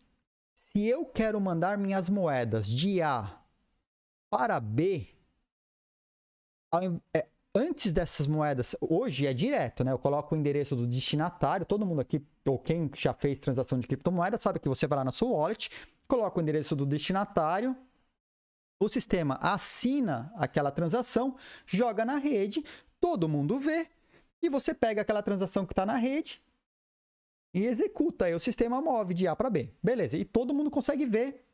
se 0.54 0.86
eu 0.86 1.04
quero 1.04 1.40
mandar 1.40 1.76
minhas 1.76 2.08
moedas 2.08 2.68
de 2.68 3.02
A 3.02 3.41
para 4.32 4.58
B, 4.58 5.06
é, 7.14 7.26
antes 7.54 7.92
dessas 7.92 8.26
moedas, 8.26 8.74
hoje 8.80 9.26
é 9.26 9.34
direto, 9.34 9.84
né? 9.84 9.92
Eu 9.92 9.98
coloco 9.98 10.34
o 10.34 10.38
endereço 10.38 10.74
do 10.74 10.86
destinatário, 10.86 11.66
todo 11.66 11.84
mundo 11.84 12.00
aqui, 12.00 12.26
ou 12.46 12.58
quem 12.58 12.90
já 12.96 13.12
fez 13.12 13.38
transação 13.38 13.78
de 13.78 13.86
criptomoeda, 13.86 14.38
sabe 14.38 14.58
que 14.58 14.70
você 14.70 14.86
vai 14.86 14.96
lá 14.96 15.04
na 15.04 15.10
sua 15.10 15.28
wallet, 15.28 15.70
coloca 16.08 16.38
o 16.38 16.42
endereço 16.42 16.74
do 16.74 16.86
destinatário, 16.86 17.76
o 18.80 18.88
sistema 18.88 19.38
assina 19.38 20.32
aquela 20.36 20.70
transação, 20.70 21.36
joga 21.66 22.02
na 22.02 22.16
rede, 22.16 22.64
todo 22.98 23.28
mundo 23.28 23.60
vê, 23.60 23.86
e 24.40 24.48
você 24.48 24.72
pega 24.72 25.02
aquela 25.02 25.22
transação 25.22 25.66
que 25.66 25.74
está 25.74 25.84
na 25.84 25.96
rede 25.96 26.42
e 27.52 27.66
executa. 27.66 28.24
Aí 28.24 28.34
o 28.34 28.40
sistema 28.40 28.80
move 28.80 29.12
de 29.12 29.28
A 29.28 29.36
para 29.36 29.50
B. 29.50 29.70
Beleza. 29.82 30.16
E 30.16 30.24
todo 30.24 30.54
mundo 30.54 30.70
consegue 30.70 31.04
ver 31.04 31.46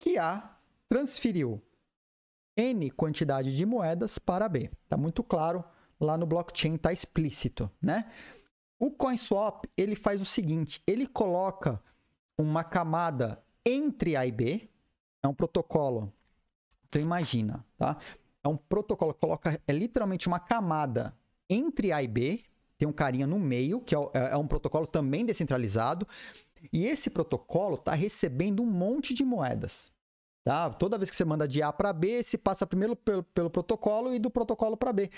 que 0.00 0.18
A 0.18 0.53
transferiu 0.94 1.60
N 2.56 2.88
quantidade 2.92 3.56
de 3.56 3.66
moedas 3.66 4.16
para 4.16 4.48
B. 4.48 4.70
Está 4.84 4.96
muito 4.96 5.24
claro 5.24 5.64
lá 5.98 6.16
no 6.16 6.24
blockchain, 6.24 6.76
está 6.76 6.92
explícito, 6.92 7.68
né? 7.82 8.08
O 8.78 8.92
CoinSwap 8.92 9.68
ele 9.76 9.96
faz 9.96 10.20
o 10.20 10.24
seguinte: 10.24 10.80
ele 10.86 11.08
coloca 11.08 11.82
uma 12.38 12.62
camada 12.62 13.42
entre 13.66 14.14
A 14.14 14.24
e 14.24 14.30
B, 14.30 14.70
é 15.20 15.26
um 15.26 15.34
protocolo. 15.34 16.12
Então 16.86 17.02
imagina, 17.02 17.66
tá? 17.76 17.96
É 18.44 18.46
um 18.46 18.56
protocolo 18.56 19.12
coloca 19.14 19.60
é 19.66 19.72
literalmente 19.72 20.28
uma 20.28 20.38
camada 20.38 21.12
entre 21.50 21.90
A 21.90 22.04
e 22.04 22.06
B, 22.06 22.44
tem 22.78 22.86
um 22.86 22.92
carinha 22.92 23.26
no 23.26 23.40
meio, 23.40 23.80
que 23.80 23.96
é, 23.96 23.98
é, 23.98 24.30
é 24.30 24.36
um 24.36 24.46
protocolo 24.46 24.86
também 24.86 25.26
descentralizado, 25.26 26.06
e 26.72 26.86
esse 26.86 27.10
protocolo 27.10 27.74
está 27.74 27.94
recebendo 27.94 28.62
um 28.62 28.66
monte 28.66 29.12
de 29.12 29.24
moedas. 29.24 29.92
Tá? 30.44 30.68
Toda 30.68 30.98
vez 30.98 31.08
que 31.08 31.16
você 31.16 31.24
manda 31.24 31.48
de 31.48 31.62
A 31.62 31.72
para 31.72 31.92
B, 31.92 32.22
se 32.22 32.36
passa 32.36 32.66
primeiro 32.66 32.94
pelo, 32.94 33.22
pelo 33.22 33.48
protocolo 33.48 34.14
e 34.14 34.18
do 34.18 34.30
protocolo 34.30 34.76
para 34.76 34.92
B. 34.92 35.10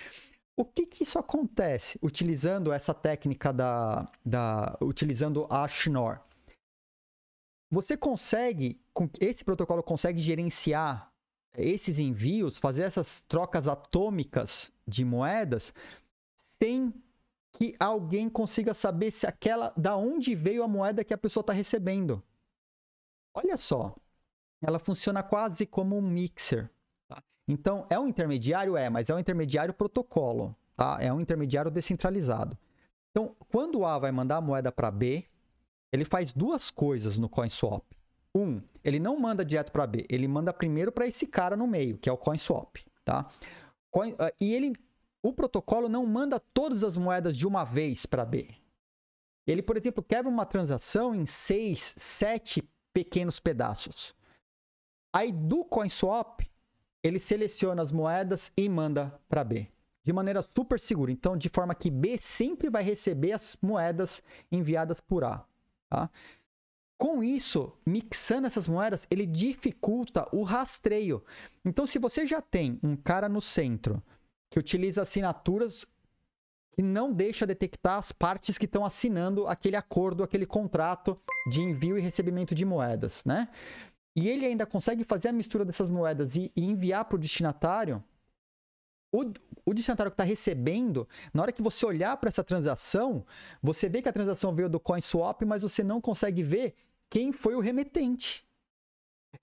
O 0.56 0.64
que, 0.64 0.86
que 0.86 1.02
isso 1.02 1.18
acontece 1.18 1.98
utilizando 2.00 2.72
essa 2.72 2.94
técnica 2.94 3.52
da, 3.52 4.06
da 4.24 4.78
utilizando 4.80 5.46
a 5.50 5.66
Schnorr? 5.66 6.20
Você 7.70 7.96
consegue, 7.96 8.80
esse 9.20 9.44
protocolo 9.44 9.82
consegue 9.82 10.20
gerenciar 10.20 11.12
esses 11.58 11.98
envios, 11.98 12.58
fazer 12.58 12.82
essas 12.82 13.22
trocas 13.24 13.66
atômicas 13.66 14.72
de 14.86 15.04
moedas 15.04 15.74
sem 16.36 16.94
que 17.52 17.74
alguém 17.80 18.28
consiga 18.28 18.72
saber 18.72 19.10
se 19.10 19.26
aquela 19.26 19.72
da 19.76 19.96
onde 19.96 20.34
veio 20.34 20.62
a 20.62 20.68
moeda 20.68 21.02
que 21.02 21.14
a 21.14 21.18
pessoa 21.18 21.40
está 21.40 21.52
recebendo. 21.52 22.22
Olha 23.34 23.56
só, 23.56 23.96
ela 24.62 24.78
funciona 24.78 25.22
quase 25.22 25.66
como 25.66 25.96
um 25.96 26.02
mixer. 26.02 26.70
Tá? 27.08 27.22
Então, 27.48 27.86
é 27.90 27.98
um 27.98 28.08
intermediário? 28.08 28.76
É, 28.76 28.88
mas 28.88 29.10
é 29.10 29.14
um 29.14 29.18
intermediário 29.18 29.74
protocolo. 29.74 30.54
Tá? 30.76 30.98
É 31.00 31.12
um 31.12 31.20
intermediário 31.20 31.70
descentralizado. 31.70 32.56
Então, 33.10 33.34
quando 33.50 33.84
A 33.84 33.98
vai 33.98 34.12
mandar 34.12 34.36
a 34.36 34.40
moeda 34.40 34.70
para 34.70 34.90
B, 34.90 35.24
ele 35.92 36.04
faz 36.04 36.32
duas 36.32 36.70
coisas 36.70 37.16
no 37.16 37.28
CoinSwap. 37.28 37.82
Um, 38.34 38.60
ele 38.84 39.00
não 39.00 39.18
manda 39.18 39.42
direto 39.42 39.72
para 39.72 39.86
B, 39.86 40.06
ele 40.10 40.28
manda 40.28 40.52
primeiro 40.52 40.92
para 40.92 41.06
esse 41.06 41.26
cara 41.26 41.56
no 41.56 41.66
meio, 41.66 41.96
que 41.96 42.08
é 42.08 42.12
o 42.12 42.18
CoinSwap. 42.18 42.84
Tá? 43.02 43.24
Coin, 43.90 44.12
uh, 44.12 44.30
e 44.38 44.54
ele, 44.54 44.74
o 45.22 45.32
protocolo 45.32 45.88
não 45.88 46.04
manda 46.04 46.38
todas 46.38 46.84
as 46.84 46.98
moedas 46.98 47.34
de 47.34 47.46
uma 47.46 47.64
vez 47.64 48.04
para 48.04 48.26
B. 48.26 48.50
Ele, 49.46 49.62
por 49.62 49.76
exemplo, 49.76 50.02
quebra 50.02 50.30
uma 50.30 50.44
transação 50.44 51.14
em 51.14 51.24
seis, 51.24 51.94
sete 51.96 52.68
pequenos 52.92 53.40
pedaços. 53.40 54.14
Aí 55.16 55.32
do 55.32 55.64
CoinSwap, 55.64 56.46
ele 57.02 57.18
seleciona 57.18 57.80
as 57.80 57.90
moedas 57.90 58.52
e 58.54 58.68
manda 58.68 59.18
para 59.26 59.42
B. 59.42 59.66
De 60.02 60.12
maneira 60.12 60.42
super 60.42 60.78
segura. 60.78 61.10
Então, 61.10 61.38
de 61.38 61.48
forma 61.48 61.74
que 61.74 61.90
B 61.90 62.18
sempre 62.18 62.68
vai 62.68 62.82
receber 62.82 63.32
as 63.32 63.56
moedas 63.62 64.22
enviadas 64.52 65.00
por 65.00 65.24
A. 65.24 65.42
Tá? 65.88 66.10
Com 66.98 67.24
isso, 67.24 67.72
mixando 67.86 68.46
essas 68.46 68.68
moedas, 68.68 69.06
ele 69.10 69.24
dificulta 69.24 70.28
o 70.32 70.42
rastreio. 70.42 71.24
Então, 71.64 71.86
se 71.86 71.98
você 71.98 72.26
já 72.26 72.42
tem 72.42 72.78
um 72.82 72.94
cara 72.94 73.26
no 73.26 73.40
centro 73.40 74.02
que 74.50 74.58
utiliza 74.58 75.00
assinaturas 75.00 75.86
e 76.76 76.82
não 76.82 77.10
deixa 77.10 77.46
detectar 77.46 77.96
as 77.96 78.12
partes 78.12 78.58
que 78.58 78.66
estão 78.66 78.84
assinando 78.84 79.46
aquele 79.46 79.76
acordo, 79.76 80.22
aquele 80.22 80.44
contrato 80.44 81.18
de 81.50 81.62
envio 81.62 81.96
e 81.96 82.02
recebimento 82.02 82.54
de 82.54 82.66
moedas, 82.66 83.24
né? 83.24 83.48
E 84.16 84.30
ele 84.30 84.46
ainda 84.46 84.64
consegue 84.64 85.04
fazer 85.04 85.28
a 85.28 85.32
mistura 85.32 85.62
dessas 85.62 85.90
moedas 85.90 86.34
e, 86.36 86.50
e 86.56 86.64
enviar 86.64 87.04
para 87.04 87.16
o 87.16 87.18
destinatário, 87.18 88.02
o, 89.12 89.72
destinatário 89.74 90.10
que 90.10 90.14
está 90.14 90.24
recebendo, 90.24 91.06
na 91.32 91.42
hora 91.42 91.52
que 91.52 91.62
você 91.62 91.84
olhar 91.84 92.16
para 92.16 92.28
essa 92.28 92.42
transação, 92.42 93.24
você 93.62 93.88
vê 93.88 94.00
que 94.00 94.08
a 94.08 94.12
transação 94.12 94.54
veio 94.54 94.68
do 94.68 94.80
CoinSwap, 94.80 95.44
mas 95.44 95.62
você 95.62 95.84
não 95.84 96.00
consegue 96.00 96.42
ver 96.42 96.74
quem 97.10 97.30
foi 97.30 97.54
o 97.54 97.60
remetente. 97.60 98.44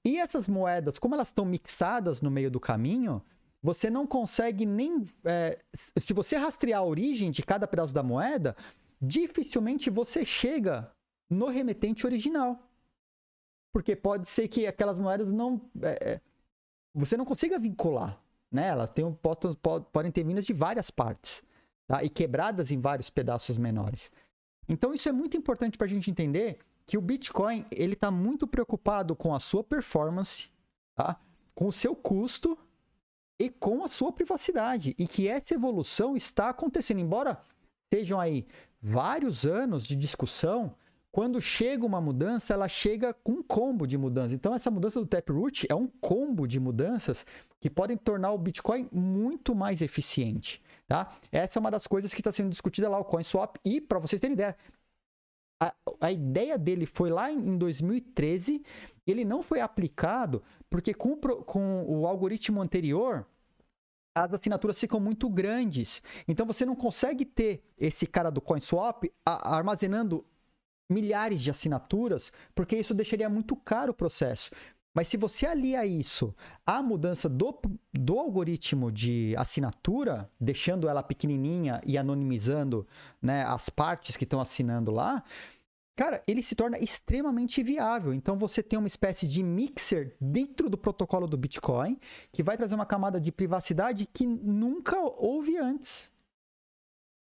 E 0.03 0.17
essas 0.17 0.47
moedas, 0.47 0.97
como 0.97 1.13
elas 1.13 1.28
estão 1.30 1.45
mixadas 1.45 2.21
no 2.21 2.32
meio 2.32 2.49
do 2.49 2.59
caminho, 2.59 3.24
você 3.61 3.89
não 3.89 4.05
consegue 4.07 4.65
nem. 4.65 5.07
É, 5.24 5.59
se 5.74 6.13
você 6.13 6.36
rastrear 6.36 6.82
a 6.82 6.86
origem 6.86 7.32
de 7.32 7.43
cada 7.43 7.67
pedaço 7.67 7.93
da 7.93 8.03
moeda, 8.03 8.55
dificilmente 8.99 9.89
você 9.89 10.26
chega 10.26 10.91
no 11.30 11.47
remetente 11.47 12.05
original. 12.05 12.59
Porque 13.74 13.95
pode 13.95 14.30
ser 14.30 14.47
que 14.47 14.67
aquelas 14.67 14.99
moedas 14.99 15.32
não. 15.32 15.59
É, 15.82 16.13
é 16.13 16.21
você 16.93 17.17
não 17.17 17.26
consiga 17.26 17.57
vincular. 17.57 18.21
Né? 18.51 18.67
Ela 18.67 18.86
tem, 18.86 19.11
pode, 19.11 19.57
pode, 19.57 19.86
podem 19.91 20.11
ter 20.11 20.24
vindas 20.24 20.45
de 20.45 20.53
várias 20.53 20.91
partes. 20.91 21.43
Tá? 21.88 22.03
E 22.03 22.09
quebradas 22.09 22.71
em 22.71 22.80
vários 22.80 23.09
pedaços 23.09 23.57
menores. 23.57 24.11
Então 24.69 24.93
isso 24.93 25.09
é 25.09 25.11
muito 25.11 25.36
importante 25.36 25.78
para 25.78 25.86
a 25.86 25.89
gente 25.89 26.09
entender 26.09 26.59
que 26.86 26.97
o 26.97 27.01
Bitcoin 27.01 27.65
ele 27.71 27.93
está 27.93 28.11
muito 28.11 28.45
preocupado 28.45 29.15
com 29.15 29.34
a 29.34 29.39
sua 29.39 29.63
performance, 29.63 30.49
tá? 30.95 31.19
com 31.55 31.67
o 31.67 31.71
seu 31.71 31.95
custo 31.95 32.57
e 33.39 33.49
com 33.49 33.84
a 33.84 33.88
sua 33.88 34.11
privacidade. 34.11 34.95
E 34.99 35.07
que 35.07 35.28
essa 35.28 35.55
evolução 35.55 36.15
está 36.15 36.49
acontecendo. 36.49 36.99
Embora 36.99 37.41
sejam 37.91 38.19
aí 38.19 38.45
vários 38.82 39.45
anos 39.45 39.86
de 39.86 39.95
discussão, 39.95 40.76
quando 41.14 41.39
chega 41.39 41.86
uma 41.86 42.01
mudança, 42.01 42.55
ela 42.55 42.68
chega 42.68 43.14
com 43.14 43.34
um 43.34 43.43
combo 43.43 43.86
de 43.86 43.99
mudanças. 43.99 44.34
Então, 44.34 44.51
essa 44.55 44.72
mudança 44.72 44.99
do 44.99 45.05
Taproot 45.05 45.68
é 45.70 45.76
um 45.76 45.88
combo 45.88 46.47
de 46.47 46.59
mudanças 46.59 47.24
que 47.61 47.70
podem 47.70 47.95
tornar 47.95 48.32
o 48.32 48.38
Bitcoin 48.39 48.89
muito 48.91 49.53
mais 49.53 49.84
eficiente. 49.84 50.59
Tá? 50.88 51.16
Essa 51.32 51.59
é 51.59 51.61
uma 51.61 51.70
das 51.70 51.86
coisas 51.86 52.16
que 52.16 52.20
está 52.20 52.32
sendo 52.32 52.49
discutida 52.49 52.89
lá, 52.89 52.97
o 52.97 53.05
CoinSwap. 53.05 53.59
E, 53.64 53.80
para 53.80 53.99
vocês 53.99 54.20
terem 54.20 54.34
ideia, 54.34 54.57
a, 55.61 55.72
a, 56.01 56.11
ideia 56.11 56.57
dele 56.57 56.88
foi 56.88 57.11
lá 57.11 57.32
em 57.32 57.59
2013, 57.59 58.64
ele 59.05 59.24
não 59.24 59.43
foi 59.43 59.61
aplicado 59.61 60.41
porque 60.68 60.95
com, 60.95 61.16
com 61.16 61.86
o 61.88 62.07
algoritmo 62.07 62.59
anterior, 62.59 63.24
as 64.16 64.34
assinaturas 64.34 64.80
ficam 64.80 64.99
muito 64.99 65.30
grandes. 65.30 66.01
Então 66.28 66.43
você 66.43 66.66
não 66.66 66.76
consegue 66.76 67.24
ter 67.24 67.64
esse 67.78 68.07
cara 68.07 68.32
do 68.32 68.41
CoinSwap 68.41 69.14
armazenando 69.24 70.26
milhares 70.89 71.41
de 71.41 71.49
assinaturas, 71.49 72.31
porque 72.53 72.75
isso 72.75 72.93
deixaria 72.93 73.29
muito 73.29 73.55
caro 73.55 73.91
o 73.91 73.95
processo. 73.95 74.51
Mas 74.93 75.07
se 75.07 75.17
você 75.17 75.47
alia 75.47 75.86
isso 75.86 76.36
à 76.65 76.81
mudança 76.81 77.27
do, 77.27 77.59
do 77.91 78.19
algoritmo 78.19 78.91
de 78.91 79.34
assinatura, 79.38 80.29
deixando 80.39 80.88
ela 80.88 81.01
pequenininha 81.01 81.81
e 81.84 81.97
anonimizando 81.97 82.86
né, 83.19 83.43
as 83.43 83.69
partes 83.69 84.15
que 84.15 84.23
estão 84.23 84.39
assinando 84.39 84.91
lá, 84.91 85.23
cara, 85.95 86.23
ele 86.27 86.43
se 86.43 86.53
torna 86.53 86.77
extremamente 86.77 87.63
viável. 87.63 88.13
Então 88.13 88.38
você 88.38 88.61
tem 88.61 88.77
uma 88.77 88.88
espécie 88.88 89.27
de 89.27 89.41
mixer 89.41 90.15
dentro 90.21 90.69
do 90.69 90.77
protocolo 90.77 91.25
do 91.25 91.38
Bitcoin 91.38 91.97
que 92.31 92.43
vai 92.43 92.55
trazer 92.55 92.75
uma 92.75 92.86
camada 92.86 93.19
de 93.19 93.31
privacidade 93.31 94.05
que 94.05 94.27
nunca 94.27 94.99
houve 94.99 95.57
antes. 95.57 96.11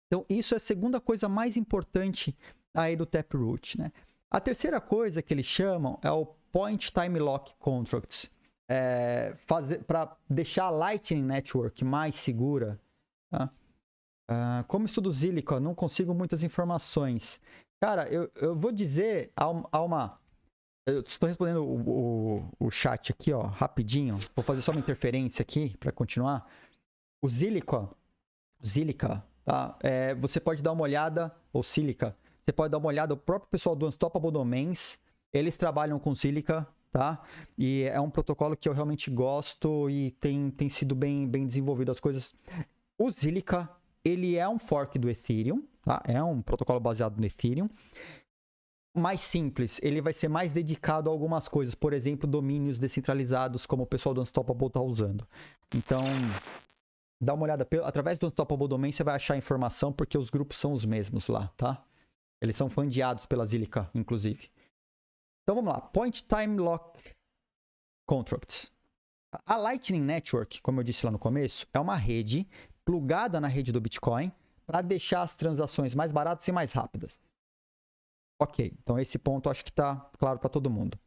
Então, 0.08 0.26
isso 0.28 0.54
é 0.54 0.58
a 0.58 0.60
segunda 0.60 1.00
coisa 1.00 1.30
mais 1.30 1.56
importante 1.56 2.36
aí 2.74 2.96
do 2.96 3.06
Taproot, 3.06 3.78
né? 3.80 3.92
A 4.30 4.40
terceira 4.40 4.80
coisa 4.80 5.22
que 5.22 5.34
eles 5.34 5.46
chamam 5.46 6.00
é 6.02 6.10
o 6.10 6.26
Point 6.52 6.92
Time 6.92 7.20
Lock 7.20 7.54
Contracts. 7.60 8.30
É, 8.70 9.36
para 9.86 10.16
deixar 10.30 10.66
a 10.66 10.70
Lightning 10.70 11.24
Network 11.24 11.84
mais 11.84 12.16
segura. 12.16 12.80
Tá? 13.30 13.50
Uh, 14.30 14.64
como 14.68 14.86
estudo 14.86 15.12
Zilica, 15.12 15.60
não 15.60 15.76
consigo 15.76 16.14
muitas 16.14 16.42
informações. 16.44 17.42
Cara, 17.82 18.08
eu, 18.08 18.32
eu 18.36 18.56
vou 18.56 18.72
dizer 18.72 19.32
há 19.36 19.50
uma. 19.82 20.18
Eu 20.88 21.02
estou 21.02 21.28
respondendo 21.28 21.66
o, 21.66 22.40
o, 22.40 22.68
o, 22.68 22.72
chat 22.72 23.12
aqui, 23.12 23.34
ó, 23.34 23.42
rapidinho. 23.42 24.18
Vou 24.36 24.44
fazer 24.44 24.62
só 24.62 24.72
uma 24.72 24.80
interferência 24.80 25.44
aqui 25.44 25.76
para 25.78 25.92
continuar. 25.92 26.50
O 27.22 27.30
Zilica, 27.30 27.90
Zilica, 28.66 29.24
tá? 29.44 29.78
É, 29.82 30.16
você 30.16 30.40
pode 30.40 30.64
dar 30.64 30.72
uma 30.72 30.84
olhada, 30.84 31.36
ou 31.52 31.62
Silica, 31.62 32.16
você 32.42 32.52
pode 32.52 32.72
dar 32.72 32.78
uma 32.78 32.88
olhada, 32.88 33.14
o 33.14 33.18
próprio 33.18 33.50
pessoal 33.50 33.76
do 33.76 33.88
Unstoppable 33.88 34.32
Domains, 34.32 34.98
eles 35.32 35.58
trabalham 35.58 36.00
com 36.00 36.16
Silica, 36.16 36.68
tá? 36.92 37.22
E 37.58 37.84
é 37.84 38.00
um 38.00 38.10
protocolo 38.10 38.58
que 38.58 38.68
eu 38.68 38.74
realmente 38.74 39.10
gosto 39.10 39.90
e 39.90 40.12
tem, 40.20 40.50
tem 40.50 40.68
sido 40.68 40.96
bem, 40.96 41.28
bem 41.28 41.46
desenvolvido 41.46 41.92
as 41.92 42.00
coisas. 42.00 42.34
O 42.98 43.12
Silica, 43.12 43.70
ele 44.04 44.36
é 44.36 44.48
um 44.48 44.60
fork 44.60 44.98
do 44.98 45.10
Ethereum, 45.10 45.64
tá? 45.84 46.02
É 46.06 46.22
um 46.22 46.42
protocolo 46.42 46.80
baseado 46.80 47.18
no 47.18 47.26
Ethereum. 47.26 47.70
Mais 48.94 49.22
simples, 49.22 49.80
ele 49.82 50.02
vai 50.02 50.12
ser 50.12 50.28
mais 50.28 50.52
dedicado 50.52 51.10
a 51.10 51.14
algumas 51.14 51.48
coisas, 51.48 51.74
por 51.74 51.94
exemplo, 51.94 52.28
domínios 52.28 52.78
descentralizados, 52.78 53.66
como 53.66 53.84
o 53.84 53.88
pessoal 53.88 54.14
do 54.14 54.22
Unstoppable 54.22 54.68
está 54.68 54.82
usando. 54.82 55.26
Então, 55.74 56.04
dá 57.22 57.34
uma 57.34 57.44
olhada, 57.44 57.66
através 57.86 58.20
do 58.20 58.28
Unstoppable 58.28 58.68
Domain 58.68 58.92
você 58.92 59.02
vai 59.02 59.16
achar 59.16 59.38
informação, 59.38 59.94
porque 59.94 60.18
os 60.18 60.30
grupos 60.30 60.58
são 60.58 60.74
os 60.74 60.84
mesmos 60.84 61.30
lá, 61.30 61.48
tá? 61.56 61.82
Eles 62.42 62.56
são 62.56 62.70
fundeados 62.70 63.26
pela 63.26 63.46
Zilliqa, 63.46 63.90
inclusive. 63.94 64.50
Então 65.44 65.56
vamos 65.56 65.72
lá. 65.74 65.82
Point 65.82 66.24
Time 66.24 66.58
Lock 66.58 67.16
Contracts. 68.08 68.72
A 69.46 69.56
Lightning 69.56 70.02
Network, 70.02 70.62
como 70.62 70.80
eu 70.80 70.84
disse 70.84 71.06
lá 71.06 71.12
no 71.12 71.20
começo, 71.20 71.66
é 71.74 71.80
uma 71.80 71.96
rede 71.96 72.48
plugada 72.84 73.40
na 73.40 73.48
rede 73.48 73.72
do 73.72 73.80
Bitcoin 73.80 74.32
para 74.66 74.82
deixar 74.82 75.22
as 75.22 75.36
transações 75.36 75.96
mais 75.96 76.12
baratas 76.12 76.48
e 76.48 76.52
mais 76.52 76.74
rápidas. 76.74 77.20
Ok, 78.42 78.74
então 78.82 79.00
esse 79.00 79.20
ponto 79.20 79.50
acho 79.50 79.64
que 79.64 79.70
está 79.70 79.96
claro 80.18 80.40
para 80.40 80.50
todo 80.50 80.70
mundo. 80.70 81.00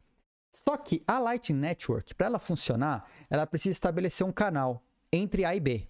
Só 0.53 0.77
que 0.77 1.03
a 1.05 1.19
Lightning 1.19 1.59
Network, 1.59 2.15
para 2.15 2.27
ela 2.27 2.39
funcionar, 2.39 3.09
ela 3.29 3.45
precisa 3.45 3.73
estabelecer 3.73 4.25
um 4.25 4.31
canal 4.31 4.81
entre 5.11 5.43
A 5.43 5.53
e 5.53 5.59
B. 5.59 5.87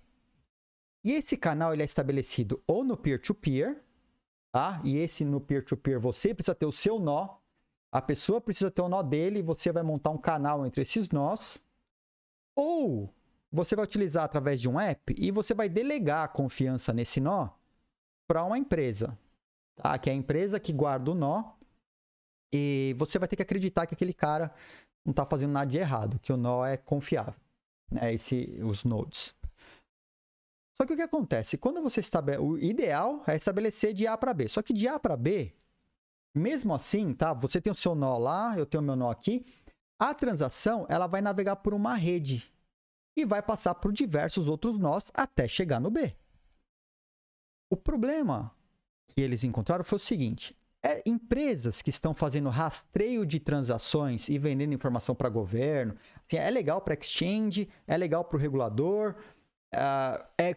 E 1.04 1.12
esse 1.12 1.38
canal 1.38 1.72
ele 1.72 1.84
é 1.84 1.86
estabelecido 1.86 2.64
ou 2.66 2.84
no 2.84 2.98
peer-to-peer, 2.98 3.76
-peer, 3.76 3.85
tá? 4.56 4.80
E 4.86 4.96
esse 4.96 5.26
no 5.26 5.42
peer-to-peer 5.42 6.00
-peer, 6.00 6.02
você 6.02 6.34
precisa 6.34 6.56
ter 6.56 6.66
o 6.66 6.72
seu 6.72 6.98
nó, 6.98 7.40
a 7.92 8.02
pessoa 8.02 8.40
precisa 8.40 8.72
ter 8.72 8.82
o 8.82 8.88
nó 8.88 9.04
dele, 9.04 9.40
e 9.40 9.42
você 9.42 9.70
vai 9.70 9.84
montar 9.84 10.12
um 10.12 10.18
canal 10.18 10.66
entre 10.66 10.82
esses 10.82 11.10
nós. 11.10 11.62
Ou 12.56 13.14
você 13.52 13.76
vai 13.76 13.84
utilizar 13.84 14.24
através 14.24 14.62
de 14.62 14.70
um 14.70 14.80
app 14.80 15.14
e 15.18 15.30
você 15.30 15.54
vai 15.54 15.68
delegar 15.68 16.24
a 16.24 16.28
confiança 16.30 16.94
nesse 16.94 17.20
nó 17.20 17.50
para 18.30 18.46
uma 18.46 18.58
empresa, 18.58 19.18
tá? 19.76 19.98
Que 19.98 20.10
é 20.10 20.14
a 20.14 20.16
empresa 20.16 20.58
que 20.58 20.72
guarda 20.72 21.12
o 21.12 21.16
nó 21.16 21.52
e 22.54 22.96
você 22.98 23.20
vai 23.20 23.28
ter 23.28 23.36
que 23.36 23.42
acreditar 23.42 23.86
que 23.86 23.94
aquele 23.94 24.14
cara 24.14 24.54
não 25.04 25.12
está 25.12 25.26
fazendo 25.26 25.52
nada 25.52 25.70
de 25.70 25.78
errado, 25.78 26.18
que 26.20 26.32
o 26.32 26.38
nó 26.38 26.66
é 26.66 26.78
confiável, 26.78 27.36
né? 27.92 28.14
Esse, 28.14 28.58
os 28.64 28.86
nodes. 28.86 29.35
Só 30.78 30.86
que 30.86 30.94
o 30.94 30.96
que 30.96 31.02
acontece? 31.02 31.58
Quando 31.58 31.82
você 31.82 32.02
estabelece. 32.02 32.44
O 32.44 32.58
ideal 32.58 33.24
é 33.28 33.36
estabelecer 33.36 33.94
de 33.94 34.06
A 34.06 34.18
para 34.18 34.34
B. 34.34 34.48
Só 34.48 34.62
que 34.62 34.74
de 34.74 34.88
A 34.88 35.00
para 35.00 35.16
B, 35.16 35.54
mesmo 36.34 36.74
assim, 36.74 37.14
tá? 37.14 37.34
Você 37.34 37.62
tem 37.62 37.72
o 37.72 37.76
seu 37.76 37.96
nó 37.96 38.18
lá, 38.18 38.58
eu 38.58 38.66
tenho 38.66 38.84
o 38.84 38.86
meu 38.86 38.96
nó 38.96 39.10
aqui. 39.10 39.46
A 39.98 40.14
transação 40.14 40.86
ela 40.90 41.08
vai 41.08 41.22
navegar 41.22 41.56
por 41.58 41.74
uma 41.74 41.96
rede 41.96 42.52
e 43.16 43.24
vai 43.24 43.42
passar 43.42 43.76
por 43.76 43.94
diversos 43.94 44.48
outros 44.48 44.78
nós 44.78 45.04
até 45.14 45.48
chegar 45.48 45.80
no 45.80 45.90
B. 45.90 46.14
O 47.70 47.78
problema 47.78 48.54
que 49.08 49.22
eles 49.22 49.46
encontraram 49.46 49.86
foi 49.86 49.96
o 49.96 50.00
seguinte: 50.00 50.58
é, 50.84 51.02
empresas 51.06 51.82
que 51.82 51.90
estão 51.90 52.14
fazendo 52.14 52.50
rastreio 52.50 53.26
de 53.26 53.40
transações 53.40 54.28
e 54.28 54.38
vendendo 54.38 54.74
informação 54.74 55.16
para 55.16 55.30
governo, 55.30 55.96
assim, 56.22 56.38
é 56.38 56.52
legal 56.52 56.82
para 56.82 56.94
exchange, 56.96 57.70
é 57.88 57.96
legal 57.96 58.26
para 58.26 58.36
o 58.36 58.40
regulador, 58.40 59.16
uh, 59.74 60.26
é 60.38 60.54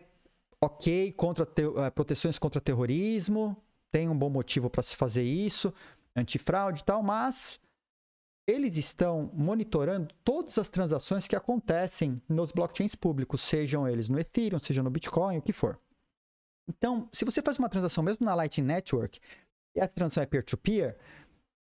ok 0.63 1.13
contra 1.13 1.45
uh, 1.45 1.93
proteções 1.95 2.39
contra 2.39 2.61
terrorismo, 2.61 3.57
tem 3.91 4.09
um 4.09 4.19
bom 4.19 4.29
motivo 4.29 4.69
para 4.69 4.83
se 4.83 4.97
fazer 4.97 5.23
isso, 5.23 5.73
antifraude 6.17 6.81
e 6.81 6.85
tal, 6.85 7.03
mas 7.03 7.61
eles 8.47 8.77
estão 8.77 9.31
monitorando 9.35 10.15
todas 10.25 10.59
as 10.59 10.69
transações 10.69 11.29
que 11.29 11.37
acontecem 11.37 12.21
nos 12.29 12.51
blockchains 12.51 12.95
públicos, 12.95 13.43
sejam 13.43 13.87
eles 13.87 14.09
no 14.09 14.19
Ethereum, 14.19 14.59
seja 14.59 14.83
no 14.83 14.91
Bitcoin, 14.91 15.39
o 15.39 15.43
que 15.43 15.53
for. 15.53 15.79
Então, 16.69 17.09
se 17.13 17.25
você 17.25 17.43
faz 17.43 17.59
uma 17.59 17.69
transação 17.69 18.03
mesmo 18.03 18.25
na 18.25 18.35
Lightning 18.35 18.67
Network, 18.67 19.21
e 19.77 19.81
essa 19.81 19.95
transação 19.95 20.23
é 20.23 20.27
peer-to-peer, 20.27 20.95
-peer, 20.95 20.99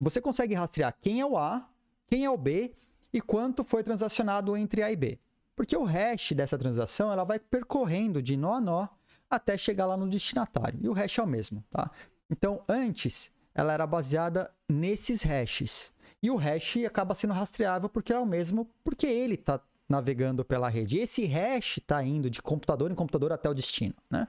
você 0.01 0.21
consegue 0.21 0.55
rastrear 0.55 0.97
quem 1.01 1.21
é 1.21 1.27
o 1.27 1.39
A, 1.39 1.69
quem 2.07 2.25
é 2.25 2.31
o 2.31 2.37
B 2.37 2.75
e 3.13 3.21
quanto 3.21 3.65
foi 3.65 3.83
transacionado 3.83 4.57
entre 4.57 4.83
A 4.83 4.91
e 4.91 4.97
B. 4.97 5.19
Porque 5.57 5.77
o 5.77 5.85
hash 5.85 6.33
dessa 6.33 6.59
transação 6.59 7.13
ela 7.13 7.25
vai 7.25 7.39
percorrendo 7.39 8.21
de 8.21 8.37
nó 8.37 8.55
a 8.55 8.61
nó 8.61 8.89
até 9.31 9.57
chegar 9.57 9.87
lá 9.87 9.97
no 9.97 10.09
destinatário. 10.09 10.79
E 10.83 10.89
o 10.89 10.93
hash 10.93 11.19
é 11.19 11.23
o 11.23 11.27
mesmo, 11.27 11.65
tá? 11.71 11.91
Então, 12.31 12.63
antes, 12.69 13.31
ela 13.55 13.73
era 13.73 13.87
baseada 13.87 14.51
nesses 14.69 15.23
hashes. 15.23 15.93
E 16.23 16.31
o 16.31 16.37
hash 16.37 16.79
acaba 16.87 17.15
sendo 17.15 17.35
rastreável 17.35 17.89
porque 17.89 18.13
é 18.13 18.19
o 18.19 18.27
mesmo, 18.27 18.69
porque 18.83 19.07
ele 19.07 19.35
está 19.35 19.61
navegando 19.89 20.45
pela 20.45 20.69
rede. 20.69 20.97
E 20.97 21.01
esse 21.01 21.27
hash 21.27 21.79
está 21.79 22.03
indo 22.03 22.31
de 22.31 22.43
computador 22.43 22.91
em 22.91 22.95
computador 22.95 23.33
até 23.33 23.49
o 23.49 23.55
destino, 23.55 23.95
né? 24.11 24.27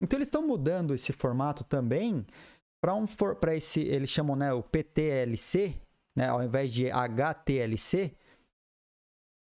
Então 0.00 0.18
eles 0.18 0.28
estão 0.28 0.46
mudando 0.46 0.94
esse 0.94 1.12
formato 1.12 1.64
também 1.64 2.26
para 2.80 2.94
um 2.94 3.06
para 3.06 3.54
esse 3.56 3.80
eles 3.80 4.10
chamam 4.10 4.36
né 4.36 4.52
o 4.52 4.62
PTLC, 4.62 5.74
né, 6.14 6.28
ao 6.28 6.42
invés 6.42 6.72
de 6.72 6.90
HTLC, 6.90 8.14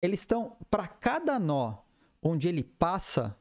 eles 0.02 0.20
estão 0.20 0.56
para 0.70 0.86
cada 0.86 1.38
nó 1.38 1.78
onde 2.22 2.48
ele 2.48 2.62
passa, 2.62 3.36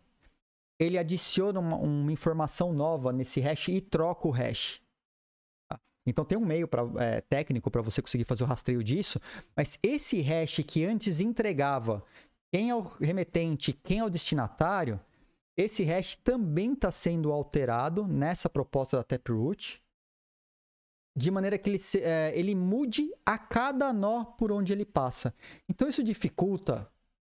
ele 0.79 0.97
adiciona 0.97 1.59
uma, 1.59 1.75
uma 1.75 2.11
informação 2.11 2.71
nova 2.73 3.11
nesse 3.11 3.39
hash 3.39 3.69
e 3.69 3.81
troca 3.81 4.27
o 4.27 4.31
hash. 4.31 4.81
Tá? 5.69 5.79
Então 6.07 6.23
tem 6.23 6.37
um 6.37 6.45
meio 6.45 6.67
pra, 6.67 6.83
é, 6.97 7.21
técnico 7.21 7.69
para 7.69 7.81
você 7.81 8.01
conseguir 8.01 8.25
fazer 8.25 8.43
o 8.43 8.47
rastreio 8.47 8.83
disso, 8.83 9.19
mas 9.55 9.77
esse 9.83 10.21
hash 10.21 10.61
que 10.65 10.85
antes 10.85 11.19
entregava 11.19 12.03
quem 12.53 12.69
é 12.69 12.75
o 12.75 12.81
remetente, 12.81 13.73
quem 13.73 13.99
é 13.99 14.05
o 14.05 14.09
destinatário, 14.09 14.99
esse 15.57 15.83
hash 15.83 16.15
também 16.15 16.73
está 16.73 16.91
sendo 16.91 17.31
alterado 17.31 18.07
nessa 18.07 18.49
proposta 18.49 18.97
da 18.97 19.03
Taproot, 19.03 19.83
de 21.15 21.31
maneira 21.31 21.57
que 21.57 21.69
ele, 21.69 21.79
se, 21.79 22.01
é, 22.01 22.31
ele 22.37 22.55
mude 22.55 23.11
a 23.25 23.37
cada 23.37 23.91
nó 23.91 24.23
por 24.23 24.51
onde 24.51 24.71
ele 24.71 24.85
passa. 24.85 25.33
Então 25.67 25.87
isso 25.87 26.03
dificulta 26.03 26.89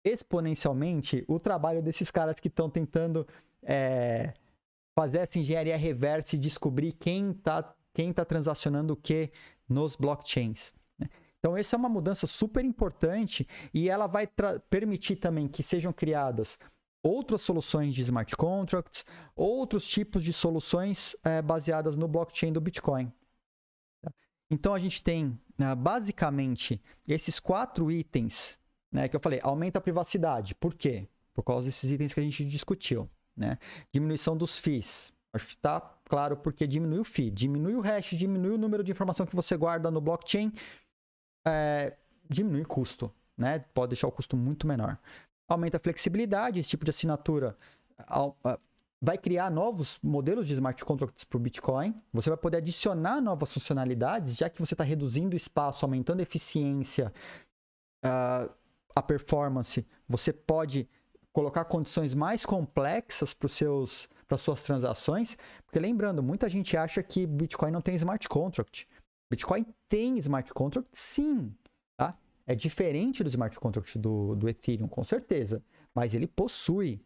exponencialmente 0.04 1.24
o 1.28 1.38
trabalho 1.38 1.82
desses 1.82 2.10
caras 2.10 2.40
que 2.40 2.48
estão 2.48 2.70
tentando 2.70 3.26
é, 3.62 4.34
fazer 4.98 5.18
essa 5.18 5.38
engenharia 5.38 5.76
reversa 5.76 6.36
e 6.36 6.38
descobrir 6.38 6.92
quem 6.92 7.30
está 7.30 7.74
quem 7.92 8.12
tá 8.12 8.24
transacionando 8.24 8.92
o 8.92 8.96
que 8.96 9.30
nos 9.68 9.96
blockchains. 9.96 10.72
Né? 10.98 11.08
Então, 11.38 11.56
isso 11.56 11.74
é 11.74 11.78
uma 11.78 11.88
mudança 11.88 12.26
super 12.26 12.64
importante 12.64 13.46
e 13.74 13.88
ela 13.88 14.06
vai 14.06 14.28
permitir 14.68 15.16
também 15.16 15.48
que 15.48 15.62
sejam 15.62 15.92
criadas 15.92 16.58
outras 17.02 17.40
soluções 17.40 17.94
de 17.94 18.02
smart 18.02 18.36
contracts, 18.36 19.04
outros 19.34 19.88
tipos 19.88 20.22
de 20.22 20.32
soluções 20.32 21.16
é, 21.24 21.40
baseadas 21.40 21.96
no 21.96 22.06
blockchain 22.06 22.52
do 22.52 22.60
Bitcoin. 22.60 23.10
Então 24.50 24.74
a 24.74 24.78
gente 24.78 25.02
tem 25.02 25.38
né, 25.56 25.74
basicamente 25.74 26.80
esses 27.06 27.38
quatro 27.38 27.90
itens 27.90 28.58
né, 28.90 29.08
que 29.08 29.14
eu 29.14 29.20
falei, 29.20 29.38
aumenta 29.42 29.78
a 29.78 29.82
privacidade. 29.82 30.54
Por 30.54 30.74
quê? 30.74 31.06
Por 31.32 31.42
causa 31.42 31.64
desses 31.64 31.90
itens 31.90 32.12
que 32.12 32.20
a 32.20 32.22
gente 32.22 32.44
discutiu. 32.44 33.08
Né? 33.36 33.56
Diminuição 33.92 34.36
dos 34.36 34.58
FIIs. 34.58 35.12
Acho 35.32 35.46
que 35.46 35.54
está 35.54 35.80
claro 36.06 36.36
porque 36.36 36.66
diminui 36.66 36.98
o 36.98 37.04
FII, 37.04 37.30
diminui 37.30 37.74
o 37.76 37.80
hash, 37.80 38.10
diminui 38.16 38.50
o 38.50 38.58
número 38.58 38.82
de 38.82 38.90
informação 38.90 39.24
que 39.24 39.36
você 39.36 39.56
guarda 39.56 39.88
no 39.88 40.00
blockchain, 40.00 40.52
é, 41.46 41.96
diminui 42.28 42.62
o 42.62 42.66
custo, 42.66 43.14
né? 43.38 43.60
Pode 43.72 43.90
deixar 43.90 44.08
o 44.08 44.12
custo 44.12 44.36
muito 44.36 44.66
menor 44.66 44.98
aumenta 45.54 45.76
a 45.76 45.80
flexibilidade, 45.80 46.60
esse 46.60 46.70
tipo 46.70 46.84
de 46.84 46.90
assinatura 46.90 47.56
vai 49.00 49.16
criar 49.16 49.50
novos 49.50 49.98
modelos 50.02 50.46
de 50.46 50.52
smart 50.54 50.84
contracts 50.84 51.24
para 51.24 51.36
o 51.36 51.40
Bitcoin. 51.40 51.94
Você 52.12 52.28
vai 52.28 52.36
poder 52.36 52.58
adicionar 52.58 53.20
novas 53.20 53.52
funcionalidades, 53.52 54.36
já 54.36 54.50
que 54.50 54.60
você 54.60 54.74
está 54.74 54.84
reduzindo 54.84 55.34
o 55.34 55.36
espaço, 55.36 55.84
aumentando 55.84 56.20
a 56.20 56.22
eficiência, 56.22 57.12
uh, 58.04 58.52
a 58.94 59.02
performance. 59.02 59.86
Você 60.08 60.32
pode 60.32 60.88
colocar 61.32 61.64
condições 61.64 62.14
mais 62.14 62.44
complexas 62.44 63.32
para 63.32 63.48
seus 63.48 64.08
para 64.26 64.38
suas 64.38 64.62
transações, 64.62 65.36
porque 65.64 65.80
lembrando, 65.80 66.22
muita 66.22 66.48
gente 66.48 66.76
acha 66.76 67.02
que 67.02 67.26
Bitcoin 67.26 67.72
não 67.72 67.80
tem 67.80 67.96
smart 67.96 68.28
contract. 68.28 68.86
Bitcoin 69.28 69.66
tem 69.88 70.16
smart 70.18 70.54
contract, 70.54 70.88
sim, 70.92 71.52
tá? 71.96 72.16
é 72.46 72.54
diferente 72.54 73.24
do 73.24 73.28
smart 73.28 73.58
contract 73.58 73.98
do, 73.98 74.36
do 74.36 74.48
Ethereum, 74.48 74.86
com 74.86 75.02
certeza, 75.02 75.62
mas 75.92 76.14
ele 76.14 76.28
possui. 76.28 77.00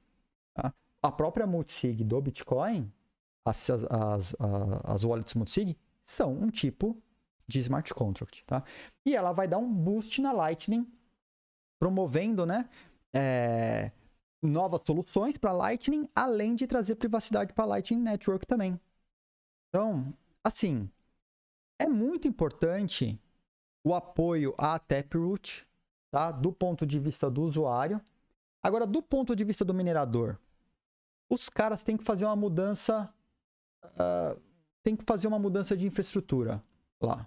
A 1.05 1.13
própria 1.13 1.47
multisig 1.47 2.03
do 2.03 2.19
Bitcoin, 2.23 2.91
as, 3.45 3.69
as, 3.69 3.85
as, 3.85 4.35
as 4.85 5.05
wallets 5.05 5.35
multisig, 5.35 5.77
são 6.03 6.33
um 6.33 6.49
tipo 6.49 6.97
de 7.47 7.59
smart 7.61 7.93
contract. 7.93 8.43
Tá? 8.47 8.65
E 9.05 9.15
ela 9.15 9.33
vai 9.33 9.47
dar 9.47 9.59
um 9.59 9.71
boost 9.71 10.23
na 10.23 10.33
Lightning, 10.33 10.91
promovendo 11.79 12.47
né, 12.47 12.69
é, 13.15 13.93
novas 14.43 14.81
soluções 14.87 15.37
para 15.37 15.53
Lightning, 15.53 16.09
além 16.17 16.57
de 16.57 16.67
trazer 16.67 16.95
privacidade 16.95 17.53
para 17.53 17.67
Lightning 17.67 18.01
Network 18.01 18.47
também. 18.47 18.81
Então, 19.69 20.11
assim, 20.43 20.89
é 21.79 21.87
muito 21.87 22.27
importante 22.27 23.21
o 23.85 23.95
apoio 23.95 24.55
à 24.57 24.79
Taproot, 24.79 25.67
tá? 26.11 26.31
do 26.31 26.51
ponto 26.51 26.87
de 26.87 26.99
vista 26.99 27.31
do 27.31 27.43
usuário. 27.43 28.01
Agora, 28.63 28.87
do 28.87 29.03
ponto 29.03 29.37
de 29.37 29.45
vista 29.45 29.65
do 29.65 29.75
minerador, 29.75 30.39
os 31.29 31.49
caras 31.49 31.83
têm 31.83 31.97
que 31.97 32.05
fazer 32.05 32.25
uma 32.25 32.37
mudança. 32.37 33.13
Uh, 33.85 34.41
tem 34.83 34.95
que 34.95 35.05
fazer 35.05 35.27
uma 35.27 35.39
mudança 35.39 35.77
de 35.77 35.87
infraestrutura 35.87 36.63
lá. 37.01 37.27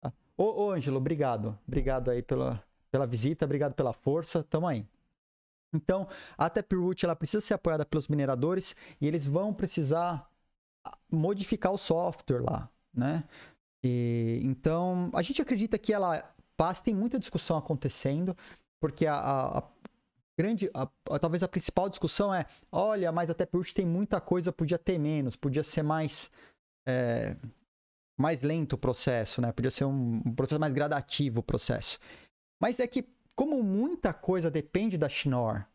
Tá? 0.00 0.12
Ô, 0.36 0.64
ô 0.64 0.70
Ângelo, 0.72 0.96
obrigado. 0.96 1.58
Obrigado 1.66 2.10
aí 2.10 2.22
pela, 2.22 2.62
pela 2.90 3.06
visita, 3.06 3.44
obrigado 3.44 3.74
pela 3.74 3.92
força. 3.92 4.42
Tamo 4.42 4.66
aí. 4.66 4.86
Então, 5.72 6.08
a 6.36 6.48
Taproot 6.48 7.04
ela 7.04 7.16
precisa 7.16 7.40
ser 7.40 7.54
apoiada 7.54 7.84
pelos 7.84 8.08
mineradores 8.08 8.74
e 9.00 9.06
eles 9.06 9.26
vão 9.26 9.52
precisar 9.52 10.30
modificar 11.10 11.72
o 11.72 11.78
software 11.78 12.42
lá, 12.42 12.68
né? 12.94 13.24
E, 13.84 14.40
então, 14.42 15.10
a 15.12 15.22
gente 15.22 15.42
acredita 15.42 15.78
que 15.78 15.92
ela 15.92 16.22
passa, 16.56 16.82
tem 16.82 16.94
muita 16.94 17.18
discussão 17.18 17.56
acontecendo, 17.56 18.36
porque 18.80 19.06
a, 19.06 19.18
a 19.58 19.62
grande, 20.38 20.70
a, 20.74 20.86
talvez 21.18 21.42
a 21.42 21.48
principal 21.48 21.88
discussão 21.88 22.32
é, 22.32 22.46
olha, 22.70 23.10
mas 23.10 23.30
até 23.30 23.46
por 23.46 23.64
tem 23.72 23.86
muita 23.86 24.20
coisa, 24.20 24.52
podia 24.52 24.78
ter 24.78 24.98
menos, 24.98 25.36
podia 25.36 25.62
ser 25.62 25.82
mais, 25.82 26.30
é, 26.86 27.36
mais 28.18 28.40
lento 28.40 28.74
o 28.74 28.78
processo, 28.78 29.40
né? 29.40 29.52
Podia 29.52 29.70
ser 29.70 29.84
um, 29.84 30.22
um 30.24 30.34
processo 30.34 30.60
mais 30.60 30.72
gradativo 30.72 31.40
o 31.40 31.42
processo. 31.42 31.98
Mas 32.60 32.80
é 32.80 32.86
que, 32.86 33.08
como 33.34 33.62
muita 33.62 34.12
coisa 34.12 34.50
depende 34.50 34.98
da 34.98 35.08
Schnorr, 35.08 35.66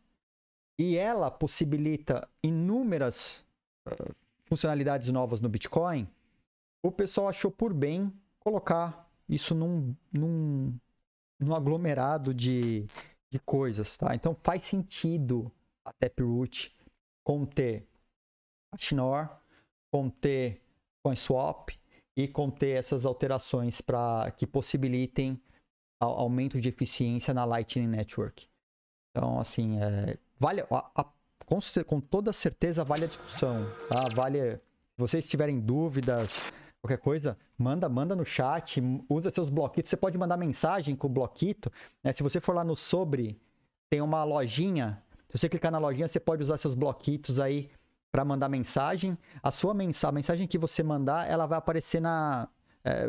e 0.78 0.96
ela 0.96 1.30
possibilita 1.30 2.28
inúmeras 2.42 3.44
uh, 3.86 4.14
funcionalidades 4.44 5.08
novas 5.10 5.40
no 5.40 5.48
Bitcoin, 5.48 6.08
o 6.82 6.90
pessoal 6.90 7.28
achou 7.28 7.50
por 7.50 7.72
bem 7.72 8.12
colocar 8.40 9.08
isso 9.28 9.54
num, 9.54 9.94
num, 10.12 10.74
num 11.38 11.54
aglomerado 11.54 12.34
de, 12.34 12.86
de 13.32 13.38
coisas, 13.38 13.96
tá? 13.96 14.14
Então 14.14 14.36
faz 14.42 14.62
sentido 14.62 15.50
a 15.86 15.92
Taproot 15.94 16.76
conter 17.24 17.88
a 18.70 18.76
Schnorr, 18.76 19.26
conter 19.90 20.60
CoinSwap 21.02 21.70
e 22.14 22.28
conter 22.28 22.76
essas 22.76 23.06
alterações 23.06 23.80
para 23.80 24.30
que 24.32 24.46
possibilitem 24.46 25.40
aumento 25.98 26.60
de 26.60 26.68
eficiência 26.68 27.32
na 27.32 27.44
Lightning 27.44 27.86
Network. 27.86 28.46
Então, 29.10 29.38
assim, 29.38 29.80
é, 29.80 30.18
vale 30.38 30.60
a, 30.60 30.90
a, 30.94 31.04
com, 31.46 31.58
com, 31.86 32.00
toda 32.00 32.32
certeza 32.34 32.84
vale 32.84 33.04
a 33.04 33.08
discussão, 33.08 33.62
tá? 33.88 34.08
Vale. 34.14 34.56
Se 34.56 34.98
vocês 34.98 35.28
tiverem 35.28 35.58
dúvidas, 35.58 36.44
qualquer 36.82 36.98
coisa, 36.98 37.38
manda, 37.56 37.88
manda 37.88 38.16
no 38.16 38.24
chat, 38.24 38.82
usa 39.08 39.30
seus 39.30 39.48
bloquitos. 39.48 39.88
Você 39.88 39.96
pode 39.96 40.18
mandar 40.18 40.36
mensagem 40.36 40.96
com 40.96 41.06
o 41.06 41.10
bloquito. 41.10 41.70
Né? 42.02 42.12
Se 42.12 42.22
você 42.22 42.40
for 42.40 42.54
lá 42.54 42.64
no 42.64 42.74
sobre, 42.74 43.40
tem 43.88 44.00
uma 44.00 44.24
lojinha. 44.24 45.00
Se 45.28 45.38
você 45.38 45.48
clicar 45.48 45.70
na 45.70 45.78
lojinha, 45.78 46.08
você 46.08 46.18
pode 46.18 46.42
usar 46.42 46.58
seus 46.58 46.74
bloquitos 46.74 47.38
aí 47.38 47.70
para 48.10 48.24
mandar 48.24 48.48
mensagem. 48.48 49.16
A 49.40 49.52
sua 49.52 49.72
mensagem, 49.72 50.10
a 50.10 50.12
mensagem 50.12 50.46
que 50.48 50.58
você 50.58 50.82
mandar, 50.82 51.30
ela 51.30 51.46
vai 51.46 51.56
aparecer 51.58 52.00
na 52.00 52.48
é, 52.84 53.06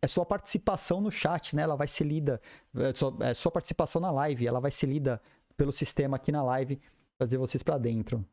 é 0.00 0.06
sua 0.06 0.24
participação 0.24 0.98
no 0.98 1.10
chat, 1.10 1.54
né? 1.54 1.62
Ela 1.62 1.76
vai 1.76 1.86
ser 1.86 2.04
lida, 2.04 2.40
é 2.74 2.94
sua, 2.94 3.16
é 3.20 3.34
sua 3.34 3.52
participação 3.52 4.00
na 4.00 4.10
live, 4.10 4.46
ela 4.46 4.58
vai 4.58 4.70
ser 4.70 4.86
lida 4.86 5.20
pelo 5.54 5.70
sistema 5.70 6.16
aqui 6.16 6.32
na 6.32 6.42
live, 6.42 6.80
trazer 7.18 7.36
vocês 7.36 7.62
para 7.62 7.76
dentro. 7.76 8.24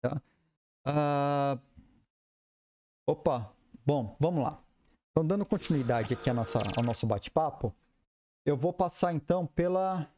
Tá? 0.00 0.20
Uh... 0.88 1.72
Opa, 3.06 3.52
bom, 3.84 4.16
vamos 4.18 4.44
lá. 4.44 4.62
Então, 5.10 5.26
dando 5.26 5.44
continuidade 5.44 6.14
aqui 6.14 6.32
nossa, 6.32 6.58
ao 6.76 6.82
nosso 6.82 7.06
bate-papo, 7.06 7.74
eu 8.44 8.56
vou 8.56 8.72
passar 8.72 9.12
então 9.12 9.46
pela, 9.46 10.10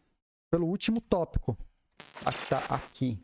pelo 0.50 0.66
último 0.66 1.00
tópico. 1.00 1.56
Que 1.98 2.48
tá 2.48 2.58
aqui. 2.74 3.20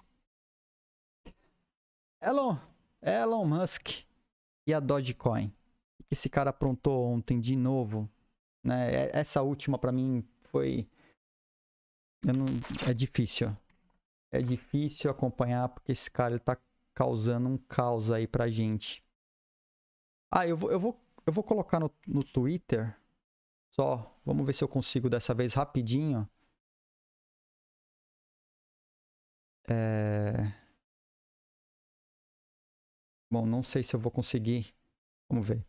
Elon, 2.21 2.57
Elon 3.01 3.47
Musk 3.47 4.05
e 4.67 4.75
a 4.75 4.81
Dogecoin. 4.81 5.47
O 6.01 6.05
que 6.05 6.15
esse 6.15 6.29
cara 6.29 6.51
aprontou 6.51 7.07
ontem 7.07 7.41
de 7.41 7.57
novo? 7.57 8.11
Né? 8.65 9.09
Essa 9.13 9.43
última 9.43 9.79
para 9.79 9.93
mim 9.93 10.23
foi. 10.51 10.89
Não... 12.25 12.45
É 12.89 12.93
difícil. 12.93 13.57
É 14.33 14.43
difícil 14.43 15.11
acompanhar 15.11 15.69
porque 15.69 15.93
esse 15.93 16.11
cara 16.11 16.35
ele 16.35 16.41
tá 16.41 16.59
causando 16.95 17.49
um 17.49 17.57
caos 17.57 18.11
aí 18.11 18.27
pra 18.27 18.51
gente. 18.51 19.03
Ah, 20.31 20.47
eu 20.47 20.57
vou, 20.57 20.71
eu 20.71 20.79
vou, 20.81 21.01
eu 21.27 21.33
vou 21.33 21.45
colocar 21.45 21.81
no, 21.81 21.91
no 22.07 22.23
Twitter. 22.25 22.97
Só. 23.71 24.15
Vamos 24.25 24.47
ver 24.47 24.53
se 24.55 24.65
eu 24.65 24.69
consigo 24.69 25.09
dessa 25.11 25.35
vez 25.35 25.55
rapidinho. 25.55 26.29
É... 29.69 30.53
Bom, 33.31 33.47
não 33.47 33.63
sei 33.63 33.83
se 33.83 33.95
eu 33.95 34.01
vou 34.01 34.11
conseguir. 34.11 34.75
Vamos 35.29 35.47
ver. 35.47 35.65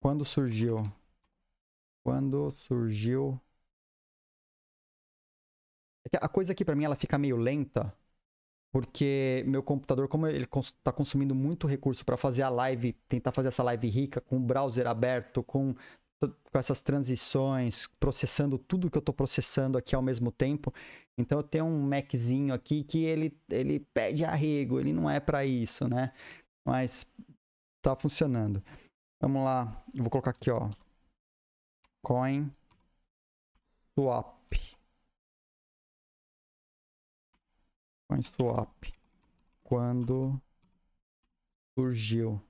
Quando 0.00 0.24
surgiu? 0.24 0.82
Quando 2.02 2.52
surgiu? 2.66 3.38
É 6.12 6.18
a 6.24 6.28
coisa 6.28 6.52
aqui 6.52 6.64
para 6.64 6.76
mim 6.76 6.84
ela 6.84 6.96
fica 6.96 7.18
meio 7.18 7.36
lenta, 7.36 7.92
porque 8.76 9.42
meu 9.46 9.62
computador, 9.62 10.06
como 10.06 10.26
ele 10.26 10.46
está 10.54 10.92
consumindo 10.92 11.34
muito 11.34 11.66
recurso 11.66 12.04
para 12.04 12.14
fazer 12.14 12.42
a 12.42 12.50
live, 12.50 12.92
tentar 13.08 13.32
fazer 13.32 13.48
essa 13.48 13.62
live 13.62 13.88
rica 13.88 14.20
com 14.20 14.36
o 14.36 14.40
browser 14.40 14.86
aberto, 14.86 15.42
com 15.42 15.74
com 16.20 16.58
essas 16.58 16.82
transições, 16.82 17.86
processando 17.98 18.58
tudo 18.58 18.90
que 18.90 18.98
eu 18.98 19.00
estou 19.00 19.14
processando 19.14 19.78
aqui 19.78 19.94
ao 19.94 20.02
mesmo 20.02 20.30
tempo. 20.30 20.74
Então 21.16 21.38
eu 21.38 21.42
tenho 21.42 21.64
um 21.64 21.88
Maczinho 21.88 22.52
aqui 22.52 22.84
que 22.84 23.02
ele, 23.02 23.34
ele 23.50 23.80
pede 23.80 24.26
arrego, 24.26 24.78
ele 24.78 24.92
não 24.92 25.08
é 25.08 25.20
para 25.20 25.46
isso, 25.46 25.88
né? 25.88 26.12
Mas 26.62 27.06
tá 27.82 27.96
funcionando. 27.96 28.62
Vamos 29.22 29.42
lá, 29.42 29.82
eu 29.96 30.02
vou 30.02 30.10
colocar 30.10 30.32
aqui, 30.32 30.50
ó. 30.50 30.68
Coin 32.02 32.50
swap. 33.94 34.35
Coin 38.08 38.22
swap. 38.22 38.84
Quando 39.62 40.40
surgiu. 41.76 42.40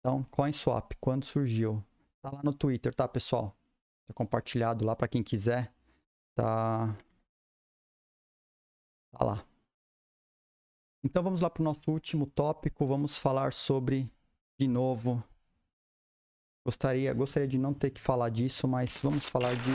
Então, 0.00 0.22
CoinSwap, 0.24 0.94
quando 1.00 1.24
surgiu? 1.24 1.82
Tá 2.22 2.30
lá 2.30 2.40
no 2.44 2.52
Twitter, 2.52 2.94
tá, 2.94 3.08
pessoal? 3.08 3.56
Tá 4.06 4.14
compartilhado 4.14 4.84
lá 4.84 4.94
para 4.94 5.08
quem 5.08 5.22
quiser. 5.22 5.72
Tá 6.34 6.96
Tá 9.18 9.24
lá. 9.24 9.46
Então 11.02 11.22
vamos 11.22 11.40
lá 11.40 11.48
para 11.48 11.62
o 11.62 11.64
nosso 11.64 11.80
último 11.88 12.26
tópico. 12.26 12.86
Vamos 12.86 13.18
falar 13.18 13.52
sobre, 13.52 14.10
de 14.58 14.68
novo, 14.68 15.24
gostaria, 16.64 17.14
gostaria 17.14 17.48
de 17.48 17.56
não 17.56 17.72
ter 17.72 17.90
que 17.90 18.00
falar 18.00 18.28
disso, 18.28 18.68
mas 18.68 19.00
vamos 19.00 19.26
falar 19.26 19.54
de 19.54 19.70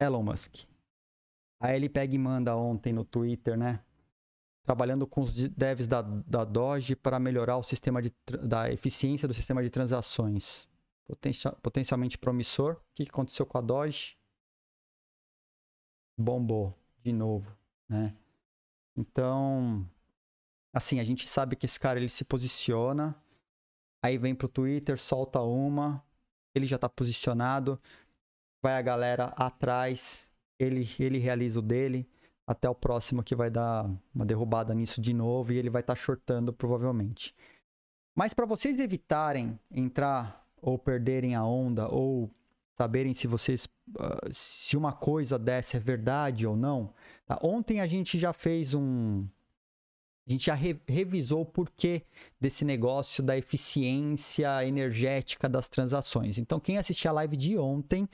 Elon 0.00 0.24
Musk. 0.24 0.64
Aí 1.60 1.76
ele 1.76 1.88
pega 1.88 2.14
e 2.14 2.18
manda 2.18 2.56
ontem 2.56 2.92
no 2.92 3.04
Twitter, 3.04 3.56
né? 3.56 3.80
trabalhando 4.68 5.06
com 5.06 5.22
os 5.22 5.32
devs 5.32 5.88
da, 5.88 6.02
da 6.02 6.44
Doge 6.44 6.94
para 6.94 7.18
melhorar 7.18 7.56
o 7.56 7.62
sistema 7.62 8.02
de, 8.02 8.12
da 8.42 8.70
eficiência 8.70 9.26
do 9.26 9.32
sistema 9.32 9.62
de 9.62 9.70
transações. 9.70 10.68
Potencial, 11.06 11.56
potencialmente 11.62 12.18
promissor. 12.18 12.74
O 12.74 12.80
que 12.94 13.04
aconteceu 13.04 13.46
com 13.46 13.56
a 13.56 13.62
Doge? 13.62 14.18
Bombou 16.18 16.78
de 17.02 17.14
novo, 17.14 17.50
né? 17.88 18.14
Então, 18.94 19.88
assim, 20.70 21.00
a 21.00 21.04
gente 21.04 21.26
sabe 21.26 21.56
que 21.56 21.64
esse 21.64 21.80
cara 21.80 21.98
ele 21.98 22.10
se 22.10 22.22
posiciona, 22.22 23.16
aí 24.04 24.18
vem 24.18 24.34
pro 24.34 24.48
Twitter, 24.48 24.98
solta 24.98 25.40
uma, 25.40 26.04
ele 26.54 26.66
já 26.66 26.76
está 26.76 26.90
posicionado, 26.90 27.80
vai 28.62 28.76
a 28.76 28.82
galera 28.82 29.26
atrás, 29.34 30.27
ele, 30.58 30.88
ele 30.98 31.18
realiza 31.18 31.58
o 31.58 31.62
dele 31.62 32.08
até 32.46 32.68
o 32.68 32.74
próximo 32.74 33.22
que 33.22 33.36
vai 33.36 33.50
dar 33.50 33.90
uma 34.14 34.24
derrubada 34.24 34.74
nisso 34.74 35.00
de 35.00 35.12
novo 35.12 35.52
e 35.52 35.58
ele 35.58 35.68
vai 35.68 35.80
estar 35.80 35.94
tá 35.94 36.00
shortando 36.00 36.52
provavelmente. 36.52 37.34
Mas 38.14 38.32
para 38.32 38.46
vocês 38.46 38.78
evitarem 38.78 39.58
entrar 39.70 40.46
ou 40.60 40.78
perderem 40.78 41.34
a 41.34 41.44
onda 41.44 41.88
ou 41.88 42.30
saberem 42.76 43.12
se 43.12 43.26
vocês 43.26 43.66
uh, 43.90 44.32
se 44.32 44.76
uma 44.76 44.92
coisa 44.92 45.38
dessa 45.38 45.76
é 45.76 45.80
verdade 45.80 46.46
ou 46.46 46.56
não, 46.56 46.92
tá? 47.26 47.38
ontem 47.42 47.80
a 47.80 47.86
gente 47.86 48.18
já 48.18 48.32
fez 48.32 48.74
um 48.74 49.26
a 50.26 50.30
gente 50.30 50.46
já 50.46 50.54
re 50.54 50.78
revisou 50.86 51.42
o 51.42 51.46
porquê 51.46 52.02
desse 52.40 52.64
negócio 52.64 53.22
da 53.22 53.36
eficiência 53.36 54.64
energética 54.64 55.48
das 55.48 55.68
transações. 55.68 56.36
Então, 56.36 56.60
quem 56.60 56.76
assistiu 56.76 57.10
a 57.10 57.14
live 57.14 57.36
de 57.36 57.56
ontem 57.56 58.06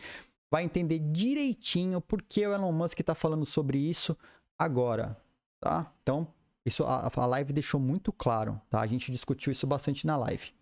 vai 0.55 0.63
entender 0.63 1.01
direitinho 1.01 2.01
por 2.01 2.23
que 2.23 2.47
o 2.47 2.55
Elon 2.55 2.71
Musk 2.71 3.01
está 3.01 3.13
falando 3.13 3.45
sobre 3.45 3.77
isso 3.77 4.17
agora, 4.57 5.21
tá? 5.59 5.93
Então, 6.01 6.33
isso 6.65 6.85
a, 6.85 7.11
a 7.13 7.27
live 7.27 7.53
deixou 7.53 7.81
muito 7.81 8.13
claro, 8.13 8.61
tá? 8.71 8.81
A 8.81 8.87
gente 8.87 9.11
discutiu 9.11 9.51
isso 9.51 9.67
bastante 9.67 10.07
na 10.07 10.17
live. 10.17 10.55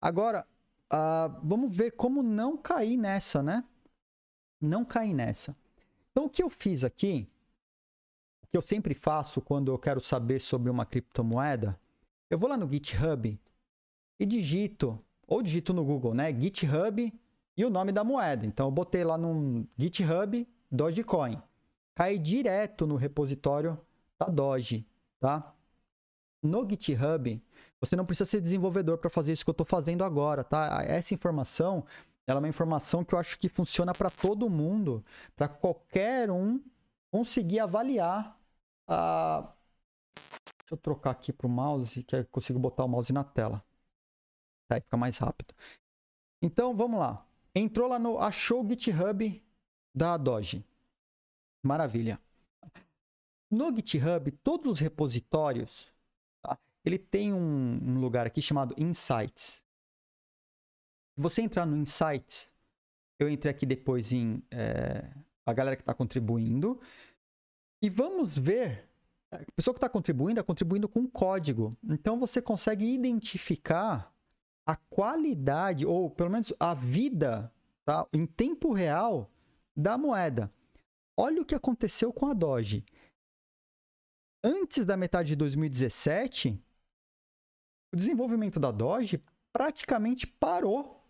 Agora, 0.00 0.46
uh, 0.90 1.38
vamos 1.44 1.70
ver 1.76 1.90
como 1.90 2.22
não 2.22 2.56
cair 2.56 2.96
nessa, 2.96 3.42
né? 3.42 3.64
Não 4.58 4.82
cair 4.82 5.12
nessa. 5.12 5.54
Então, 6.10 6.24
o 6.24 6.30
que 6.30 6.42
eu 6.42 6.48
fiz 6.48 6.82
aqui, 6.82 7.28
o 8.44 8.46
que 8.46 8.56
eu 8.56 8.62
sempre 8.62 8.94
faço 8.94 9.42
quando 9.42 9.70
eu 9.70 9.78
quero 9.78 10.00
saber 10.00 10.40
sobre 10.40 10.70
uma 10.70 10.86
criptomoeda, 10.86 11.78
eu 12.30 12.38
vou 12.38 12.48
lá 12.48 12.56
no 12.56 12.66
GitHub 12.66 13.38
e 14.18 14.24
digito, 14.24 14.98
ou 15.26 15.42
digito 15.42 15.74
no 15.74 15.84
Google, 15.84 16.14
né? 16.14 16.32
GitHub 16.32 17.12
e 17.56 17.64
o 17.64 17.70
nome 17.70 17.92
da 17.92 18.04
moeda. 18.04 18.44
Então 18.44 18.66
eu 18.66 18.70
botei 18.70 19.02
lá 19.02 19.16
no 19.16 19.66
GitHub 19.78 20.46
Dogecoin. 20.70 21.40
Cai 21.94 22.18
direto 22.18 22.86
no 22.86 22.96
repositório 22.96 23.80
da 24.18 24.26
Doge, 24.26 24.86
tá? 25.18 25.54
No 26.42 26.68
GitHub, 26.68 27.42
você 27.80 27.96
não 27.96 28.04
precisa 28.04 28.28
ser 28.28 28.40
desenvolvedor 28.40 28.98
para 28.98 29.08
fazer 29.08 29.32
isso 29.32 29.44
que 29.44 29.50
eu 29.50 29.52
estou 29.52 29.66
fazendo 29.66 30.04
agora, 30.04 30.44
tá? 30.44 30.84
Essa 30.84 31.14
informação, 31.14 31.86
ela 32.26 32.38
é 32.38 32.42
uma 32.42 32.48
informação 32.48 33.02
que 33.02 33.14
eu 33.14 33.18
acho 33.18 33.38
que 33.38 33.48
funciona 33.48 33.94
para 33.94 34.10
todo 34.10 34.50
mundo, 34.50 35.02
para 35.34 35.48
qualquer 35.48 36.30
um 36.30 36.62
conseguir 37.10 37.60
avaliar 37.60 38.38
a 38.86 39.52
Deixa 40.66 40.74
eu 40.74 40.78
trocar 40.78 41.12
aqui 41.12 41.32
para 41.32 41.46
o 41.46 41.50
mouse, 41.50 42.02
que 42.02 42.16
eu 42.16 42.26
consigo 42.26 42.58
botar 42.58 42.84
o 42.84 42.88
mouse 42.88 43.12
na 43.12 43.22
tela. 43.22 43.64
Aí 44.68 44.80
fica 44.80 44.96
mais 44.96 45.16
rápido. 45.16 45.54
Então, 46.42 46.76
vamos 46.76 46.98
lá 46.98 47.25
entrou 47.60 47.88
lá 47.88 47.98
no 47.98 48.18
achou 48.18 48.64
o 48.64 48.68
GitHub 48.68 49.42
da 49.94 50.16
Doge. 50.16 50.64
Maravilha. 51.62 52.20
No 53.50 53.74
GitHub, 53.74 54.30
todos 54.42 54.72
os 54.72 54.80
repositórios, 54.80 55.88
tá? 56.42 56.58
ele 56.84 56.98
tem 56.98 57.32
um, 57.32 57.80
um, 57.82 58.00
lugar 58.00 58.26
aqui 58.26 58.42
chamado 58.42 58.74
Insights. 58.76 59.64
Se 61.14 61.20
você 61.20 61.42
entrar 61.42 61.64
no 61.64 61.76
Insights, 61.76 62.52
eu 63.18 63.28
entrei 63.28 63.50
aqui 63.50 63.64
depois 63.64 64.12
em 64.12 64.42
é, 64.50 65.08
a 65.46 65.52
galera 65.52 65.76
que 65.76 65.82
está 65.82 65.94
contribuindo. 65.94 66.78
E 67.80 67.88
vamos 67.88 68.36
ver. 68.36 68.86
A 69.30 69.38
pessoa 69.56 69.74
que 69.74 69.78
está 69.78 69.88
contribuindo 69.88 70.40
está 70.40 70.46
contribuindo 70.46 70.88
com 70.88 71.06
código. 71.08 71.76
Então 71.88 72.18
você 72.18 72.42
consegue 72.42 72.84
identificar 72.84 74.12
a 74.66 74.74
qualidade, 74.74 75.86
ou 75.86 76.10
pelo 76.10 76.30
menos 76.30 76.52
a 76.58 76.74
vida, 76.74 77.52
tá? 77.84 78.06
em 78.12 78.26
tempo 78.26 78.72
real, 78.72 79.30
da 79.76 79.96
moeda. 79.96 80.52
Olha 81.16 81.40
o 81.40 81.44
que 81.44 81.54
aconteceu 81.54 82.12
com 82.12 82.26
a 82.26 82.34
Doge 82.34 82.84
antes 84.46 84.86
da 84.86 84.96
metade 84.96 85.28
de 85.28 85.36
2017, 85.36 86.62
o 87.92 87.96
desenvolvimento 87.96 88.60
da 88.60 88.70
Doge 88.70 89.22
praticamente 89.52 90.26
parou. 90.26 91.04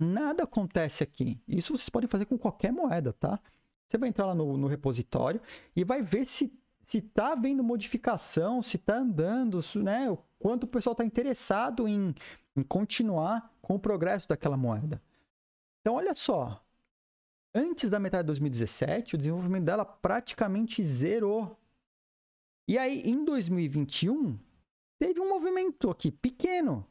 Nada 0.00 0.42
acontece 0.42 1.04
aqui. 1.04 1.40
Isso 1.46 1.76
vocês 1.76 1.88
podem 1.88 2.08
fazer 2.08 2.26
com 2.26 2.36
qualquer 2.36 2.72
moeda, 2.72 3.12
tá? 3.12 3.38
Você 3.86 3.96
vai 3.96 4.08
entrar 4.08 4.26
lá 4.26 4.34
no, 4.34 4.56
no 4.56 4.66
repositório 4.66 5.40
e 5.76 5.84
vai 5.84 6.02
ver 6.02 6.26
se 6.26 6.52
se 6.82 6.98
está 6.98 7.32
havendo 7.32 7.64
modificação, 7.64 8.60
se 8.60 8.76
está 8.76 8.96
andando, 8.96 9.58
né? 9.76 10.06
Quanto 10.44 10.64
o 10.64 10.68
pessoal 10.68 10.92
está 10.92 11.02
interessado 11.02 11.88
em, 11.88 12.14
em 12.54 12.62
continuar 12.62 13.50
com 13.62 13.76
o 13.76 13.78
progresso 13.78 14.28
daquela 14.28 14.58
moeda. 14.58 15.02
Então, 15.80 15.94
olha 15.94 16.12
só. 16.12 16.62
Antes 17.54 17.88
da 17.88 17.98
metade 17.98 18.24
de 18.24 18.26
2017, 18.26 19.14
o 19.14 19.18
desenvolvimento 19.18 19.64
dela 19.64 19.86
praticamente 19.86 20.84
zerou. 20.84 21.58
E 22.68 22.76
aí, 22.76 23.00
em 23.06 23.24
2021, 23.24 24.38
teve 24.98 25.18
um 25.18 25.30
movimento 25.30 25.88
aqui 25.88 26.10
pequeno. 26.10 26.86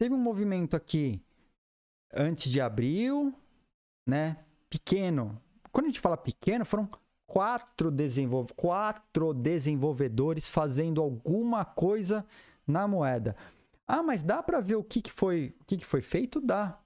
Teve 0.00 0.14
um 0.14 0.18
movimento 0.18 0.74
aqui 0.74 1.22
antes 2.14 2.50
de 2.50 2.62
abril, 2.62 3.34
né? 4.08 4.42
Pequeno. 4.70 5.38
Quando 5.70 5.84
a 5.84 5.88
gente 5.90 6.00
fala 6.00 6.16
pequeno, 6.16 6.64
foram 6.64 6.88
quatro, 7.26 7.90
desenvolv 7.90 8.54
quatro 8.54 9.34
desenvolvedores 9.34 10.48
fazendo 10.48 11.02
alguma 11.02 11.62
coisa 11.62 12.24
na 12.66 12.86
moeda. 12.88 13.36
Ah, 13.86 14.02
mas 14.02 14.22
dá 14.22 14.42
para 14.42 14.60
ver 14.60 14.76
o 14.76 14.84
que, 14.84 15.00
que 15.00 15.12
foi 15.12 15.54
o 15.60 15.64
que, 15.64 15.76
que 15.76 15.86
foi 15.86 16.02
feito? 16.02 16.40
Dá. 16.40 16.78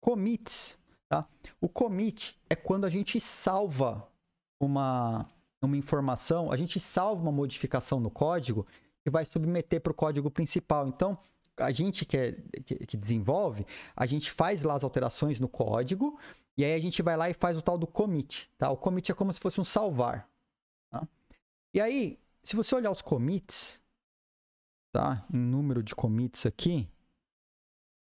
Commits, 0.00 0.78
tá? 1.08 1.28
O 1.60 1.68
commit 1.68 2.38
é 2.48 2.54
quando 2.54 2.84
a 2.84 2.90
gente 2.90 3.20
salva 3.20 4.08
uma 4.60 5.26
uma 5.60 5.76
informação, 5.76 6.52
a 6.52 6.56
gente 6.56 6.78
salva 6.78 7.20
uma 7.20 7.32
modificação 7.32 7.98
no 7.98 8.10
código 8.10 8.66
e 9.04 9.10
vai 9.10 9.24
submeter 9.24 9.80
para 9.80 9.90
o 9.90 9.94
código 9.94 10.30
principal. 10.30 10.86
Então, 10.86 11.18
a 11.56 11.72
gente 11.72 12.04
que, 12.04 12.16
é, 12.16 12.32
que, 12.64 12.86
que, 12.86 12.96
desenvolve, 12.96 13.66
a 13.96 14.06
gente 14.06 14.30
faz 14.30 14.62
lá 14.62 14.74
as 14.74 14.84
alterações 14.84 15.40
no 15.40 15.48
código 15.48 16.18
e 16.56 16.64
aí 16.64 16.74
a 16.74 16.78
gente 16.78 17.02
vai 17.02 17.16
lá 17.16 17.28
e 17.28 17.34
faz 17.34 17.56
o 17.56 17.62
tal 17.62 17.76
do 17.76 17.86
commit. 17.86 18.50
Tá? 18.56 18.70
O 18.70 18.76
commit 18.76 19.10
é 19.10 19.14
como 19.14 19.32
se 19.32 19.40
fosse 19.40 19.60
um 19.60 19.64
salvar. 19.64 20.28
Tá? 20.90 21.06
E 21.74 21.80
aí, 21.80 22.18
se 22.42 22.54
você 22.54 22.74
olhar 22.74 22.90
os 22.90 23.02
commits, 23.02 23.80
tá? 24.92 25.24
em 25.32 25.38
número 25.38 25.82
de 25.82 25.94
commits 25.94 26.46
aqui, 26.46 26.88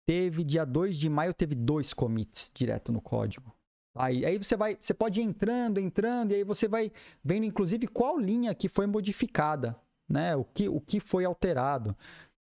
teve 0.05 0.43
dia 0.43 0.65
2 0.65 0.97
de 0.97 1.09
maio, 1.09 1.33
teve 1.33 1.55
dois 1.55 1.93
commits 1.93 2.51
direto 2.53 2.91
no 2.91 3.01
código. 3.01 3.53
Aí, 3.95 4.25
aí 4.25 4.37
você 4.37 4.57
vai, 4.57 4.77
você 4.79 4.93
pode 4.93 5.19
ir 5.21 5.23
entrando, 5.23 5.79
entrando, 5.79 6.31
e 6.31 6.35
aí 6.35 6.43
você 6.43 6.67
vai 6.67 6.91
vendo, 7.23 7.45
inclusive, 7.45 7.87
qual 7.87 8.17
linha 8.17 8.55
que 8.55 8.67
foi 8.67 8.87
modificada, 8.87 9.79
né? 10.09 10.35
O 10.35 10.43
que, 10.43 10.67
o 10.67 10.81
que 10.81 10.99
foi 10.99 11.25
alterado. 11.25 11.95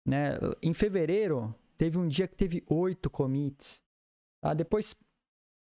Né? 0.07 0.31
Em 0.62 0.73
fevereiro, 0.73 1.55
teve 1.77 1.99
um 1.99 2.09
dia 2.09 2.27
que 2.27 2.37
teve 2.37 2.64
oito 2.69 3.11
commits. 3.11 3.83
Tá? 4.43 4.55
Depois, 4.55 4.97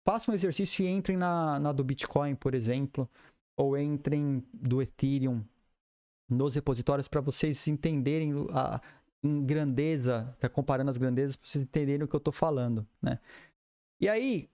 faça 0.05 0.31
um 0.31 0.35
exercício 0.35 0.85
e 0.85 0.89
entrem 0.89 1.17
na, 1.17 1.59
na 1.59 1.71
do 1.71 1.83
Bitcoin, 1.83 2.35
por 2.35 2.53
exemplo, 2.53 3.09
ou 3.57 3.75
entrem 3.77 4.43
do 4.53 4.79
Ethereum 4.79 5.43
nos 6.33 6.55
repositórios 6.55 7.07
para 7.07 7.21
vocês 7.21 7.67
entenderem 7.67 8.33
a, 8.51 8.81
em 9.23 9.45
grandeza, 9.45 10.35
tá 10.39 10.49
comparando 10.49 10.89
as 10.89 10.97
grandezas, 10.97 11.35
para 11.35 11.47
vocês 11.47 11.63
entenderem 11.63 12.03
o 12.03 12.07
que 12.07 12.15
eu 12.15 12.19
estou 12.19 12.33
falando, 12.33 12.85
né? 13.01 13.19
E 14.01 14.09
aí, 14.09 14.49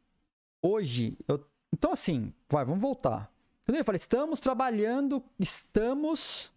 hoje, 0.62 1.18
eu... 1.28 1.44
então 1.74 1.92
assim, 1.92 2.34
vai, 2.48 2.64
vamos 2.64 2.82
voltar. 2.82 3.32
Quando 3.66 3.76
ele 3.76 3.84
fala, 3.84 3.96
estamos 3.96 4.40
trabalhando, 4.40 5.24
estamos 5.40 6.52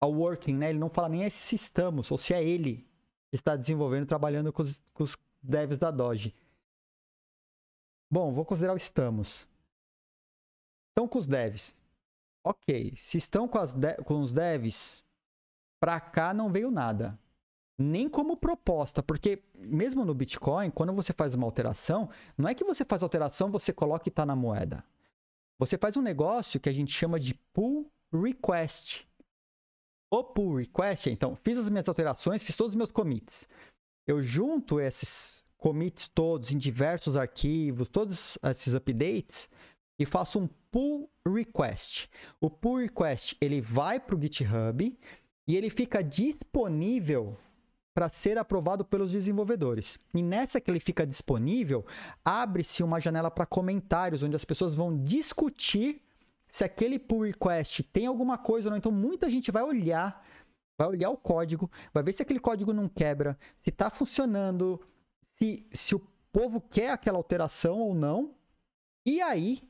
ao 0.00 0.12
working, 0.12 0.54
né? 0.54 0.70
Ele 0.70 0.78
não 0.78 0.88
fala 0.88 1.08
nem 1.08 1.28
se 1.30 1.56
estamos, 1.56 2.10
ou 2.10 2.18
se 2.18 2.32
é 2.32 2.42
ele 2.42 2.86
que 3.30 3.34
está 3.36 3.56
desenvolvendo, 3.56 4.06
trabalhando 4.06 4.52
com 4.52 4.62
os, 4.62 4.80
com 4.92 5.02
os 5.02 5.16
devs 5.42 5.78
da 5.78 5.90
Doge. 5.90 6.34
Bom, 8.10 8.32
vou 8.32 8.44
considerar 8.44 8.72
o 8.72 8.76
estamos. 8.76 9.48
Estão 10.90 11.08
com 11.08 11.18
os 11.18 11.26
devs. 11.26 11.76
Ok, 12.46 12.94
se 12.96 13.18
estão 13.18 13.48
com, 13.48 13.58
de 13.64 13.94
com 14.04 14.20
os 14.20 14.32
devs, 14.32 15.04
para 15.80 15.98
cá 15.98 16.32
não 16.32 16.52
veio 16.52 16.70
nada 16.70 17.18
nem 17.78 18.08
como 18.08 18.36
proposta, 18.36 19.02
porque 19.02 19.42
mesmo 19.54 20.04
no 20.04 20.14
Bitcoin, 20.14 20.70
quando 20.70 20.92
você 20.94 21.12
faz 21.12 21.34
uma 21.34 21.46
alteração, 21.46 22.08
não 22.36 22.48
é 22.48 22.54
que 22.54 22.64
você 22.64 22.84
faz 22.84 23.02
alteração, 23.02 23.50
você 23.50 23.72
coloca 23.72 24.08
e 24.08 24.10
está 24.10 24.24
na 24.24 24.34
moeda. 24.34 24.82
Você 25.58 25.76
faz 25.76 25.96
um 25.96 26.02
negócio 26.02 26.60
que 26.60 26.68
a 26.68 26.72
gente 26.72 26.92
chama 26.92 27.20
de 27.20 27.34
pull 27.52 27.90
request. 28.12 29.06
O 30.10 30.24
pull 30.24 30.56
request, 30.56 31.10
então, 31.10 31.36
fiz 31.36 31.58
as 31.58 31.68
minhas 31.68 31.88
alterações, 31.88 32.42
fiz 32.42 32.56
todos 32.56 32.72
os 32.72 32.76
meus 32.76 32.90
commits. 32.90 33.46
Eu 34.06 34.22
junto 34.22 34.80
esses 34.80 35.44
commits 35.58 36.08
todos 36.08 36.52
em 36.52 36.58
diversos 36.58 37.16
arquivos, 37.16 37.88
todos 37.88 38.38
esses 38.42 38.72
updates 38.72 39.50
e 39.98 40.04
faço 40.04 40.38
um 40.38 40.48
pull 40.70 41.10
request. 41.26 42.08
O 42.40 42.50
pull 42.50 42.78
request, 42.78 43.36
ele 43.40 43.60
vai 43.60 43.98
para 43.98 44.16
o 44.16 44.20
GitHub 44.20 44.98
e 45.46 45.56
ele 45.56 45.70
fica 45.70 46.02
disponível 46.02 47.36
para 47.94 48.10
ser 48.10 48.36
aprovado 48.36 48.84
pelos 48.84 49.12
desenvolvedores. 49.12 49.98
E 50.12 50.22
nessa 50.22 50.60
que 50.60 50.70
ele 50.70 50.80
fica 50.80 51.06
disponível, 51.06 51.84
abre-se 52.22 52.82
uma 52.82 53.00
janela 53.00 53.30
para 53.30 53.46
comentários, 53.46 54.22
onde 54.22 54.36
as 54.36 54.44
pessoas 54.44 54.74
vão 54.74 55.02
discutir 55.02 56.02
se 56.46 56.62
aquele 56.62 56.98
pull 56.98 57.22
request 57.22 57.82
tem 57.84 58.04
alguma 58.04 58.36
coisa 58.36 58.68
ou 58.68 58.70
não. 58.70 58.76
Então, 58.76 58.92
muita 58.92 59.30
gente 59.30 59.50
vai 59.50 59.62
olhar, 59.62 60.22
vai 60.78 60.88
olhar 60.88 61.08
o 61.08 61.16
código, 61.16 61.70
vai 61.92 62.02
ver 62.02 62.12
se 62.12 62.20
aquele 62.20 62.38
código 62.38 62.72
não 62.72 62.86
quebra, 62.86 63.38
se 63.56 63.70
está 63.70 63.88
funcionando, 63.88 64.78
se, 65.22 65.66
se 65.72 65.94
o 65.94 66.06
povo 66.30 66.60
quer 66.60 66.90
aquela 66.90 67.16
alteração 67.16 67.78
ou 67.78 67.94
não. 67.94 68.34
E 69.06 69.22
aí, 69.22 69.62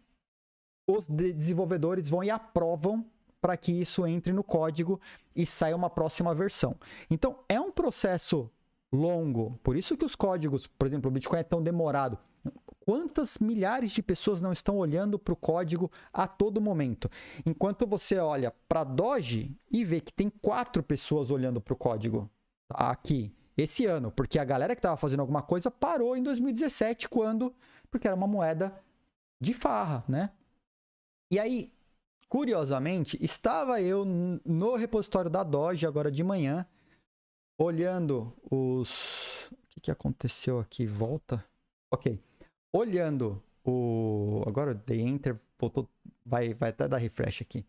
os 0.86 1.06
desenvolvedores 1.08 2.08
vão 2.08 2.22
e 2.22 2.30
aprovam 2.30 3.04
para 3.40 3.56
que 3.56 3.72
isso 3.72 4.06
entre 4.06 4.32
no 4.32 4.42
código 4.42 5.00
e 5.34 5.44
saia 5.44 5.76
uma 5.76 5.90
próxima 5.90 6.34
versão. 6.34 6.76
Então, 7.10 7.40
é 7.48 7.60
um 7.60 7.70
processo 7.70 8.50
longo. 8.92 9.58
Por 9.62 9.76
isso 9.76 9.96
que 9.96 10.04
os 10.04 10.14
códigos, 10.14 10.66
por 10.66 10.86
exemplo, 10.86 11.10
o 11.10 11.12
Bitcoin 11.12 11.40
é 11.40 11.44
tão 11.44 11.62
demorado. 11.62 12.18
Quantas 12.80 13.38
milhares 13.38 13.90
de 13.90 14.02
pessoas 14.02 14.40
não 14.40 14.52
estão 14.52 14.76
olhando 14.76 15.18
para 15.18 15.32
o 15.32 15.36
código 15.36 15.90
a 16.12 16.28
todo 16.28 16.60
momento? 16.60 17.10
Enquanto 17.44 17.86
você 17.86 18.18
olha 18.18 18.54
para 18.68 18.84
Doge 18.84 19.50
e 19.72 19.84
vê 19.84 20.00
que 20.00 20.12
tem 20.12 20.30
quatro 20.30 20.82
pessoas 20.82 21.30
olhando 21.30 21.60
para 21.60 21.74
o 21.74 21.76
código 21.76 22.30
aqui 22.70 23.34
esse 23.56 23.86
ano, 23.86 24.12
porque 24.12 24.38
a 24.38 24.44
galera 24.44 24.74
que 24.74 24.78
estava 24.78 24.96
fazendo 24.96 25.20
alguma 25.20 25.42
coisa 25.42 25.70
parou 25.70 26.16
em 26.16 26.22
2017 26.22 27.08
quando, 27.08 27.52
porque 27.90 28.06
era 28.06 28.14
uma 28.14 28.26
moeda 28.26 28.72
de 29.40 29.52
farra, 29.52 30.04
né? 30.06 30.30
E 31.30 31.38
aí 31.38 31.76
Curiosamente, 32.28 33.16
estava 33.22 33.80
eu 33.80 34.04
no 34.04 34.74
repositório 34.74 35.30
da 35.30 35.44
Doge 35.44 35.86
agora 35.86 36.10
de 36.10 36.24
manhã, 36.24 36.66
olhando 37.56 38.32
os. 38.50 39.48
O 39.52 39.66
que, 39.68 39.80
que 39.80 39.90
aconteceu 39.92 40.58
aqui? 40.58 40.86
Volta. 40.86 41.44
Ok. 41.92 42.20
Olhando 42.72 43.40
o. 43.64 44.42
Agora 44.44 44.74
dei 44.74 45.02
enter, 45.02 45.40
voltou. 45.58 45.88
Vai, 46.24 46.52
vai 46.52 46.70
até 46.70 46.88
dar 46.88 46.96
refresh 46.96 47.42
aqui. 47.42 47.64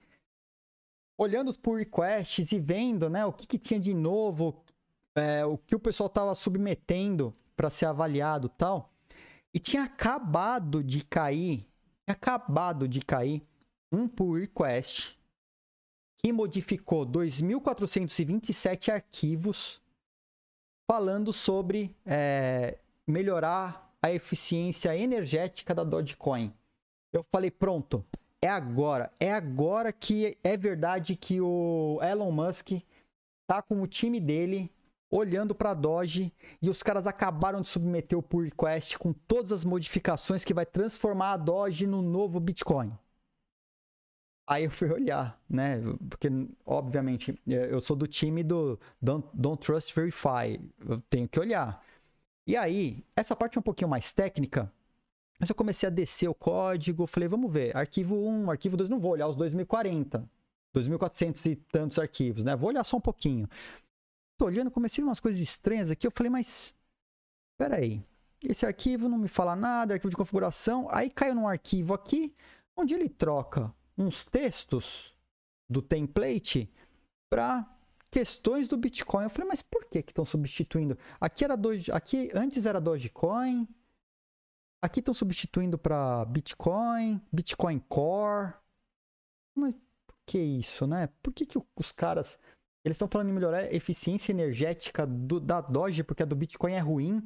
Olhando 1.19 1.49
os 1.49 1.57
pull 1.57 1.75
requests 1.75 2.51
e 2.51 2.59
vendo 2.59 3.09
né, 3.09 3.25
o 3.25 3.33
que, 3.33 3.45
que 3.45 3.59
tinha 3.59 3.79
de 3.79 3.93
novo, 3.93 4.63
é, 5.15 5.45
o 5.45 5.57
que 5.57 5.75
o 5.75 5.79
pessoal 5.79 6.07
estava 6.07 6.33
submetendo 6.33 7.33
para 7.55 7.69
ser 7.69 7.85
avaliado 7.85 8.49
tal. 8.49 8.91
E 9.53 9.59
tinha 9.59 9.83
acabado 9.83 10.83
de 10.83 11.05
cair. 11.05 11.67
Acabado 12.07 12.87
de 12.87 13.01
cair 13.01 13.43
um 13.91 14.07
pull 14.07 14.39
request 14.39 15.17
que 16.17 16.31
modificou 16.31 17.05
2.427 17.05 18.93
arquivos 18.93 19.81
falando 20.89 21.33
sobre 21.33 21.95
é, 22.05 22.77
melhorar 23.05 23.93
a 24.01 24.11
eficiência 24.11 24.97
energética 24.97 25.75
da 25.75 25.83
Dogecoin. 25.83 26.53
eu 27.11 27.25
falei, 27.31 27.51
pronto, 27.51 28.05
é 28.41 28.47
agora. 28.47 29.11
É 29.19 29.31
agora 29.31 29.91
que 29.91 30.37
é 30.43 30.55
verdade 30.55 31.15
que 31.15 31.41
o 31.41 31.99
Elon 32.01 32.31
Musk 32.31 32.81
tá 33.45 33.61
com 33.61 33.81
o 33.81 33.87
time 33.87 34.19
dele 34.19 34.71
olhando 35.09 35.55
para 35.55 35.73
Doge 35.73 36.33
e 36.61 36.69
os 36.69 36.83
caras 36.83 37.07
acabaram 37.07 37.61
de 37.61 37.67
submeter 37.67 38.17
o 38.17 38.23
pull 38.23 38.41
request 38.41 38.97
com 38.97 39.13
todas 39.13 39.51
as 39.51 39.63
modificações 39.63 40.43
que 40.43 40.53
vai 40.53 40.65
transformar 40.65 41.31
a 41.31 41.37
Doge 41.37 41.87
no 41.87 42.01
novo 42.01 42.39
Bitcoin. 42.39 42.91
Aí 44.45 44.63
eu 44.63 44.71
fui 44.71 44.89
olhar, 44.89 45.37
né? 45.49 45.81
Porque, 46.09 46.29
obviamente, 46.65 47.37
eu 47.45 47.81
sou 47.81 47.97
do 47.97 48.07
time 48.07 48.43
do 48.43 48.79
Don't, 49.01 49.27
Don't 49.33 49.61
Trust 49.61 49.93
Verify. 49.93 50.57
Eu 50.87 51.01
tenho 51.09 51.27
que 51.27 51.37
olhar. 51.37 51.83
E 52.45 52.55
aí, 52.55 53.03
essa 53.13 53.35
parte 53.35 53.57
é 53.57 53.59
um 53.59 53.63
pouquinho 53.63 53.89
mais 53.89 54.13
técnica. 54.13 54.71
Mas 55.37 55.49
eu 55.49 55.55
comecei 55.55 55.87
a 55.87 55.89
descer 55.89 56.29
o 56.29 56.33
código, 56.33 57.05
falei, 57.05 57.27
vamos 57.27 57.51
ver, 57.51 57.75
arquivo 57.75 58.15
1, 58.15 58.49
arquivo 58.49 58.77
2, 58.77 58.89
não 58.89 58.99
vou 58.99 59.11
olhar 59.11 59.27
os 59.27 59.35
2040, 59.35 60.27
2400 60.73 61.45
e 61.45 61.55
tantos 61.55 61.99
arquivos, 61.99 62.43
né? 62.43 62.55
Vou 62.55 62.69
olhar 62.69 62.83
só 62.85 62.97
um 62.97 63.01
pouquinho. 63.01 63.47
Tô 64.37 64.45
olhando, 64.45 64.69
comecei 64.69 65.01
a 65.01 65.05
ver 65.05 65.09
umas 65.09 65.19
coisas 65.19 65.41
estranhas 65.41 65.89
aqui, 65.89 66.05
eu 66.05 66.11
falei, 66.11 66.29
mas, 66.29 66.75
peraí, 67.57 68.03
esse 68.43 68.65
arquivo 68.65 69.09
não 69.09 69.17
me 69.17 69.27
fala 69.27 69.55
nada, 69.55 69.93
arquivo 69.93 70.11
de 70.11 70.17
configuração, 70.17 70.87
aí 70.91 71.09
caiu 71.09 71.33
num 71.33 71.47
arquivo 71.47 71.93
aqui, 71.93 72.35
onde 72.75 72.93
ele 72.93 73.09
troca 73.09 73.73
uns 73.97 74.23
textos 74.23 75.15
do 75.67 75.81
template 75.81 76.71
para 77.29 77.67
questões 78.11 78.67
do 78.67 78.77
Bitcoin. 78.77 79.23
Eu 79.23 79.29
falei, 79.29 79.47
mas 79.47 79.61
por 79.61 79.85
que 79.85 80.01
que 80.01 80.11
estão 80.11 80.25
substituindo? 80.25 80.97
Aqui 81.19 81.43
era 81.43 81.55
Doge, 81.57 81.91
aqui 81.91 82.29
antes 82.33 82.65
era 82.65 82.79
Dogecoin. 82.79 83.67
Aqui 84.81 84.99
estão 84.99 85.13
substituindo 85.13 85.77
para 85.77 86.23
Bitcoin, 86.25 87.21
Bitcoin 87.31 87.79
Core. 87.89 88.53
Mas 89.55 89.73
por 90.05 90.15
que 90.25 90.37
isso, 90.37 90.85
né? 90.85 91.09
Por 91.21 91.33
que 91.33 91.45
que 91.45 91.57
os 91.75 91.91
caras 91.91 92.39
eles 92.83 92.95
estão 92.95 93.07
falando 93.07 93.29
em 93.29 93.33
melhorar 93.33 93.59
a 93.59 93.73
eficiência 93.73 94.31
energética 94.31 95.05
do, 95.05 95.39
da 95.39 95.61
Doge 95.61 96.03
porque 96.03 96.23
a 96.23 96.25
do 96.25 96.35
Bitcoin 96.35 96.73
é 96.73 96.79
ruim? 96.79 97.23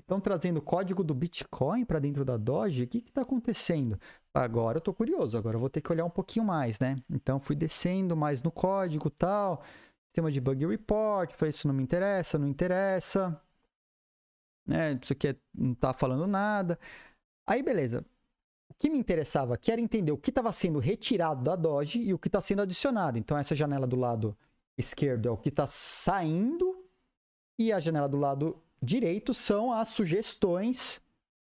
Estão 0.00 0.20
trazendo 0.20 0.62
código 0.62 1.04
do 1.04 1.14
Bitcoin 1.14 1.84
para 1.84 1.98
dentro 1.98 2.24
da 2.24 2.36
Doge? 2.36 2.84
O 2.84 2.88
que 2.88 2.98
está 2.98 3.22
acontecendo? 3.22 3.98
Agora 4.32 4.76
eu 4.76 4.80
estou 4.80 4.94
curioso, 4.94 5.36
agora 5.36 5.56
eu 5.56 5.60
vou 5.60 5.68
ter 5.68 5.80
que 5.80 5.92
olhar 5.92 6.04
um 6.04 6.10
pouquinho 6.10 6.44
mais, 6.44 6.78
né? 6.78 6.96
Então 7.10 7.40
fui 7.40 7.56
descendo 7.56 8.16
mais 8.16 8.42
no 8.42 8.50
código 8.50 9.10
tal, 9.10 9.62
sistema 10.08 10.30
de 10.30 10.40
bug 10.40 10.66
report, 10.66 11.32
falei 11.32 11.50
isso 11.50 11.66
não 11.66 11.74
me 11.74 11.82
interessa, 11.82 12.38
não 12.38 12.48
interessa, 12.48 13.40
né? 14.66 14.98
Isso 15.02 15.12
aqui 15.12 15.28
é, 15.28 15.36
não 15.54 15.72
está 15.72 15.92
falando 15.92 16.26
nada. 16.26 16.78
Aí 17.46 17.62
beleza. 17.62 18.04
O 18.70 18.74
que 18.78 18.90
me 18.90 18.98
interessava 18.98 19.54
aqui 19.54 19.72
era 19.72 19.80
entender 19.80 20.12
o 20.12 20.18
que 20.18 20.30
estava 20.30 20.52
sendo 20.52 20.78
retirado 20.78 21.42
da 21.42 21.56
Doge 21.56 22.00
e 22.00 22.14
o 22.14 22.18
que 22.18 22.28
está 22.28 22.40
sendo 22.40 22.62
adicionado. 22.62 23.18
Então 23.18 23.36
essa 23.36 23.54
janela 23.54 23.86
do 23.86 23.96
lado 23.96 24.36
esquerdo 24.78 25.28
é 25.28 25.30
o 25.30 25.36
que 25.36 25.48
está 25.48 25.66
saindo 25.66 26.86
e 27.58 27.72
a 27.72 27.80
janela 27.80 28.08
do 28.08 28.16
lado 28.16 28.62
direito 28.80 29.34
são 29.34 29.72
as 29.72 29.88
sugestões, 29.88 31.00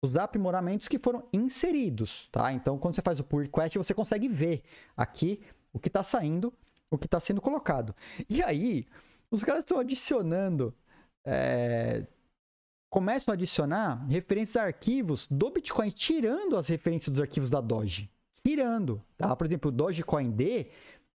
os 0.02 0.14
aprimoramentos 0.16 0.86
que 0.86 0.98
foram 0.98 1.26
inseridos, 1.32 2.28
tá? 2.30 2.52
Então, 2.52 2.78
quando 2.78 2.94
você 2.94 3.02
faz 3.02 3.18
o 3.18 3.24
pull 3.24 3.40
request, 3.40 3.78
você 3.78 3.94
consegue 3.94 4.28
ver 4.28 4.62
aqui 4.94 5.40
o 5.72 5.78
que 5.78 5.88
está 5.88 6.02
saindo, 6.02 6.52
o 6.90 6.98
que 6.98 7.06
está 7.06 7.18
sendo 7.18 7.40
colocado. 7.40 7.94
E 8.28 8.42
aí, 8.42 8.86
os 9.30 9.42
caras 9.42 9.60
estão 9.60 9.78
adicionando, 9.78 10.74
é... 11.24 12.06
começam 12.90 13.32
a 13.32 13.34
adicionar 13.34 14.06
referências 14.06 14.56
a 14.56 14.66
arquivos 14.66 15.26
do 15.30 15.50
Bitcoin, 15.50 15.88
tirando 15.88 16.58
as 16.58 16.68
referências 16.68 17.10
dos 17.10 17.22
arquivos 17.22 17.48
da 17.48 17.62
Doge. 17.62 18.10
Tirando, 18.46 19.02
tá? 19.16 19.34
Por 19.34 19.46
exemplo, 19.46 19.70
o 19.70 19.72
Dogecoin 19.72 20.30
D 20.30 20.70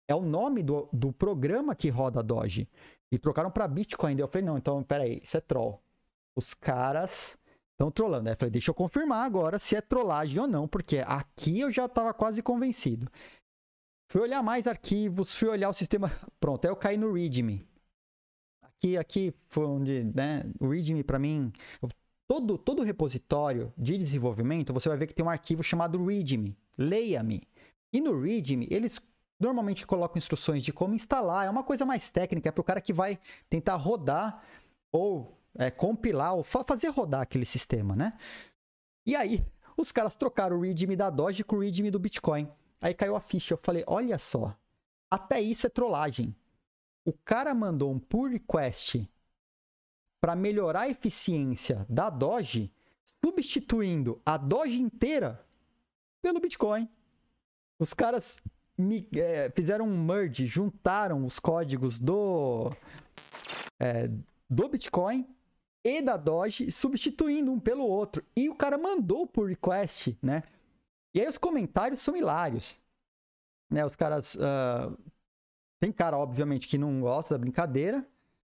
é 0.09 0.15
o 0.15 0.23
nome 0.23 0.63
do, 0.63 0.89
do 0.93 1.13
programa 1.13 1.75
que 1.75 1.89
roda 1.89 2.23
Doge. 2.23 2.69
E 3.11 3.19
trocaram 3.19 3.51
para 3.51 3.69
Bitcoin. 3.69 4.19
Eu 4.19 4.29
falei, 4.29 4.45
não, 4.45 4.57
então, 4.57 4.83
peraí, 4.83 5.21
isso 5.23 5.37
é 5.37 5.41
troll 5.41 5.81
os 6.37 6.53
caras 6.53 7.39
estão 7.73 7.91
trollando. 7.91 8.29
Eu 8.29 8.37
falei, 8.37 8.51
deixa 8.51 8.71
eu 8.71 8.75
confirmar 8.75 9.25
agora 9.25 9.59
se 9.59 9.75
é 9.75 9.81
trollagem 9.81 10.39
ou 10.39 10.47
não, 10.47 10.69
porque 10.69 10.99
aqui 10.99 11.61
eu 11.61 11.71
já 11.71 11.87
estava 11.87 12.13
quase 12.13 12.43
convencido. 12.43 13.11
Fui 14.09 14.21
olhar 14.21 14.43
mais 14.43 14.67
arquivos, 14.67 15.35
fui 15.35 15.49
olhar 15.49 15.71
o 15.71 15.75
sistema. 15.75 16.13
Pronto, 16.39 16.65
aí 16.65 16.71
eu 16.71 16.77
caí 16.77 16.97
no 16.97 17.13
README. 17.13 17.67
Aqui, 18.63 18.97
aqui 18.97 19.35
foi 19.49 19.65
onde, 19.65 20.05
né? 20.05 20.45
O 20.61 20.69
README 20.69 21.03
para 21.03 21.19
mim, 21.19 21.51
todo 22.29 22.59
todo 22.59 22.83
repositório 22.83 23.73
de 23.77 23.97
desenvolvimento, 23.97 24.73
você 24.73 24.89
vai 24.89 24.99
ver 24.99 25.07
que 25.07 25.15
tem 25.15 25.25
um 25.25 25.31
arquivo 25.31 25.63
chamado 25.63 26.05
README. 26.05 26.57
Leia-me. 26.79 27.43
E 27.93 28.01
no 28.01 28.21
README, 28.21 28.69
eles 28.71 29.01
normalmente 29.39 29.87
colocam 29.87 30.19
instruções 30.19 30.65
de 30.65 30.73
como 30.73 30.95
instalar. 30.95 31.47
É 31.47 31.51
uma 31.51 31.63
coisa 31.63 31.85
mais 31.85 32.11
técnica, 32.11 32.49
é 32.49 32.53
para 32.53 32.61
o 32.61 32.65
cara 32.65 32.81
que 32.81 32.93
vai 32.93 33.19
tentar 33.49 33.77
rodar 33.77 34.43
ou 34.91 35.37
é, 35.55 35.71
compilar 35.71 36.35
ou 36.35 36.43
fa 36.43 36.65
fazer 36.65 36.89
rodar 36.89 37.23
aquele 37.23 37.45
sistema, 37.45 37.95
né? 37.95 38.13
E 39.05 39.15
aí, 39.15 39.47
os 39.77 39.93
caras 39.93 40.17
trocaram 40.17 40.57
o 40.57 40.61
readme 40.61 40.97
da 40.97 41.11
Doge 41.11 41.45
com 41.45 41.57
o 41.57 41.61
readme 41.61 41.91
do 41.91 41.99
Bitcoin. 41.99 42.49
Aí 42.81 42.95
caiu 42.95 43.15
a 43.15 43.21
ficha. 43.21 43.55
Eu 43.55 43.59
falei, 43.59 43.85
olha 43.87 44.19
só, 44.19 44.57
até 45.11 45.41
isso 45.41 45.67
é 45.67 45.71
trollagem. 45.71 46.35
O 47.05 47.13
cara 47.13 47.55
mandou 47.55 47.93
um 47.93 47.99
pull 47.99 48.29
request 48.29 49.09
para 50.21 50.35
melhorar 50.35 50.83
a 50.83 50.89
eficiência 50.89 51.87
da 51.89 52.11
Doge, 52.11 52.73
substituindo 53.25 54.21
a 54.27 54.37
Doge 54.37 54.81
inteira 54.81 55.47
pelo 56.21 56.41
Bitcoin. 56.41 56.89
Os 57.79 57.95
caras 57.95 58.41
é, 59.17 59.51
fizeram 59.55 59.87
um 59.87 60.05
merge, 60.05 60.47
juntaram 60.47 61.25
os 61.25 61.39
códigos 61.39 61.99
do, 61.99 62.71
é, 63.81 64.09
do 64.49 64.69
Bitcoin 64.69 65.27
e 65.85 66.03
da 66.03 66.17
Doge, 66.17 66.71
substituindo 66.71 67.53
um 67.53 67.61
pelo 67.61 67.85
outro. 67.85 68.25
E 68.37 68.49
o 68.49 68.55
cara 68.55 68.77
mandou 68.77 69.27
por 69.27 69.49
request, 69.49 70.19
né? 70.21 70.43
E 71.15 71.21
aí 71.21 71.29
os 71.29 71.39
comentários 71.39 72.03
são 72.03 72.17
hilários. 72.17 72.81
Né? 73.71 73.85
Os 73.85 73.97
caras. 73.97 74.35
Uh... 74.35 74.97
Tem 75.79 75.93
cara, 75.93 76.17
obviamente, 76.17 76.67
que 76.67 76.79
não 76.79 77.01
gosta 77.01 77.35
da 77.35 77.39
brincadeira, 77.39 78.05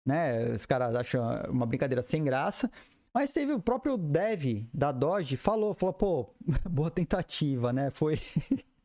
né? 0.06 0.56
Os 0.56 0.66
caras 0.66 0.96
acham 0.96 1.22
uma 1.50 1.66
brincadeira 1.66 2.02
sem 2.02 2.24
graça. 2.24 2.72
Mas 3.14 3.34
teve 3.34 3.52
o 3.52 3.60
próprio 3.60 3.98
dev 3.98 4.66
da 4.74 4.92
Doge 4.92 5.36
falou, 5.36 5.74
falou, 5.74 5.94
pô, 5.94 6.34
boa 6.70 6.90
tentativa, 6.90 7.74
né? 7.74 7.90
Foi. 7.92 8.20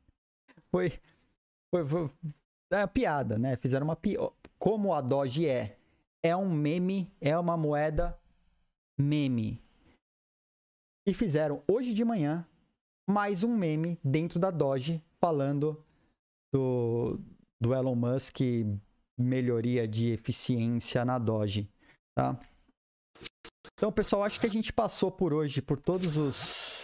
foi, 0.70 0.93
foi, 1.75 1.85
foi. 1.85 2.11
É 2.72 2.79
uma 2.79 2.89
piada, 2.89 3.37
né? 3.37 3.57
Fizeram 3.57 3.87
uma 3.87 3.97
piada. 3.97 4.33
Como 4.59 4.95
a 4.95 5.01
Doge 5.01 5.49
é. 5.49 5.77
É 6.22 6.35
um 6.37 6.49
meme, 6.49 7.12
é 7.20 7.37
uma 7.37 7.57
moeda 7.57 8.18
meme. 8.99 9.61
E 11.07 11.12
fizeram 11.12 11.62
hoje 11.70 11.93
de 11.93 12.05
manhã 12.05 12.47
mais 13.07 13.43
um 13.43 13.55
meme 13.55 13.99
dentro 14.03 14.39
da 14.39 14.51
Doge 14.51 15.03
falando 15.20 15.85
do, 16.55 17.20
do 17.61 17.75
Elon 17.75 17.95
Musk 17.95 18.41
melhoria 19.18 19.87
de 19.87 20.12
eficiência 20.12 21.05
na 21.05 21.18
Doge, 21.18 21.68
tá? 22.16 22.41
Então, 23.75 23.93
pessoal, 23.93 24.22
acho 24.22 24.41
que 24.41 24.47
a 24.47 24.51
gente 24.51 24.72
passou 24.72 25.11
por 25.11 25.35
hoje 25.35 25.61
por 25.61 25.79
todos 25.79 26.16
os, 26.16 26.84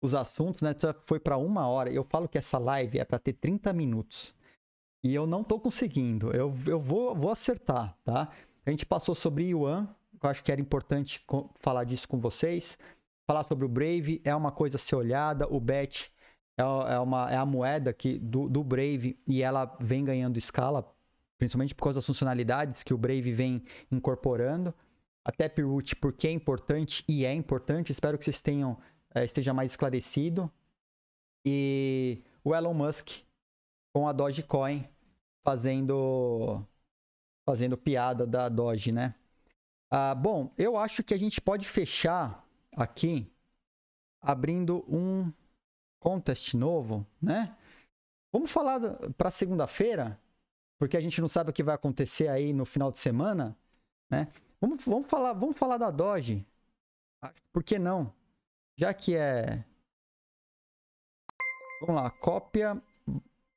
os 0.00 0.14
assuntos, 0.14 0.62
né? 0.62 0.74
Foi 1.06 1.18
para 1.18 1.36
uma 1.36 1.66
hora. 1.66 1.90
Eu 1.90 2.04
falo 2.04 2.28
que 2.28 2.38
essa 2.38 2.58
live 2.58 2.98
é 2.98 3.04
para 3.04 3.18
ter 3.18 3.32
30 3.34 3.72
minutos. 3.72 4.34
E 5.02 5.14
eu 5.14 5.26
não 5.26 5.44
tô 5.44 5.58
conseguindo. 5.58 6.30
Eu, 6.32 6.54
eu 6.66 6.80
vou, 6.80 7.14
vou 7.14 7.30
acertar, 7.30 7.96
tá? 8.04 8.28
A 8.66 8.70
gente 8.70 8.84
passou 8.84 9.14
sobre 9.14 9.44
Yuan, 9.44 9.88
eu 10.22 10.28
acho 10.28 10.42
que 10.42 10.52
era 10.52 10.60
importante 10.60 11.24
falar 11.60 11.84
disso 11.84 12.08
com 12.08 12.18
vocês. 12.18 12.78
Falar 13.26 13.44
sobre 13.44 13.64
o 13.64 13.68
Brave 13.68 14.20
é 14.24 14.34
uma 14.34 14.50
coisa 14.50 14.76
a 14.76 14.78
ser 14.78 14.96
olhada. 14.96 15.46
O 15.48 15.60
BET 15.60 16.10
é, 16.56 16.62
é, 16.62 16.98
uma, 16.98 17.30
é 17.30 17.36
a 17.36 17.46
moeda 17.46 17.92
que, 17.92 18.18
do, 18.18 18.48
do 18.48 18.64
Brave 18.64 19.18
e 19.26 19.42
ela 19.42 19.76
vem 19.80 20.04
ganhando 20.04 20.38
escala, 20.38 20.90
principalmente 21.38 21.74
por 21.74 21.84
causa 21.84 21.98
das 21.98 22.06
funcionalidades 22.06 22.82
que 22.82 22.92
o 22.92 22.98
Brave 22.98 23.32
vem 23.32 23.62
incorporando. 23.90 24.74
A 25.24 25.30
Taproot, 25.30 25.94
porque 25.96 26.26
é 26.26 26.32
importante 26.32 27.04
e 27.06 27.24
é 27.24 27.32
importante. 27.32 27.92
Espero 27.92 28.16
que 28.18 28.24
vocês 28.24 28.40
tenham 28.40 28.78
esteja 29.16 29.52
mais 29.54 29.72
esclarecido. 29.72 30.50
E 31.44 32.22
o 32.44 32.54
Elon 32.54 32.74
Musk 32.74 33.22
com 33.92 34.08
a 34.08 34.12
Dogecoin 34.12 34.88
fazendo 35.44 36.64
fazendo 37.48 37.78
piada 37.78 38.26
da 38.26 38.48
Doge, 38.48 38.92
né? 38.92 39.14
Ah, 39.90 40.14
bom, 40.14 40.52
eu 40.58 40.76
acho 40.76 41.02
que 41.02 41.14
a 41.14 41.18
gente 41.18 41.40
pode 41.40 41.66
fechar 41.66 42.46
aqui 42.76 43.32
abrindo 44.20 44.84
um 44.86 45.32
contest 45.98 46.52
novo, 46.52 47.06
né? 47.20 47.56
Vamos 48.30 48.50
falar 48.50 48.78
para 49.16 49.30
segunda-feira, 49.30 50.20
porque 50.78 50.96
a 50.96 51.00
gente 51.00 51.20
não 51.22 51.28
sabe 51.28 51.48
o 51.48 51.52
que 51.52 51.62
vai 51.62 51.74
acontecer 51.74 52.28
aí 52.28 52.52
no 52.52 52.66
final 52.66 52.92
de 52.92 52.98
semana, 52.98 53.56
né? 54.10 54.28
Vamos, 54.60 54.84
vamos 54.84 55.08
falar, 55.08 55.32
vamos 55.32 55.56
falar 55.56 55.78
da 55.78 55.90
Doge. 55.90 56.46
Por 57.50 57.64
que 57.64 57.78
não? 57.78 58.12
Já 58.78 58.94
que 58.94 59.16
é 59.16 59.64
Vamos 61.80 62.00
lá, 62.00 62.10
cópia. 62.10 62.80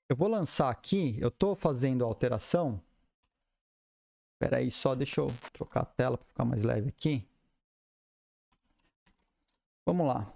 Eu 0.09 0.15
vou 0.15 0.27
lançar 0.27 0.69
aqui, 0.69 1.15
eu 1.19 1.29
estou 1.29 1.55
fazendo 1.55 2.03
a 2.03 2.07
alteração. 2.07 2.81
Espera 4.33 4.57
aí, 4.57 4.71
só 4.71 4.95
deixa 4.95 5.21
eu 5.21 5.27
trocar 5.53 5.81
a 5.81 5.85
tela 5.85 6.17
para 6.17 6.27
ficar 6.27 6.45
mais 6.45 6.63
leve 6.63 6.89
aqui. 6.89 7.27
Vamos 9.87 10.07
lá. 10.07 10.31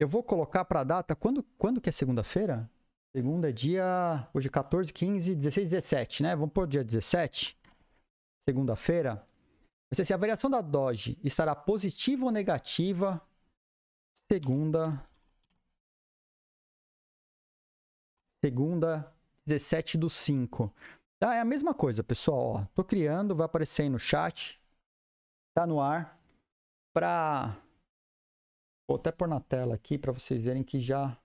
Eu 0.00 0.08
vou 0.08 0.22
colocar 0.22 0.64
para 0.64 0.80
a 0.80 0.84
data, 0.84 1.16
quando, 1.16 1.42
quando 1.58 1.80
que 1.80 1.88
é 1.88 1.92
segunda-feira? 1.92 2.70
Segunda 3.14 3.48
é 3.48 3.52
dia, 3.52 4.28
hoje 4.32 4.48
14, 4.48 4.92
15, 4.92 5.34
16, 5.34 5.70
17, 5.70 6.22
né? 6.22 6.36
Vamos 6.36 6.52
pôr 6.52 6.66
dia 6.66 6.84
17, 6.84 7.58
segunda-feira. 8.44 9.26
Ser 9.92 10.02
assim, 10.02 10.14
a 10.14 10.18
variação 10.18 10.50
da 10.50 10.60
Doge 10.60 11.18
estará 11.24 11.54
positiva 11.54 12.24
ou 12.24 12.30
negativa 12.30 13.20
segunda 14.30 15.06
segunda 18.44 19.12
17 19.46 19.96
do 19.96 20.10
5. 20.10 20.72
Tá, 21.18 21.34
é 21.34 21.40
a 21.40 21.44
mesma 21.44 21.74
coisa, 21.74 22.04
pessoal, 22.04 22.38
ó. 22.38 22.64
Tô 22.74 22.84
criando, 22.84 23.34
vai 23.34 23.46
aparecer 23.46 23.82
aí 23.82 23.88
no 23.88 23.98
chat. 23.98 24.60
Tá 25.54 25.66
no 25.66 25.80
ar 25.80 26.20
para 26.92 27.60
Vou 28.88 28.96
até 28.96 29.12
pôr 29.12 29.28
na 29.28 29.38
tela 29.38 29.74
aqui 29.74 29.98
para 29.98 30.12
vocês 30.12 30.42
verem 30.42 30.64
que 30.64 30.80
já 30.80 31.18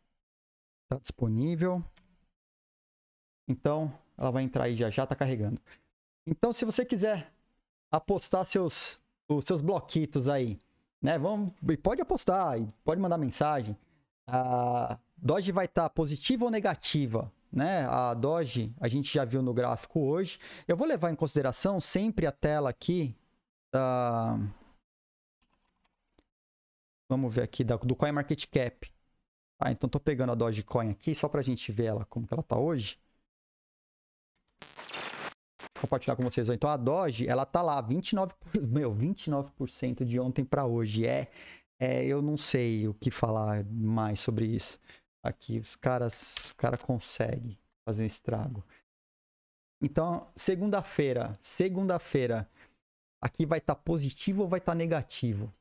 está 0.83 0.99
disponível. 1.01 1.81
Então, 3.47 3.97
ela 4.17 4.31
vai 4.31 4.43
entrar 4.43 4.65
aí 4.65 4.75
já 4.75 4.89
já, 4.89 5.03
está 5.03 5.15
carregando. 5.15 5.61
Então, 6.27 6.51
se 6.51 6.65
você 6.65 6.85
quiser 6.85 7.33
apostar 7.89 8.43
seus, 8.45 8.99
os 9.29 9.45
seus 9.45 9.61
bloquitos 9.61 10.27
aí, 10.27 10.59
né? 11.03 11.19
Vamos, 11.19 11.51
pode 11.83 12.01
apostar, 12.01 12.57
pode 12.85 13.01
mandar 13.01 13.17
mensagem. 13.17 13.77
A 14.25 14.97
Doge 15.17 15.51
vai 15.51 15.65
estar 15.65 15.83
tá 15.83 15.89
positiva 15.89 16.45
ou 16.45 16.49
negativa, 16.49 17.29
né? 17.51 17.85
A 17.87 18.13
Doge, 18.13 18.73
a 18.79 18.87
gente 18.87 19.13
já 19.13 19.25
viu 19.25 19.41
no 19.41 19.53
gráfico 19.53 19.99
hoje. 19.99 20.39
Eu 20.65 20.77
vou 20.77 20.87
levar 20.87 21.11
em 21.11 21.15
consideração 21.15 21.81
sempre 21.81 22.25
a 22.25 22.31
tela 22.31 22.69
aqui 22.69 23.13
da 23.71 24.39
Vamos 27.09 27.33
ver 27.33 27.43
aqui 27.43 27.63
do 27.63 27.95
CoinMarketCap. 27.95 28.91
Ah, 29.59 29.71
então 29.71 29.89
tô 29.89 29.99
pegando 29.99 30.31
a 30.31 30.35
Dogecoin 30.35 30.89
aqui 30.89 31.13
só 31.13 31.27
pra 31.27 31.41
gente 31.41 31.71
ver 31.71 31.85
ela 31.85 32.05
como 32.05 32.25
que 32.25 32.33
ela 32.33 32.41
tá 32.41 32.57
hoje. 32.57 32.97
Vou 35.83 35.89
compartilhar 35.89 36.15
com 36.15 36.23
vocês. 36.23 36.47
Então 36.47 36.69
a 36.69 36.77
Doge, 36.77 37.27
ela 37.27 37.45
tá 37.45 37.61
lá 37.61 37.81
29, 37.81 38.33
meu, 38.63 38.95
29% 38.95 40.05
de 40.05 40.17
ontem 40.17 40.45
para 40.45 40.65
hoje. 40.65 41.05
É, 41.05 41.27
é, 41.77 42.05
eu 42.05 42.21
não 42.21 42.37
sei 42.37 42.87
o 42.87 42.93
que 42.93 43.11
falar 43.11 43.65
mais 43.65 44.21
sobre 44.21 44.45
isso. 44.45 44.79
Aqui 45.21 45.59
os 45.59 45.75
caras, 45.75 46.35
os 46.45 46.53
cara 46.53 46.77
conseguem 46.77 47.59
fazer 47.85 48.03
um 48.03 48.05
estrago. 48.05 48.63
Então, 49.81 50.31
segunda-feira, 50.33 51.37
segunda-feira, 51.41 52.49
aqui 53.21 53.45
vai 53.45 53.59
estar 53.59 53.75
tá 53.75 53.81
positivo 53.81 54.43
ou 54.43 54.47
vai 54.47 54.59
estar 54.59 54.71
tá 54.71 54.77
negativo? 54.77 55.51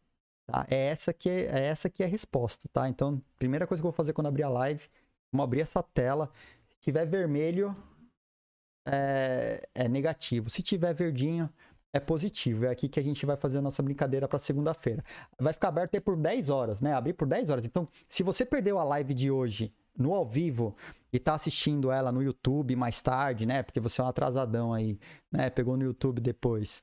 Tá? 0.47 0.65
É 0.71 0.87
essa 0.87 1.13
que 1.13 1.29
é, 1.29 1.47
é, 1.47 1.65
essa 1.65 1.91
que 1.91 2.01
é 2.01 2.07
a 2.07 2.09
resposta, 2.09 2.69
tá? 2.73 2.89
Então, 2.89 3.21
primeira 3.41 3.67
coisa 3.67 3.83
que 3.83 3.87
eu 3.87 3.91
vou 3.91 3.97
fazer 3.97 4.13
quando 4.13 4.29
abrir 4.29 4.45
a 4.45 4.49
live, 4.49 4.89
vamos 5.33 5.43
abrir 5.43 5.63
essa 5.63 5.83
tela. 5.83 6.31
Se 6.69 6.79
tiver 6.79 7.07
vermelho, 7.07 7.75
é, 8.87 9.63
é 9.75 9.89
negativo. 9.89 10.51
Se 10.51 10.63
tiver 10.63 10.93
verdinho, 10.95 11.49
é 11.93 12.01
positivo. 12.01 12.67
É 12.67 12.71
aqui 12.71 12.89
que 12.89 12.99
a 12.99 13.03
gente 13.03 13.25
vai 13.27 13.37
fazer 13.37 13.59
a 13.59 13.63
nossa 13.63 13.83
brincadeira 13.83 14.27
para 14.27 14.39
segunda-feira. 14.39 15.05
Vai 15.39 15.53
ficar 15.53 15.69
aberto 15.69 15.95
aí 15.95 16.01
por 16.01 16.17
10 16.17 16.49
horas, 16.49 16.81
né? 16.81 16.95
Abrir 16.95 17.13
por 17.13 17.27
10 17.27 17.51
horas. 17.51 17.65
Então, 17.65 17.89
se 18.09 18.23
você 18.23 18.45
perdeu 18.45 18.79
a 18.79 18.85
live 18.85 19.15
de 19.15 19.31
hoje 19.31 19.73
no 19.97 20.15
ao 20.15 20.25
vivo 20.25 20.75
e 21.13 21.19
tá 21.19 21.35
assistindo 21.35 21.91
ela 21.91 22.11
no 22.11 22.23
YouTube 22.23 22.75
mais 22.77 23.03
tarde, 23.03 23.45
né? 23.45 23.63
Porque 23.63 23.79
você 23.79 24.01
é 24.01 24.05
um 24.05 24.09
atrasadão 24.09 24.73
aí, 24.73 24.99
né? 25.31 25.51
Pegou 25.51 25.77
no 25.77 25.85
YouTube 25.85 26.21
depois 26.21 26.83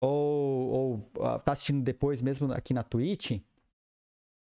ou, 0.00 0.70
ou 0.70 0.94
uh, 1.18 1.38
tá 1.44 1.52
assistindo 1.52 1.82
depois 1.82 2.22
mesmo 2.22 2.50
aqui 2.52 2.72
na 2.72 2.82
Twitch, 2.82 3.40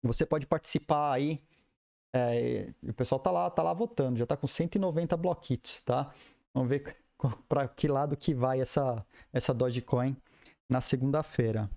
você 0.02 0.24
pode 0.24 0.46
participar 0.46 1.12
aí. 1.12 1.38
É, 2.14 2.72
o 2.82 2.92
pessoal 2.94 3.18
tá 3.18 3.30
lá, 3.30 3.50
tá 3.50 3.62
lá 3.62 3.72
votando, 3.74 4.18
já 4.18 4.24
tá 4.24 4.36
com 4.36 4.46
190 4.46 5.16
bloquitos, 5.16 5.82
tá? 5.82 6.10
Vamos 6.54 6.68
ver 6.68 6.96
para 7.48 7.66
que 7.68 7.88
lado 7.88 8.16
que 8.16 8.34
vai 8.34 8.60
essa, 8.60 9.04
essa 9.32 9.52
Dogecoin 9.52 10.16
na 10.68 10.80
segunda-feira. 10.80 11.70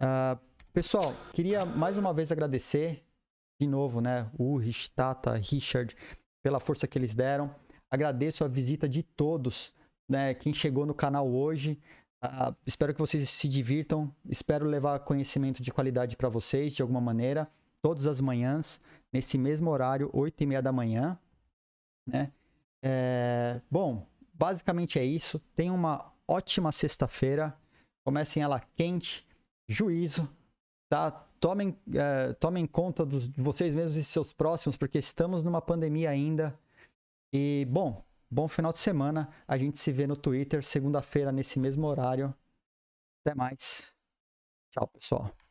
Uh, 0.00 0.38
pessoal, 0.72 1.14
queria 1.32 1.64
mais 1.64 1.96
uma 1.96 2.12
vez 2.12 2.30
agradecer 2.30 3.02
de 3.58 3.66
novo, 3.66 4.00
né, 4.00 4.30
o 4.38 4.60
Tata, 4.94 5.34
Richard, 5.34 5.96
pela 6.42 6.60
força 6.60 6.86
que 6.86 6.98
eles 6.98 7.14
deram. 7.14 7.54
Agradeço 7.90 8.44
a 8.44 8.48
visita 8.48 8.88
de 8.88 9.02
todos, 9.02 9.72
né, 10.08 10.34
quem 10.34 10.52
chegou 10.52 10.84
no 10.84 10.94
canal 10.94 11.28
hoje. 11.28 11.80
Uh, 12.22 12.54
espero 12.66 12.92
que 12.92 13.00
vocês 13.00 13.28
se 13.30 13.48
divirtam. 13.48 14.12
Espero 14.28 14.66
levar 14.66 15.00
conhecimento 15.00 15.62
de 15.62 15.72
qualidade 15.72 16.16
para 16.16 16.28
vocês 16.28 16.74
de 16.74 16.82
alguma 16.82 17.00
maneira, 17.00 17.50
todas 17.80 18.06
as 18.06 18.20
manhãs, 18.20 18.80
nesse 19.12 19.38
mesmo 19.38 19.70
horário, 19.70 20.10
8 20.12 20.42
e 20.42 20.46
meia 20.46 20.62
da 20.62 20.72
manhã. 20.72 21.18
Né? 22.06 22.30
É... 22.82 23.60
Bom, 23.70 24.06
basicamente 24.32 24.98
é 24.98 25.04
isso. 25.04 25.38
Tenham 25.54 25.74
uma 25.74 26.12
ótima 26.28 26.72
sexta-feira. 26.72 27.56
Comecem 28.04 28.42
ela 28.42 28.60
quente, 28.60 29.26
juízo, 29.68 30.28
tá? 30.88 31.10
Tomem, 31.40 31.76
é, 31.92 32.32
tomem 32.34 32.66
conta 32.66 33.04
dos, 33.04 33.28
de 33.28 33.42
vocês 33.42 33.74
mesmos 33.74 33.96
e 33.96 34.04
seus 34.04 34.32
próximos, 34.32 34.76
porque 34.76 34.98
estamos 34.98 35.42
numa 35.42 35.60
pandemia 35.60 36.10
ainda. 36.10 36.58
E, 37.32 37.66
bom, 37.68 38.06
Bom 38.30 38.48
final 38.48 38.72
de 38.72 38.78
semana. 38.78 39.32
A 39.46 39.56
gente 39.56 39.78
se 39.78 39.92
vê 39.92 40.06
no 40.06 40.16
Twitter 40.16 40.62
segunda-feira 40.62 41.30
nesse 41.30 41.58
mesmo 41.58 41.86
horário. 41.86 42.34
Até 43.24 43.34
mais. 43.34 43.94
Tchau, 44.70 44.88
pessoal. 44.88 45.45